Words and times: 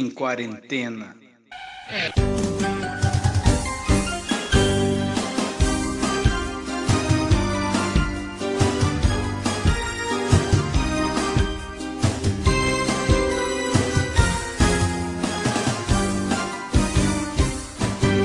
em 0.00 0.08
quarentena. 0.08 1.14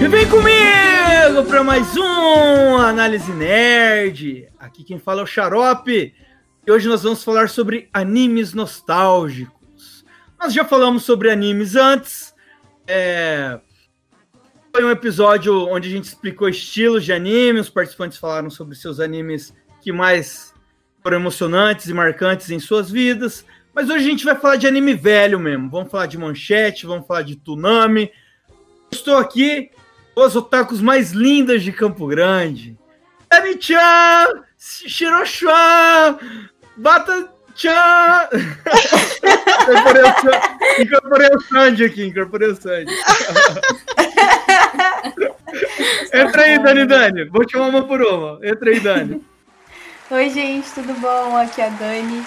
E 0.01 0.07
vem 0.07 0.29
comigo 0.29 1.43
para 1.49 1.61
mais 1.61 1.97
um 1.97 2.77
Análise 2.77 3.33
Nerd. 3.33 4.47
Aqui 4.57 4.85
quem 4.85 4.97
fala 4.97 5.19
é 5.19 5.23
o 5.23 5.27
Xarope. 5.27 6.13
E 6.65 6.71
hoje 6.71 6.87
nós 6.87 7.03
vamos 7.03 7.21
falar 7.21 7.49
sobre 7.49 7.89
animes 7.91 8.53
nostálgicos. 8.53 9.54
Nós 10.45 10.53
já 10.53 10.63
falamos 10.63 11.01
sobre 11.01 11.31
animes 11.31 11.75
antes. 11.75 12.31
É... 12.85 13.59
Foi 14.71 14.85
um 14.85 14.91
episódio 14.91 15.67
onde 15.67 15.87
a 15.87 15.91
gente 15.91 16.03
explicou 16.03 16.47
estilos 16.47 17.03
de 17.03 17.11
anime. 17.11 17.59
Os 17.59 17.69
participantes 17.71 18.19
falaram 18.19 18.51
sobre 18.51 18.75
seus 18.75 18.99
animes 18.99 19.55
que 19.81 19.91
mais 19.91 20.53
foram 21.01 21.17
emocionantes 21.17 21.87
e 21.87 21.93
marcantes 21.95 22.51
em 22.51 22.59
suas 22.59 22.91
vidas. 22.91 23.43
Mas 23.73 23.89
hoje 23.89 24.05
a 24.05 24.07
gente 24.07 24.23
vai 24.23 24.35
falar 24.35 24.57
de 24.57 24.67
anime 24.67 24.93
velho 24.93 25.39
mesmo. 25.39 25.67
Vamos 25.67 25.89
falar 25.89 26.05
de 26.05 26.15
Manchete, 26.15 26.85
vamos 26.85 27.07
falar 27.07 27.23
de 27.23 27.37
Tsunami. 27.37 28.11
Estou 28.91 29.17
aqui 29.17 29.71
os 30.15 30.35
otakus 30.35 30.79
mais 30.79 31.11
lindas 31.11 31.63
de 31.63 31.71
Campo 31.71 32.05
Grande. 32.05 32.77
Dani-chan! 33.31 34.43
Shiroshan! 34.59 36.19
Bata-chan! 37.55 38.29
incorporei 40.79 41.29
o 41.29 41.41
Sandy 41.41 41.85
aqui, 41.85 42.07
incorporei 42.07 42.49
o 42.49 42.55
Sandy. 42.55 42.93
Entra 46.13 46.41
aí, 46.41 46.59
Dani 46.59 46.85
Dani. 46.85 47.23
Vou 47.29 47.49
chamar 47.49 47.69
uma 47.69 47.87
por 47.87 48.01
uma. 48.01 48.39
Entra 48.45 48.69
aí, 48.69 48.79
Dani. 48.79 49.25
Oi, 50.11 50.29
gente, 50.29 50.69
tudo 50.71 50.93
bom? 50.95 51.37
Aqui 51.37 51.61
é 51.61 51.67
a 51.67 51.69
Dani. 51.69 52.25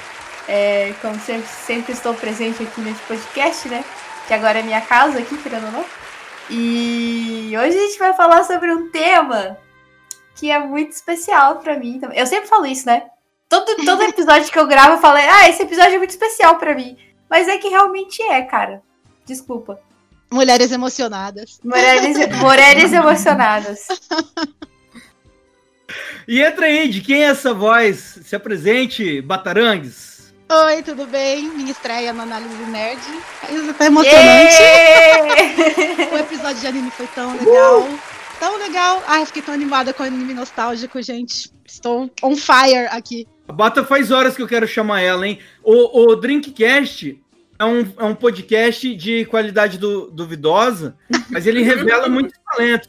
É, 0.48 0.94
como 1.02 1.20
sempre, 1.20 1.46
sempre 1.46 1.92
estou 1.92 2.14
presente 2.14 2.62
aqui 2.62 2.80
nesse 2.80 3.02
podcast, 3.02 3.68
né? 3.68 3.84
Que 4.26 4.32
agora 4.32 4.60
é 4.60 4.62
minha 4.62 4.80
casa 4.80 5.18
aqui, 5.18 5.36
querendo 5.36 5.66
ou 5.66 5.72
não. 5.72 5.84
E 6.50 7.52
hoje 7.54 7.76
a 7.76 7.82
gente 7.82 7.98
vai 7.98 8.14
falar 8.14 8.44
sobre 8.44 8.72
um 8.72 8.90
tema 8.90 9.58
que 10.34 10.50
é 10.50 10.58
muito 10.58 10.92
especial 10.92 11.56
para 11.56 11.78
mim 11.78 12.00
também. 12.00 12.18
Eu 12.18 12.26
sempre 12.26 12.48
falo 12.48 12.64
isso, 12.64 12.86
né? 12.86 13.02
Todo, 13.48 13.76
todo 13.84 14.02
episódio 14.02 14.52
que 14.52 14.58
eu 14.58 14.66
gravo 14.66 14.94
eu 14.94 15.00
falo, 15.00 15.16
ah, 15.18 15.48
esse 15.48 15.62
episódio 15.62 15.94
é 15.94 15.98
muito 15.98 16.10
especial 16.10 16.56
para 16.56 16.74
mim. 16.74 16.96
Mas 17.30 17.48
é 17.48 17.56
que 17.56 17.68
realmente 17.68 18.22
é, 18.22 18.42
cara. 18.42 18.82
Desculpa. 19.24 19.80
Mulheres 20.30 20.70
emocionadas. 20.70 21.58
Mulheres, 21.64 22.16
mulheres 22.38 22.92
emocionadas. 22.92 23.88
E 26.26 26.42
entra 26.42 26.66
aí, 26.66 26.88
de 26.88 27.00
quem 27.00 27.24
é 27.24 27.28
essa 27.28 27.54
voz? 27.54 28.18
Se 28.22 28.36
apresente, 28.36 29.22
Batarangues. 29.22 30.34
Oi, 30.50 30.82
tudo 30.82 31.06
bem? 31.06 31.48
Minha 31.50 31.72
estreia 31.72 32.12
no 32.12 32.22
Análise 32.22 32.54
Nerd. 32.64 33.00
Isso 33.50 33.74
tá 33.74 33.86
emocionante. 33.86 34.56
o 36.12 36.18
episódio 36.18 36.60
de 36.60 36.66
anime 36.66 36.90
foi 36.90 37.06
tão 37.08 37.32
legal. 37.32 37.82
Uh! 37.82 37.98
Tão 38.38 38.56
legal. 38.58 39.02
Ai, 39.06 39.26
fiquei 39.26 39.42
tão 39.42 39.52
animada 39.52 39.92
com 39.92 40.02
o 40.02 40.06
anime 40.06 40.32
nostálgico, 40.32 41.00
gente. 41.02 41.50
Estou 41.66 42.10
on 42.22 42.36
fire 42.36 42.86
aqui. 42.90 43.26
A 43.48 43.52
Bata 43.52 43.82
faz 43.82 44.10
horas 44.10 44.36
que 44.36 44.42
eu 44.42 44.46
quero 44.46 44.68
chamar 44.68 45.00
ela, 45.00 45.26
hein? 45.26 45.38
O, 45.64 46.02
o 46.02 46.16
Drinkcast 46.16 47.18
é 47.58 47.64
um, 47.64 47.80
é 47.98 48.04
um 48.04 48.14
podcast 48.14 48.94
de 48.94 49.24
qualidade 49.24 49.78
du, 49.78 50.10
duvidosa, 50.10 50.94
mas 51.30 51.46
ele 51.46 51.62
revela 51.62 52.08
muitos 52.10 52.38
talentos. 52.52 52.88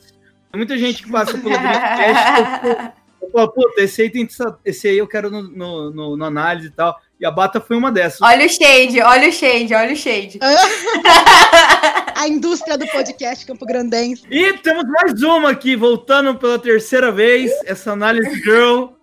Tem 0.51 0.59
muita 0.59 0.77
gente 0.77 1.01
que 1.03 1.09
passa 1.09 1.37
pelo 1.37 1.57
Drinkcast. 1.57 2.93
Eu 3.21 3.31
falo, 3.31 3.51
puta, 3.51 3.81
esse 3.81 4.01
aí, 4.01 4.09
tem, 4.09 4.27
esse 4.65 4.87
aí 4.89 4.97
eu 4.97 5.07
quero 5.07 5.31
no, 5.31 5.43
no, 5.43 5.91
no, 5.91 6.17
no 6.17 6.25
análise 6.25 6.67
e 6.67 6.71
tal. 6.71 6.99
E 7.17 7.25
a 7.25 7.31
Bata 7.31 7.61
foi 7.61 7.77
uma 7.77 7.91
dessas. 7.91 8.21
Olha 8.21 8.45
o 8.45 8.49
shade, 8.49 9.01
olha 9.01 9.29
o 9.29 9.31
shade, 9.31 9.73
olha 9.73 9.93
o 9.93 9.95
shade. 9.95 10.39
a 12.15 12.27
indústria 12.27 12.77
do 12.77 12.85
podcast 12.87 13.45
Campo 13.45 13.65
Grandense. 13.65 14.23
E 14.29 14.53
temos 14.57 14.83
mais 14.85 15.21
uma 15.23 15.51
aqui, 15.51 15.77
voltando 15.77 16.35
pela 16.35 16.59
terceira 16.59 17.11
vez, 17.13 17.49
essa 17.65 17.93
análise 17.93 18.41
girl. 18.41 18.98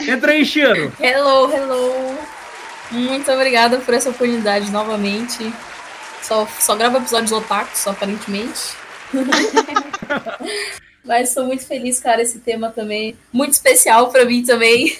Entra 0.00 0.32
aí, 0.32 0.44
Chiro. 0.44 0.92
Hello, 1.00 1.52
hello. 1.52 2.18
Muito 2.90 3.30
obrigada 3.32 3.78
por 3.78 3.94
essa 3.94 4.10
oportunidade 4.10 4.70
novamente. 4.70 5.52
Só, 6.22 6.46
só 6.58 6.74
gravo 6.76 6.98
episódios 6.98 7.32
otakus, 7.32 7.86
aparentemente. 7.86 8.76
Mas 11.04 11.28
estou 11.28 11.44
muito 11.44 11.66
feliz, 11.66 12.00
cara, 12.00 12.22
esse 12.22 12.38
tema 12.38 12.70
também. 12.70 13.16
Muito 13.32 13.52
especial 13.52 14.10
para 14.10 14.24
mim 14.24 14.42
também. 14.42 14.98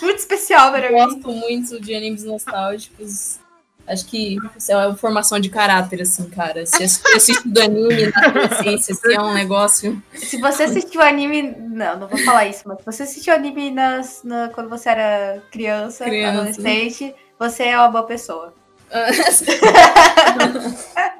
Muito 0.00 0.18
especial 0.18 0.70
para 0.70 0.90
mim. 0.90 0.96
Gosto 0.96 1.30
muito 1.32 1.80
de 1.80 1.94
animes 1.94 2.24
nostálgicos. 2.24 3.38
Acho 3.88 4.04
que 4.06 4.36
é 4.68 4.76
uma 4.76 4.94
formação 4.96 5.40
de 5.40 5.48
caráter, 5.48 6.02
assim, 6.02 6.28
cara. 6.28 6.66
Se 6.66 6.84
assiste 6.84 7.48
do 7.48 7.60
anime 7.60 8.10
na 8.10 8.26
adolescência, 8.26 8.94
assim, 8.94 9.14
é 9.14 9.20
um 9.20 9.32
negócio. 9.32 10.02
Se 10.14 10.36
você 10.38 10.64
assistiu 10.64 11.00
anime. 11.00 11.56
Não, 11.58 12.00
não 12.00 12.08
vou 12.08 12.18
falar 12.18 12.46
isso, 12.46 12.64
mas 12.66 12.78
se 12.78 12.84
você 12.84 13.04
assistiu 13.04 13.32
anime 13.34 13.70
nas, 13.70 14.20
na, 14.22 14.50
quando 14.50 14.68
você 14.68 14.90
era 14.90 15.42
criança, 15.50 16.04
criança. 16.04 16.40
adolescente, 16.40 17.14
você 17.38 17.62
é 17.64 17.78
uma 17.78 17.88
boa 17.88 18.04
pessoa. 18.04 18.52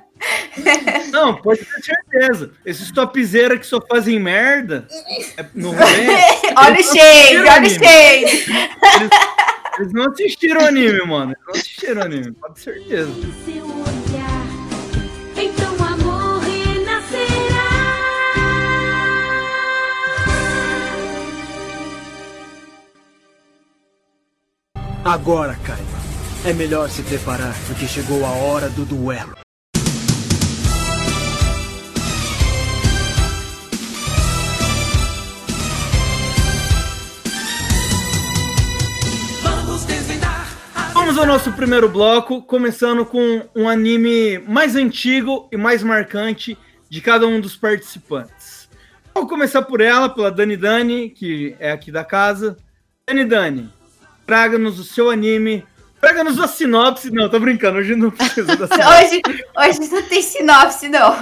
Não, 1.12 1.36
pode 1.36 1.64
ter 1.64 1.82
certeza. 1.82 2.50
Esses 2.64 2.90
topzera 2.90 3.56
que 3.58 3.66
só 3.66 3.80
fazem 3.80 4.18
merda. 4.18 4.88
É, 5.36 5.44
não 5.54 5.70
olha 6.56 6.80
o 6.80 6.82
shade, 6.82 7.36
olha 7.36 7.66
o 7.66 7.70
shade. 7.70 8.46
Eles, 8.94 9.10
eles, 9.78 9.93
não 9.93 10.06
assistiram 10.11 10.66
anime, 10.66 11.05
mano. 11.06 11.33
Eles 11.33 11.44
não 11.47 11.55
assistiram 11.55 12.03
anime, 12.03 12.33
pode 12.33 12.55
ter 12.55 12.61
certeza. 12.61 13.11
Então 15.37 15.75
amor 15.87 16.41
renascerá. 16.41 17.69
Agora, 25.05 25.56
Kaiba. 25.65 25.99
É 26.45 26.53
melhor 26.53 26.89
se 26.89 27.03
preparar, 27.03 27.55
porque 27.66 27.87
chegou 27.87 28.25
a 28.25 28.31
hora 28.31 28.69
do 28.71 28.84
duelo. 28.84 29.38
Vamos 41.08 41.22
ao 41.22 41.26
nosso 41.26 41.52
primeiro 41.52 41.88
bloco, 41.88 42.42
começando 42.42 43.02
com 43.06 43.42
um 43.56 43.66
anime 43.66 44.41
mais 44.41 44.76
antigo 44.76 45.48
e 45.50 45.56
mais 45.56 45.82
marcante 45.82 46.54
de 46.86 47.00
cada 47.00 47.26
um 47.26 47.41
dos 47.41 47.56
participantes. 47.56 48.69
Vou 49.14 49.26
começar 49.26 49.62
por 49.62 49.80
ela, 49.80 50.10
pela 50.10 50.30
Dani 50.30 50.54
Dani, 50.54 51.08
que 51.08 51.56
é 51.58 51.72
aqui 51.72 51.91
da 51.91 52.04
casa. 52.04 52.58
Dani 53.06 53.24
Dani, 53.24 53.72
traga-nos 54.26 54.78
o 54.78 54.84
seu 54.84 55.08
anime. 55.08 55.66
Traga-nos 55.98 56.38
a 56.38 56.47
sinopse. 56.47 57.10
Não, 57.10 57.26
tô 57.30 57.41
brincando, 57.41 57.78
hoje 57.78 57.97
não 57.97 58.10
precisa 58.10 58.54
da 58.54 58.66
sinopse. 58.68 59.16
hoje, 59.16 59.22
hoje 59.56 59.91
não 59.91 60.02
tem 60.02 60.20
sinopse, 60.20 60.88
não. 60.91 61.14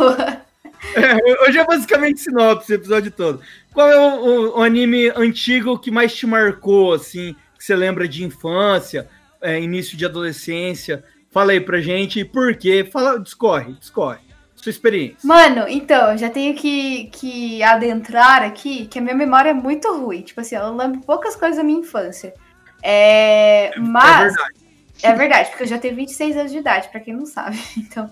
É, 0.97 1.45
hoje 1.47 1.59
é 1.59 1.65
basicamente 1.65 2.19
sinopse, 2.19 2.73
o 2.73 2.75
episódio 2.75 3.13
todo. 3.13 3.41
Qual 3.73 3.89
é 3.89 3.97
o, 3.97 4.15
o, 4.17 4.59
o 4.59 4.63
anime 4.65 5.13
antigo 5.15 5.79
que 5.79 5.93
mais 5.93 6.13
te 6.13 6.27
marcou, 6.27 6.93
assim, 6.93 7.37
que 7.57 7.65
você 7.65 7.77
lembra 7.77 8.09
de 8.09 8.25
infância? 8.25 9.09
É, 9.41 9.61
início 9.61 9.97
de 9.97 10.05
adolescência. 10.05 11.05
Fala 11.31 11.53
aí 11.53 11.61
pra 11.61 11.81
gente 11.81 12.25
por 12.25 12.57
quê. 12.57 12.89
Fala, 12.91 13.19
discorre, 13.19 13.75
discorre. 13.75 14.21
Sua 14.55 14.71
experiência. 14.71 15.19
Mano, 15.23 15.67
então, 15.69 16.13
eu 16.13 16.19
já 16.19 16.31
tenho 16.31 16.55
que, 16.55 17.05
que 17.13 17.63
adentrar 17.63 18.43
aqui 18.43 18.87
que 18.87 18.99
a 18.99 19.03
minha 19.03 19.15
memória 19.15 19.51
é 19.51 19.55
muito 19.55 19.87
ruim. 19.97 20.23
Tipo 20.23 20.41
assim, 20.41 20.57
eu 20.57 20.75
lembro 20.75 21.01
poucas 21.01 21.37
coisas 21.37 21.59
da 21.59 21.65
minha 21.65 21.81
infância. 21.81 22.35
É, 22.83 23.67
é 23.67 23.79
mas. 23.79 24.33
É 24.33 24.35
verdade. 24.35 24.67
É 25.03 25.13
verdade, 25.13 25.49
porque 25.51 25.65
eu 25.65 25.69
já 25.69 25.79
tenho 25.79 25.95
26 25.95 26.37
anos 26.37 26.53
de 26.53 26.59
idade, 26.59 26.89
pra 26.89 27.01
quem 27.01 27.15
não 27.15 27.27
sabe. 27.27 27.59
Então, 27.77 28.11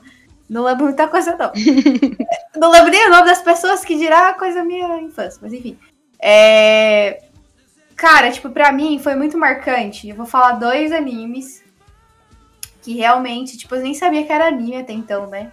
não 0.49 0.65
lembro 0.65 0.85
muita 0.85 1.09
coisa, 1.09 1.37
não. 1.37 1.51
não 2.61 2.71
lembro 2.71 2.91
nem 2.91 3.07
o 3.07 3.11
nome 3.11 3.27
das 3.27 3.41
pessoas 3.41 3.85
que 3.85 3.97
dirá 3.97 4.35
coisa 4.35 4.57
da 4.57 4.65
minha 4.65 5.01
infância, 5.01 5.39
mas 5.43 5.53
enfim. 5.53 5.79
É, 6.21 7.24
Cara, 7.97 8.31
tipo, 8.31 8.51
pra 8.51 8.73
mim 8.73 8.99
foi 8.99 9.15
muito 9.15 9.39
marcante. 9.39 10.09
Eu 10.09 10.17
vou 10.17 10.27
falar 10.27 10.53
dois 10.53 10.93
animes 10.93 11.65
que 12.83 12.95
realmente, 12.95 13.57
tipo, 13.57 13.75
eu 13.75 13.83
nem 13.83 13.95
sabia 13.95 14.25
que 14.25 14.33
era 14.33 14.49
anime 14.49 14.77
até 14.77 14.93
então, 14.93 15.27
né? 15.27 15.53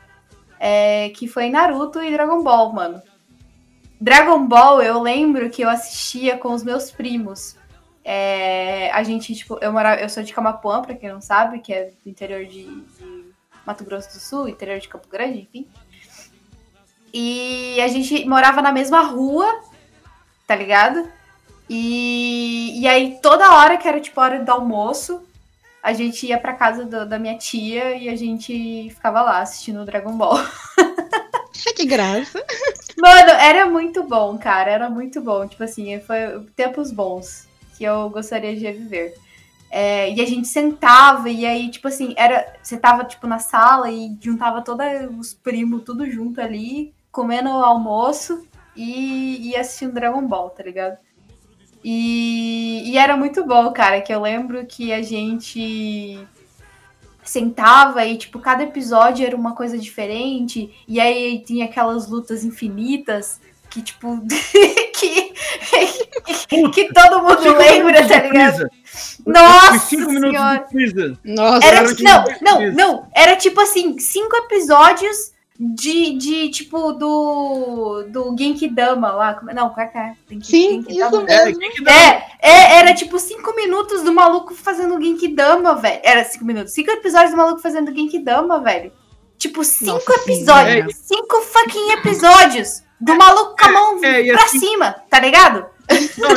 É, 0.60 1.10
que 1.10 1.28
foi 1.28 1.50
Naruto 1.50 2.02
e 2.04 2.12
Dragon 2.12 2.44
Ball, 2.44 2.74
mano. 2.74 3.02
Dragon 4.00 4.46
Ball, 4.46 4.82
eu 4.82 5.02
lembro 5.02 5.50
que 5.50 5.62
eu 5.62 5.70
assistia 5.70 6.38
com 6.38 6.52
os 6.52 6.64
meus 6.64 6.92
primos. 6.92 7.56
É, 8.04 8.92
a 8.92 9.04
gente, 9.04 9.34
tipo, 9.36 9.58
eu 9.62 9.72
morava, 9.72 10.02
eu 10.02 10.10
sou 10.10 10.24
de 10.24 10.34
Camapuã, 10.34 10.82
pra 10.82 10.96
quem 10.96 11.10
não 11.10 11.22
sabe, 11.22 11.60
que 11.60 11.72
é 11.72 11.92
do 12.04 12.10
interior 12.10 12.46
de, 12.46 12.66
de 12.66 13.26
Mato 13.66 13.86
Grosso 13.86 14.10
do 14.10 14.20
Sul, 14.20 14.50
interior 14.50 14.80
de 14.80 14.90
Campo 14.90 15.08
Grande, 15.08 15.42
enfim. 15.42 15.68
E 17.14 17.80
a 17.80 17.88
gente 17.88 18.26
morava 18.28 18.62
na 18.62 18.72
mesma 18.72 19.02
rua, 19.02 19.48
tá 20.48 20.56
ligado? 20.56 21.08
E, 21.74 22.82
e 22.82 22.88
aí 22.88 23.18
toda 23.22 23.54
hora 23.54 23.78
que 23.78 23.88
era 23.88 24.02
tipo 24.02 24.20
hora 24.20 24.44
do 24.44 24.52
almoço, 24.52 25.24
a 25.82 25.94
gente 25.94 26.28
ia 26.28 26.38
pra 26.38 26.54
casa 26.54 26.84
do, 26.84 27.06
da 27.08 27.18
minha 27.18 27.38
tia 27.38 27.96
e 27.96 28.10
a 28.10 28.16
gente 28.16 28.90
ficava 28.90 29.22
lá 29.22 29.40
assistindo 29.40 29.82
o 29.82 29.86
Dragon 29.86 30.12
Ball. 30.18 30.38
que 31.76 31.86
graça. 31.86 32.44
Mano, 32.98 33.30
era 33.32 33.66
muito 33.70 34.04
bom, 34.04 34.38
cara. 34.38 34.72
Era 34.72 34.90
muito 34.90 35.22
bom. 35.22 35.48
Tipo 35.48 35.64
assim, 35.64 36.00
foi 36.02 36.46
tempos 36.56 36.92
bons 36.92 37.48
que 37.78 37.84
eu 37.84 38.10
gostaria 38.10 38.56
de 38.56 38.66
reviver. 38.66 39.16
É, 39.70 40.12
e 40.12 40.20
a 40.20 40.26
gente 40.26 40.50
sentava, 40.50 41.30
e 41.30 41.46
aí, 41.46 41.70
tipo 41.70 41.88
assim, 41.88 42.14
era. 42.18 42.54
Você 42.62 42.78
tava, 42.78 43.06
tipo, 43.06 43.26
na 43.26 43.40
sala 43.40 43.90
e 43.90 44.18
juntava 44.20 44.62
todos 44.62 44.86
os 45.18 45.34
primos, 45.34 45.84
tudo 45.84 46.10
junto 46.10 46.42
ali, 46.42 46.94
comendo 47.12 47.50
almoço 47.50 48.46
e, 48.76 49.50
e 49.50 49.56
assistindo 49.56 49.94
Dragon 49.94 50.26
Ball, 50.28 50.50
tá 50.50 50.64
ligado? 50.64 50.98
E, 51.84 52.84
e 52.92 52.98
era 52.98 53.18
muito 53.18 53.44
bom, 53.46 53.72
cara, 53.72 54.02
que 54.02 54.14
eu 54.14 54.22
lembro 54.22 54.66
que 54.66 54.94
a 54.94 55.02
gente 55.02 56.20
sentava 57.24 58.06
e, 58.06 58.18
tipo, 58.18 58.40
cada 58.40 58.64
episódio 58.64 59.26
era 59.26 59.36
uma 59.36 59.56
coisa 59.56 59.78
diferente, 59.78 60.74
e 60.88 61.00
aí 61.00 61.40
tinha 61.46 61.66
aquelas 61.66 62.08
lutas 62.08 62.44
infinitas 62.44 63.40
que, 63.70 63.82
tipo, 63.82 64.20
que, 65.00 65.34
que 66.70 66.94
todo 66.94 67.22
mundo 67.24 67.42
cinco 67.42 67.58
lembra, 67.58 68.08
tá 68.08 68.22
ligado? 68.22 68.70
Nossa 69.26 69.80
cinco 69.80 70.12
senhora! 70.12 70.66
Nossa, 71.24 71.66
era, 71.66 71.84
não, 72.00 72.26
não, 72.42 72.72
não, 72.74 73.08
era 73.16 73.36
tipo 73.38 73.62
assim, 73.62 73.98
cinco 73.98 74.36
episódios 74.36 75.32
de, 75.64 76.18
de 76.18 76.50
tipo, 76.50 76.92
do. 76.94 78.04
Do 78.10 78.36
Genkidama 78.36 79.12
lá. 79.12 79.40
Não, 79.54 79.70
qual 79.70 79.86
é 79.86 79.90
que 79.90 79.98
é? 79.98 80.14
Sim, 80.42 80.84
isso 80.90 81.22
mesmo. 81.22 81.88
É, 81.88 82.26
é, 82.42 82.80
era 82.80 82.96
tipo 82.96 83.20
cinco 83.20 83.56
minutos 83.56 84.02
do 84.02 84.12
maluco 84.12 84.56
fazendo 84.56 85.00
Genkidama, 85.00 85.76
velho. 85.76 86.02
Era 86.04 86.24
cinco 86.24 86.46
minutos. 86.46 86.74
Cinco 86.74 86.90
episódios 86.90 87.32
do 87.32 87.38
maluco 87.38 87.62
fazendo 87.62 87.94
Genkidama, 87.94 88.60
velho. 88.60 88.92
Tipo, 89.38 89.64
cinco 89.64 89.92
Nossa, 89.94 90.22
episódios. 90.24 90.96
Sim, 90.96 91.14
é. 91.14 91.16
Cinco 91.16 91.42
fucking 91.42 91.92
episódios 91.92 92.84
do 93.00 93.16
maluco 93.16 93.56
com 93.56 93.66
a 93.66 93.72
mão 93.72 94.04
é, 94.04 94.30
é, 94.30 94.34
pra 94.34 94.44
assim, 94.46 94.60
cima, 94.60 94.96
tá 95.12 95.20
ligado? 95.20 95.66
Não, 96.18 96.36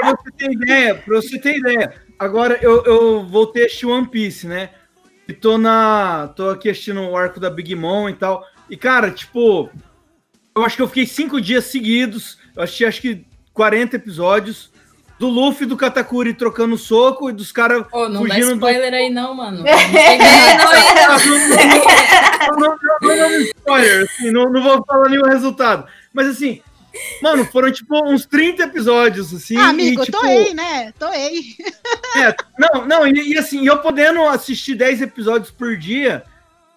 pra 0.00 0.10
você 0.10 0.30
ter 0.38 0.52
ideia, 0.52 0.94
pra 0.94 1.16
você 1.16 1.38
ter 1.38 1.58
ideia. 1.58 1.94
Agora 2.18 2.58
eu, 2.62 2.82
eu 2.84 3.26
voltei 3.26 3.64
a 3.64 3.66
assistir 3.66 3.86
One 3.86 4.08
Piece, 4.08 4.46
né? 4.46 4.70
E 5.28 5.34
tô 5.34 5.58
na. 5.58 6.32
tô 6.36 6.50
aqui 6.50 6.70
assistindo 6.70 7.02
o 7.02 7.16
arco 7.16 7.40
da 7.40 7.50
Big 7.50 7.74
Mom 7.74 8.08
e 8.08 8.14
tal. 8.14 8.42
E, 8.68 8.76
cara, 8.76 9.10
tipo, 9.10 9.70
eu 10.54 10.64
acho 10.64 10.76
que 10.76 10.82
eu 10.82 10.88
fiquei 10.88 11.06
cinco 11.06 11.40
dias 11.40 11.64
seguidos. 11.64 12.38
Eu 12.56 12.62
assisti 12.62 12.84
acho 12.84 13.00
que 13.00 13.24
40 13.52 13.96
episódios. 13.96 14.72
Do 15.16 15.28
Luffy 15.28 15.64
e 15.64 15.68
do 15.68 15.76
Katakuri 15.76 16.34
trocando 16.34 16.76
soco 16.76 17.30
e 17.30 17.32
dos 17.32 17.52
caras 17.52 17.86
oh, 17.92 18.08
não 18.08 18.22
fugindo. 18.22 18.50
Não 18.50 18.58
dá 18.58 18.72
spoiler 18.72 18.90
do... 18.90 18.96
aí, 18.96 19.10
não, 19.10 19.32
mano. 19.32 19.62
Não, 22.44 22.60
não, 22.60 22.76
não, 23.00 23.16
não, 23.16 23.40
spoiler, 23.40 24.04
assim, 24.04 24.30
não, 24.30 24.50
não 24.50 24.62
vou 24.62 24.84
falar 24.84 25.08
nenhum 25.08 25.24
resultado. 25.24 25.86
Mas 26.12 26.28
assim, 26.28 26.60
Mano, 27.20 27.44
foram 27.44 27.72
tipo 27.72 27.96
uns 28.06 28.26
30 28.26 28.64
episódios, 28.64 29.34
assim. 29.34 29.56
Ah, 29.56 29.68
amigo, 29.68 30.02
e, 30.02 30.06
tipo, 30.06 30.18
toei, 30.18 30.54
né? 30.54 30.92
Toei. 30.98 31.56
É, 32.16 32.34
não, 32.58 32.86
não, 32.86 33.06
e, 33.06 33.32
e, 33.32 33.38
assim, 33.38 33.66
eu 33.66 33.78
podendo 33.78 34.22
assistir 34.28 34.74
10 34.74 35.02
episódios 35.02 35.50
por 35.50 35.76
dia, 35.76 36.24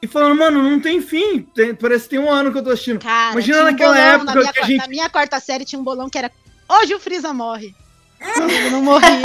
e 0.02 0.08
falando, 0.08 0.36
mano, 0.36 0.62
não 0.62 0.80
tem 0.80 1.02
fim. 1.02 1.42
Tem, 1.42 1.74
parece 1.74 2.04
que 2.04 2.12
tem 2.12 2.20
um 2.20 2.32
ano 2.32 2.52
que 2.52 2.58
eu 2.58 2.64
tô 2.64 2.70
assistindo. 2.70 3.00
Cara, 3.00 3.32
Imagina 3.32 3.64
naquela 3.64 3.94
um 3.94 3.96
época 3.96 4.26
na 4.26 4.36
minha, 4.36 4.54
que 4.54 4.60
a 4.60 4.66
gente. 4.66 4.78
Na 4.78 4.88
minha 4.88 5.10
quarta 5.10 5.40
série 5.40 5.66
tinha 5.66 5.80
um 5.80 5.84
bolão 5.84 6.10
que 6.10 6.18
era. 6.18 6.32
Hoje 6.70 6.94
o 6.94 7.00
Freeza 7.00 7.34
morre. 7.34 7.74
Ele 8.20 8.70
não 8.70 8.82
morria. 8.84 9.22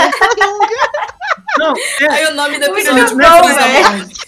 não, 1.57 1.73
é... 2.01 2.07
Aí 2.09 2.25
o 2.27 2.35
nome 2.35 2.59
do 2.59 2.65
episódio 2.65 3.03
é 3.03 3.07
Freeza 3.07 3.67
morre. 3.67 4.13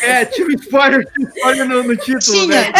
É, 0.00 0.24
tinha 0.24 0.46
um 0.46 0.50
spoiler, 0.50 1.06
tinha 1.12 1.28
spoiler 1.28 1.68
no, 1.68 1.82
no 1.84 1.96
título, 1.96 2.20
tinha. 2.20 2.62
né? 2.62 2.72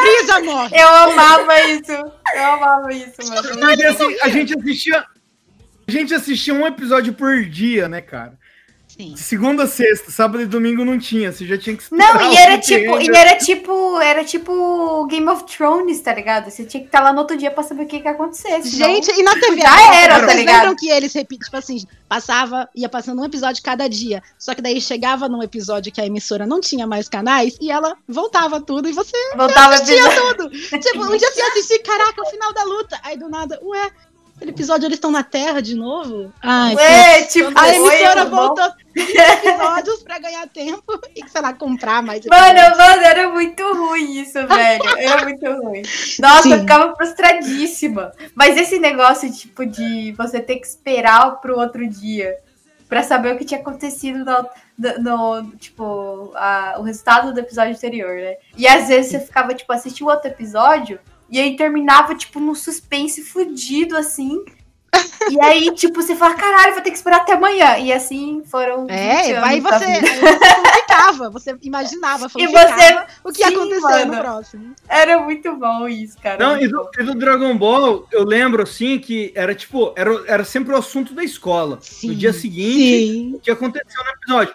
Freeza 0.00 0.40
morre. 0.40 0.80
Eu 0.80 0.88
amava 0.88 1.60
isso. 1.66 1.92
Eu 1.92 2.42
amava 2.42 2.92
isso, 2.92 3.28
mano. 3.28 3.42
Porque 3.60 3.84
assim, 3.84 4.16
a 4.22 4.28
gente 4.28 4.58
assistia. 4.58 5.04
A 5.86 5.92
gente 5.92 6.14
assistia 6.14 6.54
um 6.54 6.66
episódio 6.66 7.12
por 7.12 7.44
dia, 7.44 7.88
né, 7.88 8.00
cara? 8.00 8.39
Sim. 9.00 9.16
Segunda, 9.16 9.66
sexta, 9.66 10.10
sábado 10.10 10.42
e 10.42 10.46
domingo 10.46 10.84
não 10.84 10.98
tinha, 10.98 11.32
você 11.32 11.46
já 11.46 11.56
tinha 11.56 11.74
que 11.74 11.84
Não, 11.90 12.32
e 12.32 12.36
era 12.36 12.58
tipo, 12.58 12.96
ainda. 12.96 13.16
e 13.16 13.18
era 13.18 13.38
tipo, 13.38 13.98
era 13.98 14.24
tipo 14.24 15.06
Game 15.06 15.26
of 15.26 15.44
Thrones, 15.44 16.02
tá 16.02 16.12
ligado? 16.12 16.50
Você 16.50 16.66
tinha 16.66 16.82
que 16.82 16.88
estar 16.88 17.00
lá 17.00 17.10
no 17.10 17.20
outro 17.20 17.34
dia 17.34 17.50
pra 17.50 17.62
saber 17.62 17.84
o 17.84 17.86
que 17.86 17.98
que 17.98 18.04
ia 18.04 18.10
acontecer. 18.10 18.62
Gente, 18.62 19.10
e 19.10 19.22
na 19.22 19.32
TV? 19.32 19.62
Já 19.62 19.94
era, 19.94 20.26
tá 20.26 20.34
ligado? 20.34 20.56
lembram 20.56 20.76
que 20.76 20.90
eles 20.90 21.14
repetem, 21.14 21.38
tipo 21.38 21.56
assim, 21.56 21.86
passava, 22.06 22.68
ia 22.74 22.90
passando 22.90 23.22
um 23.22 23.24
episódio 23.24 23.62
cada 23.62 23.88
dia, 23.88 24.22
só 24.38 24.54
que 24.54 24.60
daí 24.60 24.78
chegava 24.82 25.30
num 25.30 25.42
episódio 25.42 25.90
que 25.90 26.00
a 26.00 26.06
emissora 26.06 26.46
não 26.46 26.60
tinha 26.60 26.86
mais 26.86 27.08
canais 27.08 27.56
e 27.58 27.70
ela 27.70 27.96
voltava 28.06 28.60
tudo 28.60 28.86
e 28.86 28.92
você 28.92 29.16
voltava 29.34 29.76
assistia 29.76 30.34
tudo. 30.36 30.50
tipo, 30.78 31.04
um 31.04 31.16
dia 31.16 31.30
você 31.30 31.40
assistia, 31.40 31.82
caraca, 31.82 32.20
o 32.20 32.26
final 32.26 32.52
da 32.52 32.64
luta, 32.64 33.00
aí 33.02 33.16
do 33.16 33.30
nada, 33.30 33.58
ué, 33.62 33.90
Aquele 34.40 34.52
episódio 34.52 34.86
eles 34.86 34.96
estão 34.96 35.10
na 35.10 35.22
Terra 35.22 35.60
de 35.60 35.74
novo? 35.74 36.32
Ai, 36.40 36.74
Ué, 36.74 37.24
tipo, 37.24 37.52
a 37.54 37.68
emissora 37.68 38.24
voltou 38.24 38.72
episódios 38.96 40.02
pra 40.02 40.18
ganhar 40.18 40.48
tempo 40.48 40.98
e, 41.14 41.28
sei 41.28 41.42
lá, 41.42 41.52
comprar 41.52 42.02
mais 42.02 42.24
episódios. 42.24 42.54
Mano, 42.54 42.76
mano, 42.78 43.02
era 43.02 43.28
muito 43.28 43.62
ruim 43.74 44.18
isso, 44.18 44.46
velho. 44.46 44.98
Era 44.98 45.24
muito 45.24 45.44
ruim. 45.44 45.82
Nossa, 46.18 46.42
Sim. 46.44 46.52
eu 46.54 46.60
ficava 46.60 46.96
frustradíssima. 46.96 48.12
Mas 48.34 48.56
esse 48.56 48.78
negócio, 48.78 49.30
tipo, 49.30 49.66
de 49.66 50.12
você 50.12 50.40
ter 50.40 50.56
que 50.56 50.66
esperar 50.66 51.38
pro 51.42 51.58
outro 51.58 51.86
dia 51.86 52.38
pra 52.88 53.02
saber 53.02 53.34
o 53.34 53.38
que 53.38 53.44
tinha 53.44 53.60
acontecido 53.60 54.24
no, 54.24 54.48
no, 54.78 55.42
no 55.42 55.50
tipo, 55.56 56.32
a, 56.34 56.76
o 56.78 56.82
resultado 56.82 57.34
do 57.34 57.40
episódio 57.40 57.74
anterior, 57.74 58.16
né? 58.16 58.36
E 58.56 58.66
às 58.66 58.88
vezes 58.88 59.12
você 59.12 59.20
ficava, 59.20 59.52
tipo, 59.52 59.70
assistindo 59.70 60.08
outro 60.08 60.28
episódio 60.28 60.98
e 61.30 61.38
aí 61.40 61.56
terminava, 61.56 62.14
tipo, 62.14 62.40
num 62.40 62.54
suspense 62.54 63.22
fudido, 63.22 63.96
assim. 63.96 64.44
E 65.30 65.40
aí, 65.40 65.70
tipo, 65.74 66.02
você 66.02 66.16
fala, 66.16 66.34
caralho, 66.34 66.74
vou 66.74 66.82
ter 66.82 66.90
que 66.90 66.96
esperar 66.96 67.18
até 67.18 67.34
amanhã. 67.34 67.78
E 67.78 67.92
assim 67.92 68.42
foram. 68.44 68.86
É, 68.88 69.36
aí 69.38 69.60
você, 69.60 70.00
você 70.00 70.72
ficava, 70.80 71.30
você 71.30 71.56
imaginava, 71.62 72.26
e 72.36 72.46
você, 72.46 73.04
o 73.22 73.32
que 73.32 73.42
ia 73.42 73.48
acontecer 73.48 73.80
mano, 73.80 74.12
no 74.12 74.18
próximo. 74.20 74.74
Era 74.88 75.20
muito 75.20 75.54
bom 75.56 75.86
isso, 75.86 76.18
cara. 76.20 76.44
Não, 76.44 76.60
e 76.60 76.66
do, 76.66 76.90
e 76.98 77.02
do, 77.04 77.14
Dragon 77.14 77.56
Ball, 77.56 78.06
eu 78.10 78.24
lembro 78.24 78.62
assim 78.62 78.98
que 78.98 79.32
era 79.34 79.54
tipo, 79.54 79.92
era, 79.96 80.10
era 80.26 80.44
sempre 80.44 80.74
o 80.74 80.78
assunto 80.78 81.14
da 81.14 81.22
escola. 81.22 81.78
Sim, 81.80 82.08
no 82.08 82.14
dia 82.16 82.32
seguinte, 82.32 83.12
sim. 83.12 83.32
o 83.36 83.38
que 83.38 83.50
aconteceu 83.50 84.02
no 84.04 84.10
episódio. 84.10 84.54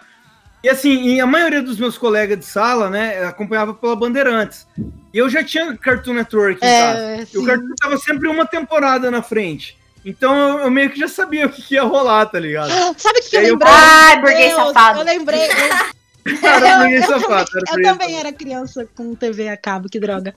E 0.66 0.68
assim, 0.68 1.10
e 1.10 1.20
a 1.20 1.26
maioria 1.28 1.62
dos 1.62 1.78
meus 1.78 1.96
colegas 1.96 2.36
de 2.36 2.44
sala, 2.44 2.90
né, 2.90 3.22
acompanhava 3.22 3.72
pela 3.72 3.94
Bandeirantes. 3.94 4.66
E 5.14 5.16
eu 5.16 5.30
já 5.30 5.44
tinha 5.44 5.76
Cartoon 5.76 6.14
Network 6.14 6.58
em 6.60 6.68
é, 6.68 6.80
casa. 6.80 7.28
E 7.32 7.38
o 7.38 7.46
Cartoon 7.46 7.74
tava 7.80 7.96
sempre 7.98 8.26
uma 8.26 8.44
temporada 8.44 9.08
na 9.08 9.22
frente. 9.22 9.78
Então 10.04 10.36
eu, 10.36 10.58
eu, 10.64 10.70
meio 10.72 10.90
que 10.90 10.98
já 10.98 11.06
sabia 11.06 11.46
o 11.46 11.50
que, 11.50 11.72
ia 11.72 11.84
rolar, 11.84 12.26
tá 12.26 12.40
ligado? 12.40 12.68
Sabe 12.98 13.20
o 13.20 13.22
que, 13.22 13.30
que 13.30 13.36
eu 13.36 13.42
lembrei? 13.42 13.72
Ah, 13.72 14.16
burguês 14.16 14.54
safado. 14.56 14.98
Eu 14.98 15.04
lembrei. 15.04 15.48
Cara, 16.40 16.78
burguês 16.82 17.06
safado. 17.06 17.50
Eu, 17.54 17.78
eu 17.78 17.82
também 17.84 18.18
era 18.18 18.32
criança 18.32 18.88
com 18.96 19.14
TV 19.14 19.48
a 19.48 19.56
cabo, 19.56 19.88
que 19.88 20.00
droga. 20.00 20.34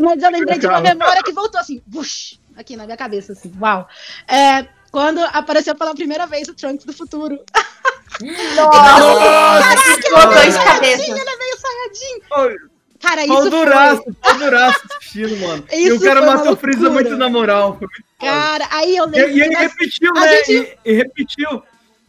Mas 0.00 0.20
eu 0.20 0.30
lembrei 0.32 0.58
de 0.58 0.66
uma 0.66 0.80
memória 0.80 1.22
que 1.22 1.30
voltou 1.30 1.60
assim, 1.60 1.80
bush, 1.86 2.40
aqui 2.56 2.76
na 2.76 2.84
minha 2.84 2.96
cabeça, 2.96 3.32
assim, 3.32 3.52
uau. 3.60 3.86
É, 4.26 4.66
quando 4.90 5.20
apareceu 5.20 5.76
pela 5.76 5.94
primeira 5.94 6.26
vez 6.26 6.48
o 6.48 6.54
Trunks 6.54 6.84
do 6.84 6.92
futuro. 6.92 7.38
Nossa! 8.20 9.60
Caraca, 9.60 10.10
voltou 10.10 10.50
de 10.50 10.64
cabeça. 10.64 11.02
Ele 11.02 11.20
é 11.20 11.36
meio 11.36 11.56
saiadinho. 11.58 12.68
Cara, 13.00 13.24
isso 13.24 13.32
pau 13.32 13.50
duraço, 13.50 14.02
foi... 14.02 14.12
Pau 14.14 14.38
duraço 14.38 14.80
assistindo, 14.90 15.36
mano. 15.36 15.64
Isso 15.72 15.86
e 15.86 15.92
o 15.92 16.00
cara 16.00 16.20
matou 16.22 16.52
o 16.52 16.56
Freeza 16.56 16.90
muito 16.90 17.16
na 17.16 17.28
moral. 17.28 17.78
Cara, 18.18 18.66
aí 18.70 18.96
eu 18.96 19.04
lembro. 19.04 19.30
E, 19.30 19.38
e 19.38 19.40
ele 19.40 19.54
repetiu, 19.54 20.12
né? 20.12 20.44
Gente... 20.44 20.52
E, 20.84 20.90
e, 20.90 20.92
repetiu. 20.94 21.62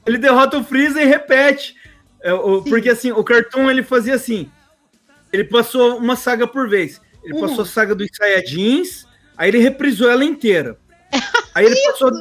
Ele 0.05 0.17
derrota 0.17 0.57
o 0.57 0.63
Freeza 0.63 1.01
e 1.01 1.05
repete. 1.05 1.75
É, 2.21 2.33
o, 2.33 2.63
porque 2.63 2.89
assim, 2.89 3.11
o 3.11 3.23
Cartoon 3.23 3.69
ele 3.69 3.83
fazia 3.83 4.15
assim. 4.15 4.51
Ele 5.31 5.43
passou 5.43 5.97
uma 5.97 6.15
saga 6.15 6.47
por 6.47 6.67
vez. 6.67 6.99
Ele 7.23 7.35
uhum. 7.35 7.41
passou 7.41 7.61
a 7.63 7.67
saga 7.67 7.93
dos 7.93 8.09
Saiyajins, 8.11 9.05
aí 9.37 9.49
ele 9.49 9.59
reprisou 9.59 10.09
ela 10.09 10.25
inteira. 10.25 10.77
Aí 11.55 11.65
ele 11.65 11.75
passou 11.87 12.11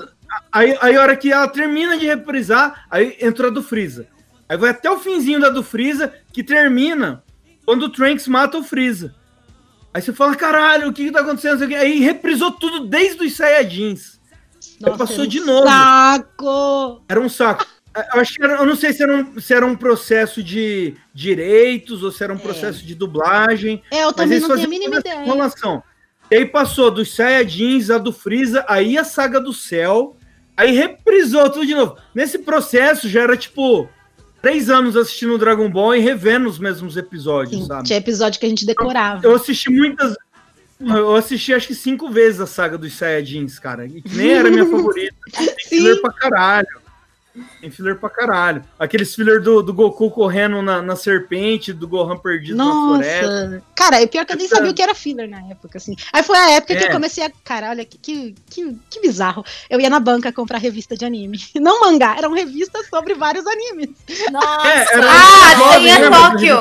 Aí, 0.52 0.76
aí 0.80 0.96
a 0.96 1.00
hora 1.00 1.16
que 1.16 1.32
ela 1.32 1.48
termina 1.48 1.96
de 1.96 2.06
reprisar, 2.06 2.86
aí 2.90 3.16
entra 3.20 3.48
a 3.48 3.50
do 3.50 3.62
Freeza. 3.62 4.06
Aí 4.48 4.56
vai 4.56 4.70
até 4.70 4.90
o 4.90 4.98
finzinho 4.98 5.40
da 5.40 5.50
do 5.50 5.62
Freeza, 5.62 6.12
que 6.32 6.42
termina 6.42 7.22
quando 7.64 7.84
o 7.84 7.88
Trunks 7.88 8.26
mata 8.28 8.58
o 8.58 8.62
Freeza. 8.62 9.14
Aí 9.92 10.02
você 10.02 10.12
fala, 10.12 10.36
caralho, 10.36 10.88
o 10.88 10.92
que 10.92 11.04
que 11.04 11.12
tá 11.12 11.20
acontecendo? 11.20 11.64
Aí 11.74 12.00
reprisou 12.00 12.52
tudo 12.52 12.86
desde 12.86 13.24
os 13.24 13.36
Saiyajins. 13.36 14.18
Nossa, 14.80 14.94
aí 14.94 14.98
passou 14.98 15.26
de 15.26 15.40
novo. 15.40 15.66
Saco! 15.66 17.02
Era 17.08 17.20
um 17.20 17.28
saco. 17.28 17.66
Eu, 18.14 18.20
acho 18.20 18.34
que 18.34 18.44
era, 18.44 18.54
eu 18.54 18.66
não 18.66 18.76
sei 18.76 18.92
se 18.92 19.02
era, 19.02 19.16
um, 19.16 19.40
se 19.40 19.52
era 19.52 19.66
um 19.66 19.74
processo 19.74 20.42
de 20.42 20.94
direitos 21.12 22.02
ou 22.02 22.12
se 22.12 22.22
era 22.22 22.32
um 22.32 22.36
é. 22.36 22.40
processo 22.40 22.84
de 22.84 22.94
dublagem. 22.94 23.82
É, 23.90 24.04
eu 24.04 24.12
também 24.12 24.38
não 24.40 24.48
tenho 24.48 24.66
a 24.66 24.70
mínima 24.70 24.98
ideia. 24.98 25.24
Enrolação. 25.24 25.82
E 26.30 26.36
aí 26.36 26.44
passou 26.44 26.90
dos 26.90 27.14
Saiyajins, 27.14 27.90
a 27.90 27.98
do 27.98 28.12
Freeza, 28.12 28.64
aí 28.68 28.98
a 28.98 29.04
saga 29.04 29.40
do 29.40 29.52
céu, 29.52 30.16
aí 30.58 30.72
reprisou 30.72 31.48
tudo 31.48 31.64
de 31.64 31.74
novo. 31.74 31.96
Nesse 32.14 32.40
processo 32.40 33.08
já 33.08 33.22
era 33.22 33.36
tipo 33.36 33.88
três 34.42 34.68
anos 34.68 34.96
assistindo 34.96 35.38
Dragon 35.38 35.70
Ball 35.70 35.94
e 35.94 36.00
revendo 36.00 36.48
os 36.48 36.58
mesmos 36.58 36.96
episódios, 36.96 37.62
Sim, 37.62 37.66
sabe? 37.66 37.84
Tinha 37.86 37.98
episódio 37.98 38.40
que 38.40 38.46
a 38.46 38.48
gente 38.48 38.66
decorava. 38.66 39.24
Eu, 39.24 39.30
eu 39.30 39.36
assisti 39.36 39.70
muitas. 39.70 40.16
Eu 40.80 41.16
assisti 41.16 41.52
acho 41.52 41.66
que 41.66 41.74
cinco 41.74 42.08
vezes 42.10 42.40
a 42.40 42.46
saga 42.46 42.78
dos 42.78 42.92
Saiyajins, 42.92 43.58
cara. 43.58 43.86
E 43.86 44.02
nem 44.12 44.30
era 44.32 44.50
minha 44.50 44.66
favorita. 44.70 45.16
Sim. 45.60 46.00
pra 46.00 46.12
caralho. 46.12 46.68
Tem 47.60 47.70
filler 47.70 47.98
pra 47.98 48.08
caralho. 48.10 48.64
Aqueles 48.78 49.14
filler 49.14 49.42
do, 49.42 49.62
do 49.62 49.72
Goku 49.74 50.10
correndo 50.10 50.62
na, 50.62 50.80
na 50.82 50.96
serpente, 50.96 51.72
do 51.72 51.88
Gohan 51.88 52.16
perdido 52.16 52.56
Nossa. 52.56 52.98
na 52.98 53.18
floresta. 53.20 53.62
Cara, 53.74 54.02
é 54.02 54.06
pior 54.06 54.24
que 54.24 54.32
eu 54.32 54.36
nem 54.36 54.48
sabia 54.48 54.70
o 54.70 54.74
que 54.74 54.82
era 54.82 54.94
filler 54.94 55.28
na 55.28 55.40
época, 55.48 55.78
assim. 55.78 55.96
Aí 56.12 56.22
foi 56.22 56.36
a 56.36 56.50
época 56.52 56.74
é. 56.74 56.76
que 56.76 56.84
eu 56.84 56.90
comecei 56.90 57.24
a. 57.24 57.30
Cara, 57.44 57.70
olha 57.70 57.84
que, 57.84 57.98
que, 57.98 58.34
que, 58.50 58.78
que, 58.90 59.00
bizarro. 59.00 59.44
Eu 59.68 59.80
ia 59.80 59.90
na 59.90 60.00
banca 60.00 60.32
comprar 60.32 60.58
revista 60.58 60.96
de 60.96 61.04
anime. 61.04 61.38
Não 61.56 61.80
mangá, 61.80 62.14
eram 62.16 62.32
revistas 62.32 62.88
sobre 62.88 63.14
vários 63.14 63.46
animes. 63.46 63.90
Nossa! 64.30 64.68
É, 64.68 64.84
ah, 64.94 65.78
tem 65.78 65.92
a 65.92 66.10
Tóquio! 66.10 66.56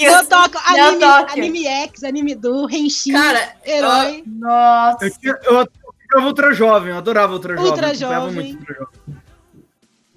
Eu 0.00 0.26
toco 0.26 0.58
anime, 0.66 1.04
anime 1.04 1.66
X, 1.66 2.04
anime 2.04 2.34
do, 2.34 2.68
Henshin, 2.70 3.12
Cara, 3.12 3.56
herói. 3.64 4.24
Nossa! 4.26 4.98
Eu, 5.22 5.36
eu, 5.42 5.54
eu, 5.60 5.68
eu 6.14 6.22
Ultra 6.22 6.52
Jovem, 6.52 6.90
eu 6.90 6.98
adorava 6.98 7.32
Ultra 7.32 7.56
Jovem. 7.56 7.70
Ultra 7.70 7.94
Jovem. 7.94 8.52
Ultra 8.52 8.74
Jovem. 8.74 9.23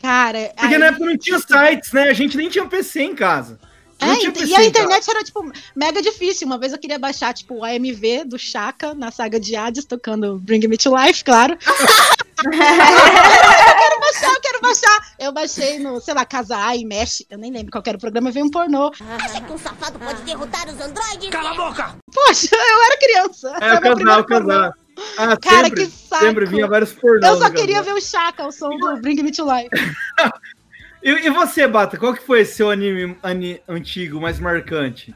Cara. 0.02 0.52
Porque 0.56 0.76
aí... 0.76 0.78
na 0.78 0.86
época 0.88 1.06
não 1.06 1.18
tinha 1.18 1.40
sites, 1.40 1.92
né? 1.92 2.04
A 2.04 2.14
gente 2.14 2.38
nem 2.38 2.50
tinha 2.50 2.66
PC 2.66 3.02
em 3.02 3.16
casa. 3.16 3.60
É, 4.00 4.46
e 4.46 4.56
a 4.56 4.64
internet 4.64 5.10
era, 5.10 5.24
tipo, 5.24 5.52
mega 5.76 6.02
difícil. 6.02 6.46
Uma 6.46 6.60
vez 6.60 6.72
eu 6.72 6.78
queria 6.78 7.00
baixar, 7.00 7.34
tipo, 7.34 7.56
o 7.56 7.64
AMV 7.64 8.26
do 8.26 8.38
Chaka 8.38 8.94
na 8.94 9.10
saga 9.10 9.40
de 9.40 9.56
Hades, 9.56 9.86
tocando 9.86 10.38
Bring 10.38 10.68
Me 10.68 10.78
to 10.78 10.96
Life, 10.96 11.24
claro. 11.24 11.58
eu 12.46 12.52
quero 12.52 14.00
baixar, 14.00 14.34
eu 14.34 14.42
quero 14.42 14.62
baixar. 14.62 15.14
Eu 15.18 15.32
baixei 15.32 15.80
no, 15.80 16.00
sei 16.00 16.14
lá, 16.14 16.26
Casa 16.26 16.64
A 16.64 16.76
e 16.76 16.86
Mesh, 16.86 17.24
eu 17.28 17.40
nem 17.40 17.52
lembro 17.52 17.72
qual 17.72 17.84
era 17.88 17.98
o 17.98 18.00
programa, 18.00 18.30
veio 18.30 18.46
um 18.46 18.52
pornô. 18.52 18.92
Acha 19.20 19.42
que 19.42 19.52
um 19.52 19.58
safado 19.58 19.98
pode 19.98 20.22
derrotar 20.22 20.68
os 20.68 20.80
androides? 20.80 21.30
Cala 21.32 21.52
a 21.52 21.56
boca! 21.56 21.96
Poxa, 22.14 22.56
eu 22.56 22.84
era 22.84 22.98
criança. 22.98 23.58
É, 23.60 23.74
o 23.74 23.82
casal, 23.82 24.22
o 24.22 24.26
casal. 24.26 24.74
Ah, 25.18 25.38
Cara, 25.38 25.68
sempre, 25.68 25.86
que 25.86 25.92
saco. 25.92 26.26
Sempre 26.26 26.46
vinha 26.46 26.68
vários 26.68 26.94
pornôs. 26.94 27.24
Eu 27.24 27.38
só 27.38 27.50
queria 27.50 27.82
ver 27.84 27.94
o 27.94 28.02
Chaka, 28.02 28.48
o 28.48 28.52
som 28.52 28.70
do 28.70 28.98
Bring 28.98 29.22
Me 29.22 29.32
to 29.32 29.46
Life. 29.46 29.70
e, 31.04 31.10
e, 31.10 31.30
você, 31.30 31.68
Bata, 31.68 31.98
qual 31.98 32.14
que 32.14 32.26
foi 32.26 32.44
seu 32.46 32.70
anime, 32.72 33.18
anime 33.22 33.62
antigo, 33.68 34.20
mais 34.20 34.40
marcante? 34.40 35.14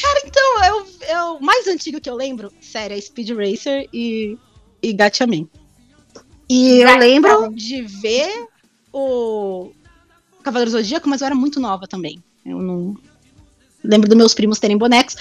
Cara, 0.00 0.22
então, 0.24 0.64
eu, 0.64 0.86
eu, 1.08 1.24
o 1.36 1.44
mais 1.44 1.66
antigo 1.68 2.00
que 2.00 2.10
eu 2.10 2.16
lembro, 2.16 2.52
sério, 2.60 2.96
é 2.96 3.00
Speed 3.00 3.30
Racer 3.30 3.88
e, 3.92 4.36
e 4.82 4.92
Gatchaman. 4.92 5.48
E 6.48 6.80
eu 6.80 6.98
lembro 6.98 7.54
de 7.54 7.82
ver 7.82 8.48
o 8.92 9.72
Cavaleiro 10.42 10.72
Zodíaco, 10.72 11.08
mas 11.08 11.20
eu 11.20 11.26
era 11.26 11.34
muito 11.34 11.60
nova 11.60 11.86
também. 11.86 12.22
Eu 12.44 12.58
não 12.58 12.96
lembro 13.82 14.08
dos 14.08 14.16
meus 14.16 14.34
primos 14.34 14.58
terem 14.58 14.76
bonecos. 14.76 15.16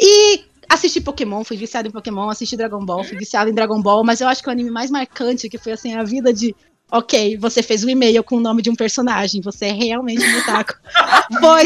E 0.00 0.44
assisti 0.68 1.00
Pokémon, 1.00 1.42
fui 1.42 1.56
viciado 1.56 1.88
em 1.88 1.90
Pokémon, 1.90 2.28
assisti 2.28 2.56
Dragon 2.56 2.84
Ball, 2.84 3.02
fui 3.04 3.16
viciado 3.16 3.50
em 3.50 3.54
Dragon 3.54 3.80
Ball, 3.80 4.04
mas 4.04 4.20
eu 4.20 4.28
acho 4.28 4.42
que 4.42 4.48
o 4.48 4.52
anime 4.52 4.70
mais 4.70 4.90
marcante, 4.90 5.48
que 5.48 5.58
foi 5.58 5.72
assim, 5.72 5.94
a 5.94 6.04
vida 6.04 6.32
de. 6.32 6.54
Ok, 6.90 7.36
você 7.36 7.62
fez 7.62 7.84
um 7.84 7.88
e-mail 7.88 8.24
com 8.24 8.36
o 8.36 8.40
nome 8.40 8.62
de 8.62 8.70
um 8.70 8.74
personagem, 8.74 9.42
você 9.42 9.66
é 9.66 9.72
realmente 9.72 10.24
um 10.24 10.38
otaku. 10.38 10.74
foi, 11.38 11.64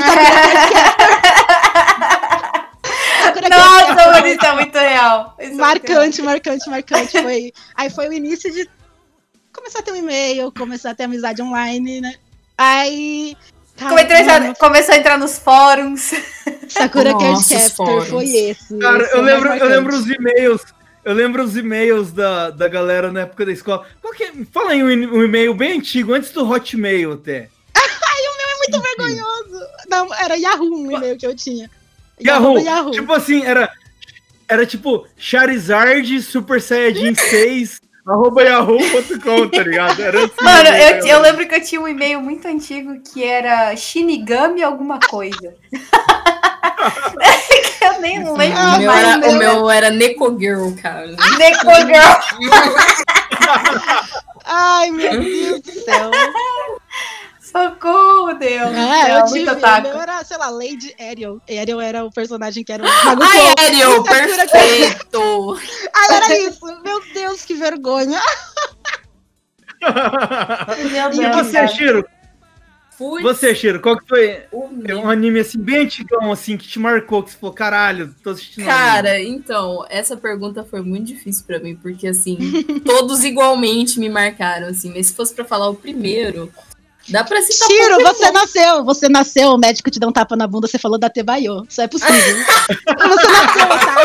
Nossa, 3.49 4.29
isso 4.29 4.45
é 4.45 4.55
muito 4.55 4.77
real. 4.77 5.37
Isso 5.39 5.57
marcante, 5.57 6.21
é 6.21 6.25
marcante, 6.25 6.69
marcante. 6.69 7.23
Foi, 7.23 7.53
aí 7.77 7.89
foi 7.89 8.09
o 8.09 8.13
início 8.13 8.53
de 8.53 8.69
começar 9.53 9.79
a 9.81 9.83
ter 9.83 9.93
um 9.93 9.97
e-mail, 9.97 10.51
começar 10.53 10.91
a 10.91 10.95
ter 10.95 11.05
amizade 11.05 11.41
online, 11.41 12.01
né? 12.01 12.15
Aí 12.59 13.37
Cara, 13.83 14.55
começou 14.55 14.95
a 14.95 14.99
entrar 14.99 15.19
nos 15.19 15.39
fóruns. 15.39 16.13
Sakura 16.69 17.13
Card 17.17 17.49
Captor 17.49 18.07
foi 18.07 18.29
esse. 18.29 18.79
Cara, 18.79 19.05
esse 19.05 19.15
eu, 19.15 19.23
lembro, 19.23 19.49
eu 19.49 19.69
lembro 19.69 19.97
os 19.97 20.09
e-mails. 20.09 20.63
Eu 21.05 21.15
lembro 21.15 21.43
os 21.43 21.57
e-mails 21.57 22.13
da, 22.13 22.51
da 22.51 22.69
galera 22.69 23.11
na 23.11 23.21
época 23.21 23.45
da 23.45 23.53
escola. 23.53 23.87
Que, 24.17 24.45
fala 24.53 24.73
aí 24.73 24.83
um, 24.85 24.87
um 24.87 25.25
e-mail 25.25 25.55
bem 25.55 25.79
antigo, 25.79 26.15
antes 26.15 26.31
do 26.31 26.49
Hotmail 26.49 27.13
até. 27.13 27.49
Ai, 27.75 27.83
o 27.83 28.37
meu 28.37 28.47
é 28.47 28.59
muito 28.59 28.89
vergonhoso. 28.89 29.67
Não, 29.89 30.15
era 30.15 30.37
Yahoo 30.37 30.71
um 30.71 30.93
e-mail 30.93 31.17
que 31.17 31.27
eu 31.27 31.35
tinha. 31.35 31.71
Yahoo, 32.25 32.59
Yahoo. 32.59 32.93
Tipo 32.93 33.13
assim, 33.15 33.43
era, 33.45 33.73
era 34.49 34.65
tipo 34.65 35.07
Charizard 35.17 36.23
Super 36.23 36.61
Saiyajin 36.61 37.15
6 37.17 37.81
Arroba 38.07 38.43
yahoo.com, 38.43 39.49
tá 39.49 39.63
ligado? 39.63 40.03
Era 40.03 40.25
assim, 40.25 40.35
Mano, 40.43 40.69
eu, 40.71 41.07
eu, 41.07 41.21
lembro 41.21 41.47
que 41.47 41.55
eu 41.55 41.63
tinha 41.63 41.81
um 41.81 41.87
e-mail 41.87 42.21
muito 42.21 42.49
antigo 42.49 43.01
que 43.01 43.23
era 43.23 43.77
Shinigami 43.77 44.61
alguma 44.61 44.99
coisa. 44.99 45.55
eu 47.81 48.01
nem 48.01 48.19
lembro. 48.19 48.35
O 48.35 48.39
meu, 48.39 48.91
era, 48.91 49.29
o 49.29 49.35
meu 49.35 49.71
era 49.71 49.89
Neko 49.91 50.37
Girl, 50.37 50.73
cara. 50.83 51.15
Neko 51.39 51.77
Girl. 51.87 52.51
Ai, 54.45 54.91
meu 54.91 55.21
Deus 55.21 55.61
do 55.61 55.73
céu. 55.73 56.11
Socorro, 57.53 58.33
Deus. 58.35 58.75
É, 58.75 59.19
eu 59.19 59.25
tive. 59.27 59.51
Eu 59.51 60.01
era, 60.01 60.25
sei 60.25 60.39
lá, 60.39 60.49
Lady 60.49 60.95
Ariel. 60.99 61.41
Ariel 61.49 61.81
era 61.81 62.03
o 62.03 62.11
personagem 62.11 62.65
que 62.65 62.73
era 62.73 62.83
o 62.83 62.87
Mago 62.87 63.23
Ai, 63.23 63.67
Ariel, 63.67 64.03
perfeito. 64.03 65.61
ah, 65.95 66.15
era 66.15 66.39
isso. 66.39 66.65
Meu 66.83 67.03
Deus, 67.13 67.45
que 67.45 67.55
vergonha. 67.55 68.21
Deus, 70.91 71.19
e 71.19 71.31
você, 71.33 71.69
Shiro? 71.69 72.09
Fui. 72.97 73.23
Você, 73.23 73.55
Shiro, 73.55 73.81
qual 73.81 73.99
que 73.99 74.07
foi 74.07 74.45
um 74.53 75.11
anime 75.11 75.41
assim, 75.41 75.59
bem 75.59 75.81
antigão, 75.81 76.31
assim, 76.31 76.57
que 76.57 76.69
te 76.69 76.79
marcou, 76.79 77.23
que 77.23 77.33
você 77.33 77.39
falou, 77.39 77.55
caralho, 77.55 78.15
tô 78.23 78.31
assistindo. 78.31 78.65
Cara, 78.65 79.17
anime. 79.17 79.31
então, 79.31 79.85
essa 79.91 80.17
pergunta 80.17 80.63
foi 80.63 80.83
muito 80.83 81.07
difícil 81.07 81.45
para 81.47 81.59
mim, 81.59 81.75
porque 81.75 82.07
assim, 82.07 82.39
todos 82.85 83.25
igualmente 83.25 83.99
me 83.99 84.09
marcaram, 84.09 84.69
assim, 84.69 84.93
mas 84.95 85.09
se 85.09 85.15
fosse 85.15 85.35
para 85.35 85.45
falar 85.45 85.69
o 85.69 85.75
primeiro, 85.75 86.53
Dá 87.09 87.25
pra 87.25 87.43
citar 87.43 87.69
Tiro, 87.69 88.03
você 88.03 88.31
nasceu, 88.31 88.85
você 88.85 89.09
nasceu, 89.09 89.51
o 89.51 89.59
médico 89.59 89.91
te 89.91 89.99
deu 89.99 90.09
um 90.09 90.13
tapa 90.13 90.37
na 90.37 90.47
bunda, 90.47 90.69
você 90.69 90.79
falou 90.79 90.99
da 90.99 91.11
Tebaio. 91.11 91.67
Isso 91.69 91.81
é 91.81 91.89
possível. 91.89 92.15
você 92.87 93.29
nasceu, 93.29 93.69
tá? 93.69 93.97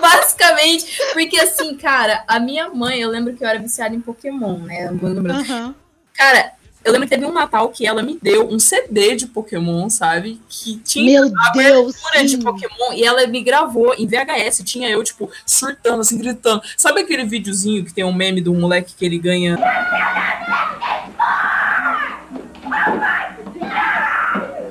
Basicamente, 0.00 0.86
porque 1.12 1.38
assim, 1.40 1.74
cara, 1.76 2.24
a 2.26 2.38
minha 2.38 2.68
mãe, 2.68 3.00
eu 3.00 3.10
lembro 3.10 3.34
que 3.34 3.42
eu 3.42 3.48
era 3.48 3.58
viciada 3.58 3.94
em 3.94 4.00
Pokémon, 4.00 4.58
né? 4.58 4.90
Uhum. 4.90 5.74
Cara, 6.14 6.52
eu 6.84 6.92
lembro 6.92 7.08
que 7.08 7.14
teve 7.14 7.26
um 7.26 7.32
Natal 7.32 7.68
que 7.68 7.86
ela 7.86 8.02
me 8.02 8.18
deu 8.22 8.48
um 8.48 8.58
CD 8.58 9.16
de 9.16 9.26
Pokémon, 9.26 9.90
sabe? 9.90 10.40
Que 10.48 10.76
tinha 10.78 11.20
Meu 11.20 11.32
a 11.36 11.50
Deus, 11.50 11.96
de 12.26 12.38
Pokémon 12.38 12.92
e 12.94 13.04
ela 13.04 13.26
me 13.26 13.42
gravou 13.42 13.94
em 13.94 14.06
VHS. 14.06 14.62
Tinha 14.64 14.88
eu, 14.88 15.02
tipo, 15.02 15.30
surtando, 15.44 16.00
assim, 16.00 16.16
gritando. 16.16 16.62
Sabe 16.76 17.00
aquele 17.00 17.24
videozinho 17.24 17.84
que 17.84 17.92
tem 17.92 18.04
um 18.04 18.12
meme 18.12 18.40
do 18.40 18.54
moleque 18.54 18.94
que 18.96 19.04
ele 19.04 19.18
ganha. 19.18 19.58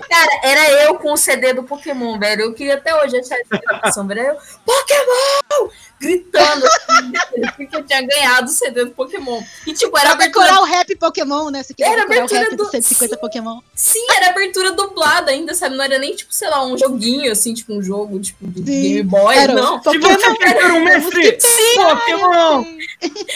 Cara, 0.10 0.40
era 0.44 0.72
eu 0.84 0.96
com 0.96 1.14
o 1.14 1.18
CD 1.18 1.54
do 1.54 1.64
Pokémon, 1.64 2.18
velho. 2.18 2.44
Eu 2.44 2.54
queria 2.54 2.76
até 2.76 2.96
hoje 2.96 3.18
achar 3.18 3.38
essa 3.84 4.04
velho. 4.04 4.22
Eu, 4.22 4.38
Pokémon! 4.66 5.70
Gritando, 6.00 6.64
assim, 6.64 7.12
porque 7.58 7.76
eu 7.76 7.84
tinha 7.84 8.02
ganhado 8.04 8.46
o 8.46 8.54
CD 8.54 8.86
do 8.86 8.92
Pokémon. 8.92 9.42
E, 9.66 9.74
tipo, 9.74 9.98
era 9.98 10.10
pra 10.10 10.26
abertura... 10.26 10.46
decorar 10.46 10.62
o 10.62 10.66
rap 10.66 10.96
Pokémon, 10.96 11.50
né? 11.50 11.64
Você 11.64 11.74
queria 11.74 11.94
era 11.94 12.04
abertura 12.04 12.42
o 12.42 12.44
rap 12.44 12.56
do... 12.56 12.70
150 12.70 13.16
sim, 13.16 13.20
Pokémon. 13.20 13.60
Sim, 13.74 14.06
era 14.16 14.30
abertura 14.30 14.72
dublada 14.74 15.32
ainda, 15.32 15.56
sabe? 15.56 15.76
Não 15.76 15.84
era 15.84 15.98
nem, 15.98 16.16
tipo, 16.16 16.32
sei 16.32 16.50
lá, 16.50 16.64
um 16.64 16.78
joguinho, 16.78 17.32
assim, 17.32 17.54
tipo, 17.54 17.74
um 17.74 17.82
jogo, 17.82 18.20
tipo, 18.20 18.46
do 18.46 18.60
sim, 18.60 18.82
Game 18.82 19.04
Boy. 19.04 19.36
Era 19.36 19.54
não. 19.54 19.80
Pokémon. 19.82 20.08
Tipo, 20.16 20.36
você 20.36 20.48
era 20.48 20.74
um 20.74 20.84
mestre. 20.84 21.38
Sim, 21.42 21.76
Pokémon! 21.82 22.64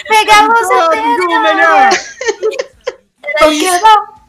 Pegava 0.08 0.54
o 0.54 1.42
melhor! 1.42 1.90
Pokémon! 3.40 4.22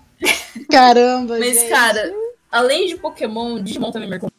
Caramba, 0.70 1.38
Mas, 1.38 1.54
gente. 1.54 1.68
cara, 1.68 2.14
além 2.52 2.86
de 2.86 2.96
Pokémon, 2.96 3.60
Digimon 3.60 3.90
também 3.90 4.08
marcou 4.08 4.30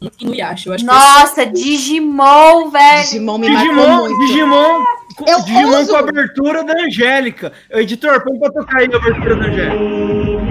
muito. 0.00 0.16
E 0.20 0.24
Nuyasha, 0.26 0.68
eu 0.68 0.72
acho 0.74 0.84
Nossa, 0.84 1.46
que 1.46 1.52
Digimon, 1.52 2.70
velho! 2.70 3.02
Digimon 3.04 3.38
me 3.38 3.46
Digimon, 3.48 3.74
marcou 3.74 4.08
muito. 4.08 4.26
Digimon, 4.26 4.84
eu 5.26 5.42
Digimon 5.42 5.86
com 5.86 5.96
a 5.96 5.98
abertura 6.00 6.64
da 6.64 6.72
Angélica. 6.82 7.52
Editor, 7.70 8.24
põe 8.24 8.38
pra 8.38 8.50
tocar 8.50 8.78
aí 8.78 8.88
a 8.92 8.96
abertura 8.96 9.36
da 9.36 9.44
Angélica. 9.46 10.49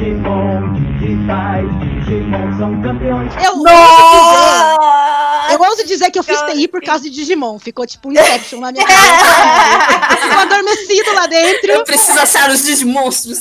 Digimon, 0.00 0.72
digitais, 0.98 1.68
Digimon 1.80 2.58
são 2.58 2.82
campeões. 2.82 3.32
Eu 3.44 3.56
Nossa! 3.56 5.52
Eu 5.52 5.60
ouso 5.60 5.84
dizer 5.84 6.10
que 6.10 6.18
eu 6.18 6.22
fiz 6.22 6.40
TI 6.42 6.68
por 6.68 6.80
causa 6.80 7.02
de 7.04 7.10
Digimon. 7.10 7.58
Ficou 7.58 7.84
tipo 7.86 8.08
um 8.08 8.12
Inception 8.12 8.60
na 8.60 8.70
minha 8.70 8.86
cabeça. 8.86 10.16
Ficou 10.22 10.38
adormecido 10.38 11.12
lá 11.12 11.26
dentro. 11.26 11.72
Eu 11.72 11.84
preciso 11.84 12.20
achar 12.20 12.48
os 12.50 12.62
Digimonstros. 12.62 13.40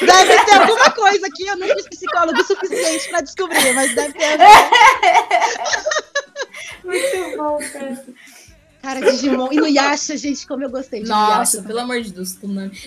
Deve 0.00 0.44
ter 0.44 0.60
alguma 0.60 0.90
coisa 0.90 1.26
aqui. 1.26 1.46
Eu 1.46 1.56
não 1.56 1.66
fiz 1.66 1.88
psicólogo 1.88 2.44
suficiente 2.44 3.08
pra 3.08 3.22
descobrir, 3.22 3.72
mas 3.74 3.94
deve 3.94 4.12
ter. 4.12 4.38
Muito 6.84 7.36
bom, 7.36 7.58
cara. 7.72 8.04
Cara, 8.86 9.00
Digimon. 9.00 9.48
E 9.50 9.56
no 9.56 9.66
Yasha, 9.66 10.16
gente, 10.16 10.46
como 10.46 10.62
eu 10.62 10.70
gostei 10.70 11.02
de 11.02 11.08
Nossa, 11.08 11.60
pelo 11.60 11.80
amor 11.80 12.00
de 12.00 12.12
Deus. 12.12 12.38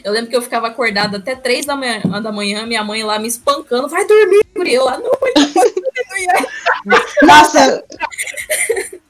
Eu 0.02 0.14
lembro 0.14 0.30
que 0.30 0.36
eu 0.36 0.42
ficava 0.42 0.68
acordada 0.68 1.18
até 1.18 1.36
três 1.36 1.66
da 1.66 1.76
manhã, 1.76 2.00
da 2.24 2.32
manhã 2.32 2.66
minha 2.66 2.82
mãe 2.86 3.04
lá 3.04 3.20
me 3.20 3.28
espancando. 3.28 3.90
Vai 3.90 4.08
dormir, 4.08 4.40
e 4.56 4.74
eu 4.74 4.86
lá, 4.86 4.98
não, 4.98 5.12
mãe, 5.22 5.34
Nossa! 7.24 7.84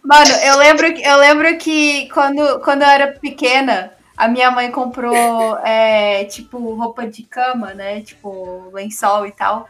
Mano, 0.04 0.32
eu 0.44 0.58
lembro, 0.58 0.88
eu 0.88 1.18
lembro 1.18 1.58
que 1.60 2.10
quando, 2.10 2.60
quando 2.62 2.82
eu 2.82 2.88
era 2.88 3.08
pequena, 3.20 3.94
a 4.18 4.28
minha 4.28 4.50
mãe 4.50 4.72
comprou, 4.72 5.60
é, 5.60 6.26
tipo, 6.26 6.74
roupa 6.74 7.06
de 7.06 7.22
cama, 7.22 7.76
né? 7.76 8.02
Tipo, 8.02 8.72
lençol 8.74 9.28
e 9.28 9.32
tal. 9.32 9.70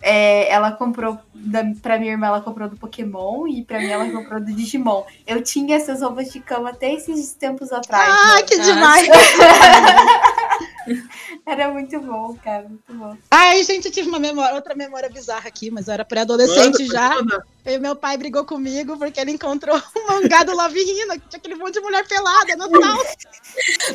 É, 0.00 0.50
ela 0.50 0.72
comprou, 0.72 1.18
da, 1.34 1.64
pra 1.82 1.98
minha 1.98 2.12
irmã, 2.12 2.28
ela 2.28 2.40
comprou 2.40 2.68
do 2.68 2.76
Pokémon 2.76 3.46
e 3.48 3.64
pra 3.64 3.78
mim 3.78 3.88
ela 3.88 4.08
comprou 4.10 4.40
do 4.40 4.52
Digimon. 4.52 5.04
Eu 5.26 5.42
tinha 5.42 5.76
essas 5.76 6.02
roupas 6.02 6.30
de 6.32 6.40
cama 6.40 6.70
até 6.70 6.92
esses 6.92 7.32
tempos 7.32 7.72
atrás. 7.72 8.08
Ai, 8.08 8.40
né? 8.40 8.42
que 8.42 8.58
demais! 8.60 9.08
era 11.46 11.72
muito 11.72 12.00
bom, 12.00 12.36
cara, 12.42 12.68
muito 12.68 12.92
bom. 12.92 13.16
Ai, 13.30 13.62
gente, 13.64 13.86
eu 13.86 13.92
tive 13.92 14.08
uma 14.08 14.18
memória, 14.18 14.54
outra 14.54 14.74
memória 14.74 15.08
bizarra 15.08 15.48
aqui, 15.48 15.70
mas 15.70 15.88
eu 15.88 15.94
era 15.94 16.04
pré-adolescente 16.04 16.86
já. 16.86 17.12
E 17.64 17.78
meu 17.78 17.94
pai 17.94 18.16
brigou 18.16 18.44
comigo 18.44 18.96
porque 18.96 19.20
ele 19.20 19.32
encontrou 19.32 19.76
um 19.96 20.06
mangá 20.06 20.42
do 20.42 20.56
Love 20.56 20.80
Hina, 20.80 21.18
que 21.18 21.28
tinha 21.28 21.38
aquele 21.38 21.54
monte 21.54 21.74
de 21.74 21.80
mulher 21.80 22.06
pelada 22.06 22.56
no 22.56 22.68
tal. 22.70 22.96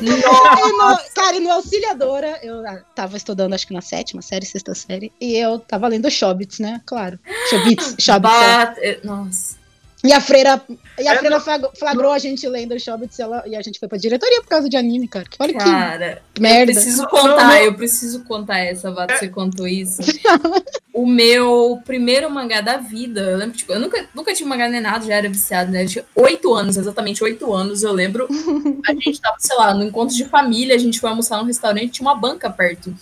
no, 0.00 0.98
cara, 1.14 1.36
e 1.36 1.40
no 1.40 1.50
Auxiliadora, 1.52 2.38
eu 2.42 2.66
ah, 2.66 2.82
tava 2.94 3.16
estudando, 3.16 3.54
acho 3.54 3.66
que 3.66 3.74
na 3.74 3.80
sétima 3.80 4.22
série, 4.22 4.46
sexta 4.46 4.74
série, 4.74 5.12
e 5.20 5.36
eu 5.36 5.58
tava 5.58 5.88
lendo 5.88 6.10
Shobits, 6.10 6.58
né? 6.58 6.80
Claro. 6.86 7.18
Shobits, 7.50 7.96
Shobits. 7.98 8.78
É. 8.78 9.00
Nossa. 9.02 9.63
E 10.04 10.12
a 10.12 10.20
freira, 10.20 10.62
e 10.98 11.08
a 11.08 11.14
é, 11.14 11.16
freira 11.16 11.40
flagrou 11.40 12.12
a 12.12 12.18
gente 12.18 12.46
lendo 12.46 12.78
Shobits 12.78 13.18
ela, 13.18 13.42
e 13.46 13.56
a 13.56 13.62
gente 13.62 13.78
foi 13.78 13.88
pra 13.88 13.96
diretoria 13.96 14.42
por 14.42 14.48
causa 14.48 14.68
de 14.68 14.76
anime, 14.76 15.08
cara. 15.08 15.24
Olha 15.38 15.54
cara, 15.54 16.22
que 16.34 16.42
merda. 16.42 16.72
Eu 16.72 16.74
preciso 16.74 17.06
contar, 17.08 17.62
eu 17.64 17.74
preciso 17.74 18.24
contar 18.24 18.58
essa, 18.58 18.90
Vato, 18.90 19.14
você 19.14 19.28
contou 19.28 19.66
isso. 19.66 20.02
o 20.92 21.06
meu 21.06 21.80
primeiro 21.86 22.30
mangá 22.30 22.60
da 22.60 22.76
vida, 22.76 23.22
eu 23.22 23.38
lembro, 23.38 23.56
tipo, 23.56 23.72
eu 23.72 23.80
nunca, 23.80 24.06
nunca 24.14 24.34
tinha 24.34 24.46
mangá 24.46 24.68
nem 24.68 24.78
nada, 24.78 25.06
já 25.06 25.14
era 25.14 25.28
viciado, 25.28 25.72
né? 25.72 25.84
Eu 25.84 25.88
tinha 25.88 26.04
oito 26.14 26.52
anos, 26.52 26.76
exatamente 26.76 27.24
oito 27.24 27.50
anos, 27.54 27.82
eu 27.82 27.92
lembro. 27.92 28.28
A 28.86 28.92
gente 28.92 29.18
tava, 29.18 29.36
sei 29.38 29.56
lá, 29.56 29.72
no 29.72 29.84
encontro 29.84 30.14
de 30.14 30.26
família, 30.26 30.74
a 30.74 30.78
gente 30.78 31.00
foi 31.00 31.08
almoçar 31.08 31.38
num 31.38 31.46
restaurante, 31.46 31.88
tinha 31.88 32.06
uma 32.06 32.14
banca 32.14 32.50
perto. 32.50 32.94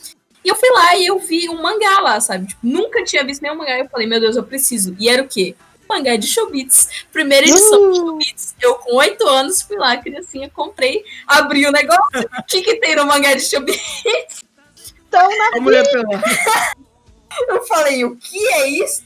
E 0.45 0.49
eu 0.49 0.55
fui 0.55 0.71
lá 0.71 0.97
e 0.97 1.07
eu 1.07 1.19
vi 1.19 1.49
um 1.49 1.61
mangá 1.61 2.01
lá, 2.01 2.21
sabe? 2.21 2.47
Tipo, 2.47 2.61
nunca 2.65 3.03
tinha 3.03 3.25
visto 3.25 3.43
nenhum 3.43 3.57
mangá. 3.57 3.77
Eu 3.77 3.89
falei, 3.89 4.07
meu 4.07 4.21
Deus, 4.21 4.37
eu 4.37 4.45
preciso. 4.45 4.95
E 5.01 5.09
era 5.09 5.23
o 5.23 5.29
quê? 5.29 5.57
Mangá 5.93 6.17
de 6.17 6.27
Chobits. 6.27 7.05
Primeira 7.13 7.47
edição 7.47 7.83
uh. 7.83 7.93
de 7.93 7.99
Chobits. 7.99 8.55
Eu, 8.61 8.75
com 8.77 8.97
oito 8.97 9.27
anos, 9.29 9.63
fui 9.63 9.77
lá, 9.77 9.97
criancinha, 9.97 10.51
comprei, 10.51 11.05
abri 11.27 11.67
o 11.67 11.73
negócio. 11.73 12.03
O 12.39 12.45
que, 12.45 12.63
que 12.63 12.77
tem 12.77 12.97
no 12.97 13.07
mangá 13.07 13.35
de 13.35 13.43
Chobits? 13.43 14.45
Então, 15.09 15.29
na 15.53 15.61
mulher 15.61 15.85
Eu 17.49 17.65
falei, 17.65 18.05
o 18.05 18.17
que 18.17 18.47
é 18.49 18.69
isso? 18.69 19.03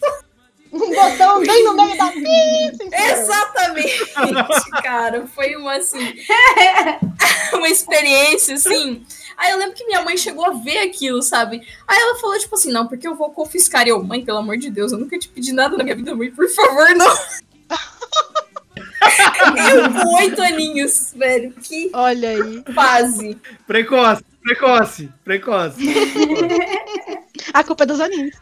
Um 0.73 0.93
botão 0.93 1.41
bem 1.41 1.65
no 1.65 1.75
meio 1.75 1.97
da 1.97 2.11
pizza. 2.11 3.13
Exatamente, 3.13 4.71
cara. 4.83 5.27
Foi 5.29 5.55
uma, 5.55 5.77
assim, 5.77 6.17
uma 7.53 7.69
experiência, 7.69 8.55
assim 8.57 9.07
Aí 9.37 9.51
eu 9.51 9.59
lembro 9.59 9.75
que 9.75 9.85
minha 9.85 10.03
mãe 10.03 10.17
chegou 10.17 10.47
a 10.47 10.53
ver 10.53 10.79
aquilo, 10.79 11.23
sabe? 11.23 11.67
Aí 11.87 11.99
ela 11.99 12.19
falou, 12.19 12.39
tipo 12.39 12.55
assim, 12.55 12.73
não, 12.73 12.87
porque 12.87 13.07
eu 13.07 13.15
vou 13.15 13.31
confiscar. 13.31 13.87
E 13.87 13.91
eu, 13.91 14.03
mãe, 14.03 14.25
pelo 14.25 14.39
amor 14.39 14.57
de 14.57 14.71
Deus, 14.71 14.93
eu 14.93 14.99
nunca 14.99 15.19
te 15.19 15.29
pedi 15.29 15.53
nada 15.53 15.77
na 15.77 15.85
minha 15.85 15.97
vida, 15.97 16.15
mãe, 16.15 16.31
por 16.31 16.49
favor, 16.49 16.89
não. 16.95 17.07
eu 19.73 19.93
com 19.93 20.15
oito 20.17 20.43
aninhos, 20.43 21.13
velho. 21.15 21.53
Que 21.53 21.91
Olha 21.93 22.31
aí. 22.31 22.65
fase. 22.75 23.39
Precoce, 23.67 24.25
precoce, 24.43 25.11
precoce. 25.25 25.81
A 27.53 27.63
culpa 27.63 27.85
é 27.85 27.87
dos 27.87 28.01
animes. 28.01 28.37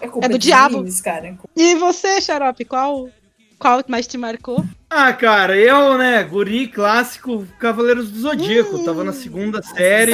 É, 0.00 0.08
culpa 0.08 0.26
é 0.26 0.28
do 0.28 0.38
diabo. 0.38 0.76
Animes, 0.76 1.00
cara. 1.00 1.36
E 1.56 1.74
você, 1.76 2.20
Xarope, 2.20 2.64
qual 2.64 3.08
qual 3.58 3.82
mais 3.88 4.06
te 4.06 4.18
marcou? 4.18 4.64
Ah, 4.88 5.12
cara, 5.12 5.56
eu, 5.56 5.98
né, 5.98 6.22
guri 6.22 6.68
clássico 6.68 7.46
Cavaleiros 7.58 8.10
do 8.10 8.20
Zodíaco, 8.20 8.76
hum. 8.76 8.84
tava 8.84 9.04
na 9.04 9.12
segunda 9.12 9.62
série. 9.62 10.12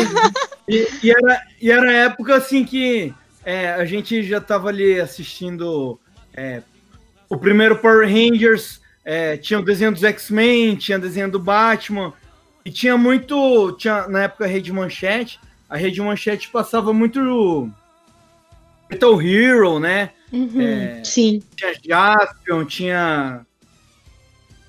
e, 0.68 0.88
e, 1.02 1.10
era, 1.10 1.42
e 1.60 1.70
era 1.70 1.92
época, 1.92 2.36
assim, 2.36 2.64
que 2.64 3.12
é, 3.44 3.72
a 3.72 3.84
gente 3.84 4.22
já 4.22 4.40
tava 4.40 4.68
ali 4.68 5.00
assistindo 5.00 5.98
é, 6.34 6.62
o 7.28 7.36
primeiro 7.36 7.76
Power 7.76 8.08
Rangers, 8.08 8.80
é, 9.04 9.36
tinha 9.36 9.58
o 9.58 9.64
desenho 9.64 9.92
dos 9.92 10.04
X-Men, 10.04 10.76
tinha 10.76 10.98
o 10.98 11.00
desenho 11.00 11.30
do 11.30 11.38
Batman, 11.38 12.12
e 12.64 12.70
tinha 12.70 12.96
muito, 12.96 13.72
tinha 13.72 14.06
na 14.06 14.24
época 14.24 14.44
a 14.44 14.48
Rede 14.48 14.72
Manchete, 14.72 15.40
a 15.68 15.76
Rede 15.76 16.00
Manchete 16.00 16.48
passava 16.48 16.92
muito 16.92 17.70
Metal 18.88 19.20
Hero, 19.20 19.80
né? 19.80 20.10
Uhum, 20.32 20.60
é, 20.60 21.02
sim. 21.04 21.42
Tinha 21.54 21.74
Jaspion, 21.84 22.64
tinha 22.64 23.46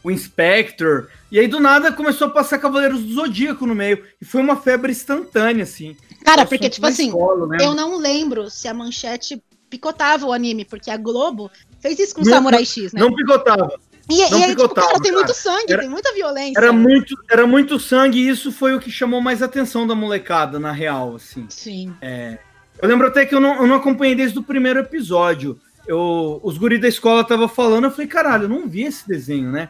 o 0.04 0.12
Inspector. 0.12 1.08
E 1.32 1.40
aí, 1.40 1.48
do 1.48 1.60
nada, 1.60 1.92
começou 1.92 2.28
a 2.28 2.32
passar 2.32 2.60
Cavaleiros 2.60 3.02
do 3.02 3.14
Zodíaco 3.14 3.66
no 3.66 3.74
meio. 3.74 4.04
E 4.22 4.26
foi 4.26 4.42
uma 4.42 4.58
febre 4.58 4.92
instantânea, 4.92 5.64
assim. 5.64 5.96
Cara, 6.24 6.46
porque, 6.46 6.70
tipo 6.70 6.86
assim, 6.86 7.08
escola, 7.08 7.48
né? 7.48 7.58
eu 7.62 7.74
não 7.74 7.98
lembro 7.98 8.50
se 8.50 8.68
a 8.68 8.74
manchete 8.74 9.42
picotava 9.70 10.26
o 10.26 10.34
anime, 10.34 10.66
porque 10.66 10.92
a 10.92 10.98
Globo 10.98 11.50
fez 11.80 11.98
isso 11.98 12.16
com 12.16 12.22
o 12.22 12.26
Samurai 12.26 12.66
X, 12.66 12.94
né? 12.94 13.02
Não 13.02 13.14
picotava. 13.14 13.74
E, 14.10 14.30
não 14.30 14.40
e 14.40 14.44
aí, 14.44 14.50
picotava, 14.50 14.88
tipo, 14.88 14.92
cara, 14.92 15.02
tem 15.02 15.12
muito 15.12 15.34
sangue, 15.34 15.74
era, 15.74 15.82
tem 15.82 15.90
muita 15.90 16.14
violência. 16.14 16.60
Era 16.60 16.74
muito, 16.74 17.16
era 17.32 17.48
muito 17.48 17.80
sangue 17.80 18.20
e 18.20 18.30
isso 18.30 18.52
foi 18.52 18.76
o 18.76 18.80
que 18.80 18.92
chamou 18.92 19.22
mais 19.22 19.42
atenção 19.42 19.88
da 19.88 19.96
molecada, 19.96 20.60
na 20.60 20.72
real, 20.72 21.16
assim. 21.16 21.46
Sim. 21.50 21.96
É, 22.02 22.38
eu 22.84 22.90
lembro 22.90 23.08
até 23.08 23.26
que 23.26 23.34
eu 23.34 23.40
não, 23.40 23.62
eu 23.62 23.66
não 23.66 23.78
acompanhei 23.78 24.14
desde 24.14 24.38
o 24.38 24.44
primeiro 24.44 24.78
episódio. 24.78 25.58
Eu, 25.88 26.42
os 26.44 26.58
guris 26.58 26.82
da 26.82 26.88
escola 26.90 27.22
estavam 27.22 27.48
falando, 27.48 27.86
eu 27.86 27.92
falei, 27.92 28.08
caralho, 28.08 28.44
eu 28.44 28.50
não 28.50 28.68
vi 28.68 28.84
esse 28.84 29.08
desenho, 29.08 29.50
né? 29.50 29.70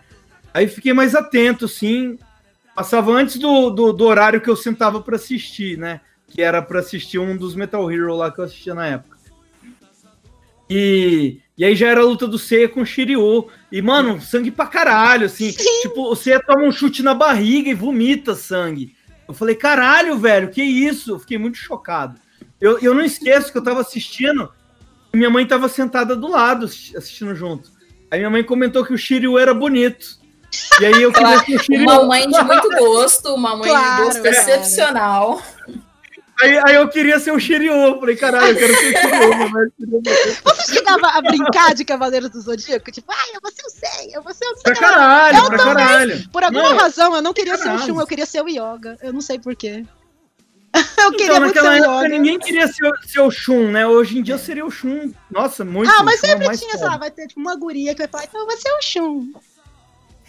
Aí 0.51 0.67
fiquei 0.67 0.93
mais 0.93 1.13
atento, 1.13 1.65
assim. 1.65 2.17
Passava 2.75 3.11
antes 3.11 3.37
do, 3.37 3.69
do, 3.69 3.93
do 3.93 4.03
horário 4.03 4.41
que 4.41 4.49
eu 4.49 4.55
sentava 4.55 4.99
para 4.99 5.15
assistir, 5.15 5.77
né? 5.77 6.01
Que 6.27 6.41
era 6.41 6.59
para 6.59 6.79
assistir 6.79 7.19
um 7.19 7.37
dos 7.37 7.53
Metal 7.53 7.91
Hero 7.91 8.15
lá 8.15 8.31
que 8.31 8.39
eu 8.39 8.45
assistia 8.45 8.73
na 8.73 8.87
época. 8.87 9.15
E, 10.67 11.39
e 11.55 11.63
aí 11.63 11.75
já 11.75 11.89
era 11.89 12.01
a 12.01 12.05
luta 12.05 12.27
do 12.27 12.39
Seiya 12.39 12.67
com 12.67 12.81
o 12.81 12.85
Shiryu. 12.85 13.47
E, 13.71 13.79
mano, 13.79 14.19
sangue 14.19 14.49
pra 14.49 14.65
caralho, 14.65 15.27
assim. 15.27 15.51
Sim. 15.51 15.81
Tipo, 15.83 16.11
o 16.11 16.15
Seiya 16.15 16.41
toma 16.41 16.63
um 16.63 16.71
chute 16.71 17.03
na 17.03 17.13
barriga 17.13 17.69
e 17.69 17.75
vomita 17.75 18.33
sangue. 18.33 18.95
Eu 19.27 19.35
falei, 19.35 19.53
caralho, 19.53 20.17
velho, 20.17 20.49
que 20.49 20.63
isso? 20.63 21.11
Eu 21.11 21.19
fiquei 21.19 21.37
muito 21.37 21.59
chocado. 21.59 22.22
Eu, 22.63 22.79
eu 22.79 22.93
não 22.93 23.01
esqueço 23.01 23.51
que 23.51 23.57
eu 23.57 23.61
tava 23.61 23.81
assistindo 23.81 24.49
e 25.13 25.17
minha 25.17 25.29
mãe 25.29 25.45
tava 25.45 25.67
sentada 25.67 26.15
do 26.15 26.29
lado 26.29 26.65
assistindo 26.65 27.35
junto. 27.35 27.69
Aí 28.09 28.19
minha 28.19 28.29
mãe 28.29 28.41
comentou 28.41 28.85
que 28.85 28.93
o 28.93 28.97
Shiryu 28.97 29.37
era 29.37 29.53
bonito. 29.53 30.17
E 30.79 30.85
aí 30.85 31.01
eu 31.01 31.11
queria 31.11 31.43
que 31.43 31.57
o 31.57 31.59
Shiryu... 31.59 31.83
Uma 31.83 32.05
mãe 32.05 32.25
de 32.25 32.41
muito 32.41 32.69
gosto, 32.69 33.35
uma 33.35 33.57
mãe 33.57 33.69
claro, 33.69 33.97
de 33.97 34.03
gosto 34.03 34.25
excepcional. 34.25 35.41
Aí, 36.41 36.57
aí 36.65 36.75
eu 36.75 36.87
queria 36.87 37.19
ser 37.19 37.33
o 37.33 37.39
Shiryu. 37.39 37.73
Eu 37.73 37.99
falei, 37.99 38.15
caralho, 38.15 38.51
eu 38.51 38.55
quero 38.57 38.75
ser 38.77 38.95
o 38.95 39.01
Shiryu. 39.01 40.33
Você 40.45 40.73
chegava 40.73 41.07
a 41.07 41.21
brincar 41.21 41.75
de 41.75 41.83
Cavaleiros 41.83 42.29
do 42.29 42.39
Zodíaco? 42.39 42.89
Tipo, 42.93 43.11
ai, 43.11 43.35
eu 43.35 43.41
vou 43.41 43.51
ser 43.51 43.65
o 43.65 43.69
Sei, 43.71 44.15
eu 44.15 44.23
vou 44.23 44.33
ser 44.33 44.45
o 44.45 44.55
Sei. 44.55 44.63
Pra 44.63 44.75
caralho, 44.75 45.37
eu 45.37 45.45
pra 45.47 45.57
também. 45.57 45.85
caralho. 45.85 46.29
Por 46.29 46.43
alguma 46.45 46.69
não, 46.69 46.77
razão, 46.77 47.13
eu 47.13 47.21
não 47.21 47.33
queria 47.33 47.57
caralho. 47.57 47.79
ser 47.79 47.83
o 47.83 47.87
Shun, 47.87 47.99
eu 47.99 48.07
queria 48.07 48.25
ser 48.25 48.41
o 48.41 48.47
Yoga. 48.47 48.97
Eu 49.01 49.11
não 49.11 49.19
sei 49.19 49.37
porquê. 49.37 49.83
eu 50.97 51.11
queria 51.11 51.25
então, 51.25 51.41
muito 51.41 51.59
ser 51.59 51.67
época, 51.67 52.07
ninguém 52.09 52.39
queria 52.39 52.67
ser, 52.67 52.91
ser, 53.05 53.19
o 53.19 53.29
Shun, 53.29 53.71
né? 53.71 53.85
Hoje 53.85 54.17
em 54.17 54.23
dia 54.23 54.37
seria 54.37 54.65
o 54.65 54.71
Shun. 54.71 55.13
Nossa, 55.29 55.63
muito. 55.63 55.89
Ah, 55.91 56.03
mas 56.03 56.19
sempre 56.19 56.45
tinha, 56.57 56.77
sei 56.77 56.87
lá, 56.87 56.97
vai 56.97 57.11
ter 57.11 57.27
tipo, 57.27 57.39
uma 57.39 57.55
guria 57.55 57.93
que 57.93 57.99
vai 57.99 58.07
falar, 58.07 58.23
então 58.25 58.45
vai 58.45 58.57
ser 58.57 58.71
o 58.71 58.81
Shun. 58.81 59.31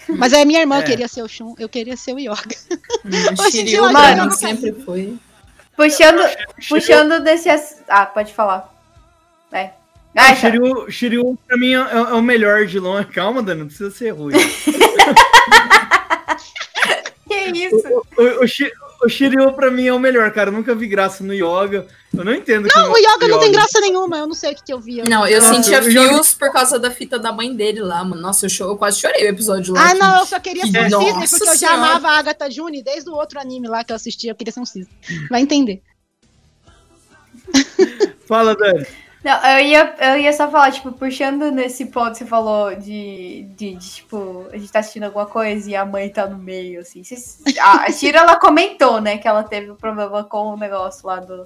Mas 0.06 0.34
aí 0.34 0.44
minha 0.44 0.60
irmã 0.60 0.80
é. 0.80 0.82
queria 0.82 1.08
ser 1.08 1.22
o 1.22 1.28
Shun, 1.28 1.54
eu 1.58 1.66
queria 1.66 1.96
ser 1.96 2.12
o 2.12 2.18
Yoga. 2.18 2.56
Hum, 3.06 3.40
Hoje 3.40 3.62
em 3.62 3.64
dia 3.64 3.78
eu 3.78 3.90
mano, 3.90 4.30
sempre 4.32 4.72
foi. 4.84 5.16
Puxando, 5.74 6.20
puxando 6.68 7.20
desse. 7.24 7.48
Ah, 7.88 8.04
pode 8.04 8.34
falar. 8.34 8.70
É. 9.50 9.70
Ah, 10.16 10.32
o 10.32 10.36
Shiryu, 10.36 10.90
Shiryu, 10.90 11.38
pra 11.46 11.56
mim, 11.56 11.74
é, 11.74 11.78
é, 11.78 12.00
o 12.12 12.22
melhor 12.22 12.66
de 12.66 12.78
longe. 12.78 13.08
Calma, 13.08 13.42
Dani, 13.42 13.60
não 13.60 13.66
precisa 13.66 13.90
ser 13.90 14.10
ruim. 14.10 14.34
Que 17.34 17.64
isso? 17.66 17.76
O, 17.76 18.22
o, 18.22 18.40
o, 18.42 19.04
o 19.06 19.08
Shiryu 19.08 19.52
pra 19.52 19.70
mim 19.70 19.86
é 19.86 19.92
o 19.92 19.98
melhor, 19.98 20.30
cara. 20.32 20.48
Eu 20.50 20.54
nunca 20.54 20.74
vi 20.74 20.86
graça 20.86 21.22
no 21.24 21.32
yoga. 21.34 21.86
Eu 22.16 22.24
não 22.24 22.32
entendo. 22.32 22.68
Não, 22.74 22.92
o 22.92 22.96
yoga 22.96 23.26
não 23.28 23.40
tem 23.40 23.50
graça 23.52 23.80
nenhuma. 23.80 24.16
Eu 24.18 24.26
não 24.26 24.34
sei 24.34 24.52
o 24.52 24.54
que, 24.56 24.62
que 24.64 24.72
eu 24.72 24.80
via. 24.80 25.02
Não, 25.08 25.26
eu 25.26 25.40
Nossa, 25.40 25.54
sentia 25.54 25.82
fios 25.82 26.32
por 26.34 26.52
causa 26.52 26.78
da 26.78 26.90
fita 26.90 27.18
da 27.18 27.32
mãe 27.32 27.54
dele 27.54 27.80
lá, 27.80 28.04
mano. 28.04 28.22
Nossa, 28.22 28.46
eu, 28.46 28.50
cho- 28.50 28.64
eu 28.64 28.76
quase 28.76 29.00
chorei 29.00 29.24
o 29.26 29.28
episódio 29.30 29.74
lá. 29.74 29.84
Ah, 29.90 29.92
que- 29.92 29.98
não, 29.98 30.18
eu 30.20 30.26
só 30.26 30.38
queria 30.38 30.66
ser 30.66 30.86
um 30.96 31.00
cisne, 31.00 31.28
porque 31.28 31.42
eu 31.42 31.46
já 31.48 31.56
Senhora. 31.56 31.76
amava 31.76 32.08
a 32.08 32.18
Agatha 32.18 32.50
June 32.50 32.82
desde 32.82 33.10
o 33.10 33.14
outro 33.14 33.40
anime 33.40 33.66
lá 33.68 33.82
que 33.82 33.92
eu 33.92 33.96
assistia. 33.96 34.30
Eu 34.30 34.36
queria 34.36 34.52
ser 34.52 34.60
um 34.60 34.66
cisne. 34.66 34.88
Vai 35.28 35.40
entender. 35.40 35.82
Fala, 38.26 38.54
Dani. 38.56 38.86
Não, 39.24 39.46
eu 39.52 39.60
ia, 39.64 39.94
eu 40.00 40.16
ia 40.18 40.32
só 40.34 40.50
falar, 40.50 40.70
tipo, 40.70 40.92
puxando 40.92 41.50
nesse 41.50 41.86
ponto 41.86 42.12
que 42.12 42.18
você 42.18 42.26
falou 42.26 42.74
de, 42.76 43.46
de, 43.56 43.74
de, 43.74 43.90
tipo, 43.94 44.46
a 44.52 44.58
gente 44.58 44.70
tá 44.70 44.80
assistindo 44.80 45.04
alguma 45.04 45.24
coisa 45.24 45.70
e 45.70 45.74
a 45.74 45.84
mãe 45.86 46.10
tá 46.10 46.26
no 46.26 46.36
meio, 46.36 46.80
assim. 46.82 47.02
Vocês- 47.02 47.38
a, 47.58 47.84
a 47.84 47.90
Shira, 47.90 48.18
ela 48.18 48.36
comentou, 48.36 49.00
né, 49.00 49.16
que 49.16 49.26
ela 49.26 49.42
teve 49.42 49.70
um 49.70 49.76
problema 49.76 50.22
com 50.24 50.48
o 50.52 50.56
negócio 50.58 51.06
lá 51.06 51.16
do... 51.20 51.42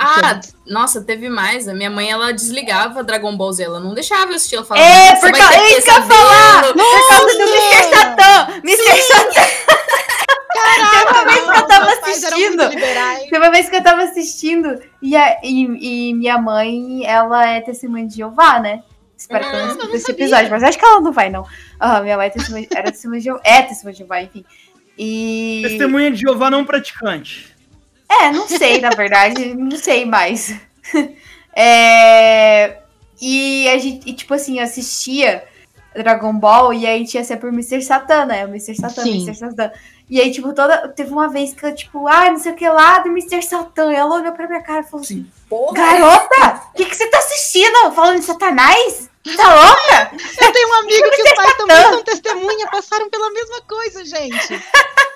Ah, 0.00 0.38
nossa, 0.64 1.02
teve 1.02 1.28
mais. 1.28 1.66
A 1.66 1.74
minha 1.74 1.90
mãe, 1.90 2.08
ela 2.08 2.32
desligava 2.32 3.02
Dragon 3.02 3.36
Ball 3.36 3.52
Z. 3.52 3.64
Ela 3.64 3.80
não 3.80 3.94
deixava 3.94 4.30
eu 4.30 4.36
assistir. 4.36 4.54
Ela 4.54 4.64
falava, 4.64 4.86
É, 4.86 5.16
"Você 5.16 5.20
por 5.28 5.36
causa- 5.36 5.54
é 5.56 5.68
isso 5.70 5.82
que 5.82 5.90
eu 5.90 5.94
ia 5.94 6.00
pesadelo." 6.02 6.28
falar! 6.28 6.62
Por 6.72 7.08
causa 7.08 7.26
do 7.26 7.40
Mr. 7.40 7.96
Satan! 7.96 8.52
Mr. 8.62 9.02
Satan! 9.02 9.48
Teve 10.52 11.37
eu 11.78 12.00
tava 12.00 12.10
assistindo. 12.10 12.68
Teve 13.30 13.38
uma 13.38 13.50
vez 13.50 13.68
que 13.68 13.76
eu 13.76 13.82
tava 13.82 14.02
assistindo 14.02 14.80
e, 15.02 15.16
a- 15.16 15.38
e, 15.42 16.08
e 16.10 16.14
minha 16.14 16.38
mãe, 16.38 17.04
ela 17.06 17.48
é 17.48 17.60
testemunha 17.60 18.06
de 18.06 18.16
Jeová, 18.16 18.60
né? 18.60 18.82
Espero 19.16 19.48
que 19.48 19.54
ela 19.56 19.58
não 19.58 19.70
eu 19.70 19.74
não 19.76 19.76
escute 19.80 19.96
esse 19.96 20.10
episódio, 20.12 20.50
mas 20.50 20.62
acho 20.62 20.78
que 20.78 20.84
ela 20.84 21.00
não 21.00 21.12
vai, 21.12 21.28
não. 21.28 21.44
Ah, 21.80 22.00
minha 22.00 22.16
mãe 22.16 22.28
é 22.28 22.30
testemunha, 22.30 22.66
era 22.74 22.90
testemunha 22.92 23.18
de 23.20 23.24
Jeová, 23.24 23.40
é 23.44 23.62
testemunha 23.62 23.92
de 23.92 23.98
Jeová, 23.98 24.22
enfim. 24.22 24.44
E. 24.96 25.60
Testemunha 25.64 26.10
de 26.12 26.20
Jeová 26.20 26.50
não 26.50 26.64
praticante. 26.64 27.54
É, 28.10 28.30
não 28.32 28.46
sei, 28.48 28.80
na 28.80 28.90
verdade, 28.90 29.54
não 29.58 29.76
sei 29.76 30.04
mais. 30.04 30.54
É, 31.60 32.78
E 33.20 33.68
a 33.68 33.78
gente, 33.78 34.08
e, 34.08 34.12
tipo 34.12 34.32
assim, 34.32 34.60
assistia 34.60 35.42
Dragon 35.94 36.32
Ball 36.38 36.72
e 36.72 36.86
aí 36.86 37.04
tinha 37.04 37.24
sempre 37.24 37.48
o 37.48 37.52
Mr. 37.52 37.82
Satan, 37.82 38.26
né? 38.26 38.44
O 38.44 38.48
Mr. 38.48 38.76
Satan, 38.76 39.02
Sim. 39.02 39.22
Mr. 39.24 39.34
Satan. 39.34 39.72
E 40.10 40.20
aí, 40.20 40.30
tipo, 40.32 40.54
toda. 40.54 40.88
Teve 40.88 41.12
uma 41.12 41.28
vez 41.28 41.52
que 41.52 41.64
eu, 41.66 41.74
tipo, 41.74 42.06
ah, 42.08 42.30
não 42.30 42.38
sei 42.38 42.52
o 42.52 42.56
que 42.56 42.68
lá 42.68 42.98
do 43.00 43.08
Mr. 43.10 43.42
Satan. 43.42 43.92
E 43.92 43.96
ela 43.96 44.14
olhou 44.14 44.32
pra 44.32 44.46
minha 44.48 44.62
cara 44.62 44.80
e 44.80 44.84
falou 44.84 45.04
assim: 45.04 45.30
Porra, 45.48 45.74
Garota, 45.74 46.62
o 46.72 46.76
que, 46.76 46.86
que 46.86 46.96
você 46.96 47.06
tá 47.08 47.18
assistindo? 47.18 47.92
Falando 47.92 48.18
de 48.18 48.24
Satanás? 48.24 49.10
Tá 49.36 49.54
louca? 49.54 50.10
Eu 50.40 50.52
tenho 50.52 50.68
um 50.70 50.74
amigo 50.74 51.10
que 51.10 51.22
os 51.22 51.34
pais 51.34 51.56
também 51.58 51.76
são 51.82 52.02
testemunha, 52.02 52.66
passaram 52.70 53.10
pela 53.10 53.30
mesma 53.30 53.60
coisa, 53.62 54.02
gente. 54.04 54.48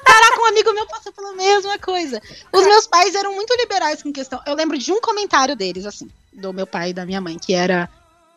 Caraca, 0.05 0.40
um 0.42 0.44
amigo 0.46 0.72
meu 0.74 0.87
passou 0.87 1.12
pela 1.12 1.33
mesma 1.33 1.78
coisa. 1.78 2.20
Os 2.52 2.64
meus 2.66 2.87
pais 2.87 3.14
eram 3.14 3.35
muito 3.35 3.55
liberais 3.57 4.02
com 4.02 4.12
questão. 4.12 4.38
Eu 4.46 4.55
lembro 4.55 4.76
de 4.76 4.92
um 4.92 5.00
comentário 5.00 5.57
deles, 5.57 5.87
assim, 5.87 6.11
do 6.31 6.52
meu 6.52 6.66
pai 6.66 6.90
e 6.90 6.92
da 6.92 7.07
minha 7.07 7.20
mãe, 7.22 7.38
que 7.38 7.55
era. 7.55 7.88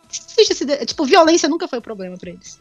"Assiste 0.10 0.52
esse 0.54 0.63
de- 0.63 0.86
Tipo, 0.86 1.04
violência 1.04 1.50
nunca 1.50 1.68
foi 1.68 1.82
problema 1.82 2.18
pra 2.18 2.30
eles. 2.30 2.58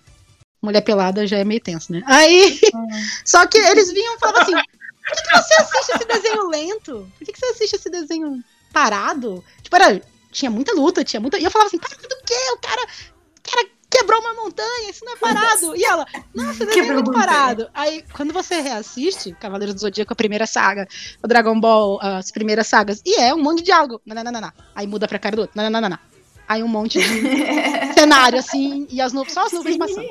Mulher 0.64 0.81
pelada 0.81 1.27
já 1.27 1.38
é 1.38 1.44
meio 1.44 1.61
tenso, 1.61 1.92
né? 1.92 2.03
Aí. 2.07 2.59
Só 3.24 3.46
que 3.46 3.59
eles 3.59 3.92
vinham 3.92 4.16
e 4.16 4.18
falavam 4.18 4.42
assim: 4.42 4.53
por 4.53 5.16
que, 5.16 5.22
que 5.22 5.31
você 5.31 5.55
assiste 5.55 5.92
esse 5.94 6.05
desenho 6.07 6.48
lento? 6.48 7.12
Por 7.18 7.24
que, 7.27 7.33
que 7.33 7.38
você 7.38 7.46
assiste 7.46 7.77
esse 7.77 7.90
desenho 7.90 8.42
parado? 8.72 9.44
Tipo, 9.62 9.77
era. 9.77 10.00
Tinha 10.31 10.50
muita 10.50 10.74
luta, 10.74 11.05
tinha 11.05 11.20
muita. 11.20 11.38
E 11.38 11.44
eu 11.44 11.50
falava 11.50 11.68
assim, 11.68 11.79
parado 11.79 12.03
do 12.03 12.16
quê? 12.27 12.35
O 12.55 12.59
cara, 12.59 12.83
o 12.83 13.50
cara 13.50 13.68
quebrou 13.88 14.20
uma 14.20 14.35
montanha, 14.35 14.90
isso 14.90 15.05
não 15.05 15.12
é 15.12 15.16
parado. 15.16 15.77
E 15.77 15.85
ela, 15.85 16.05
nossa, 16.35 16.66
desenho 16.66 16.90
é 16.90 16.94
muito 16.94 17.12
parado. 17.12 17.70
Aí, 17.72 18.05
quando 18.12 18.33
você 18.33 18.61
reassiste 18.61 19.33
Cavaleiros 19.38 19.77
do 19.77 19.81
Zodíaco, 19.81 20.12
a 20.12 20.16
primeira 20.16 20.46
saga, 20.46 20.88
o 21.22 21.29
Dragon 21.29 21.61
Ball, 21.61 22.00
as 22.03 22.33
primeiras 22.33 22.66
sagas, 22.66 23.00
e 23.05 23.14
é 23.20 23.33
um 23.33 23.40
monte 23.40 23.59
de 23.59 23.66
diálogo. 23.66 24.00
Nananana. 24.05 24.53
Aí 24.74 24.88
muda 24.88 25.07
pra 25.07 25.20
cara 25.20 25.37
do 25.37 25.42
outro. 25.42 25.57
Nananana. 25.57 26.00
Aí 26.46 26.62
um 26.62 26.68
monte 26.68 26.98
de 26.98 27.04
cenário, 27.94 28.38
assim, 28.38 28.87
e 28.90 29.00
as 29.00 29.12
nuvens, 29.12 29.33
só 29.33 29.46
as 29.46 29.52
nuvens 29.52 29.76
passando. 29.76 30.07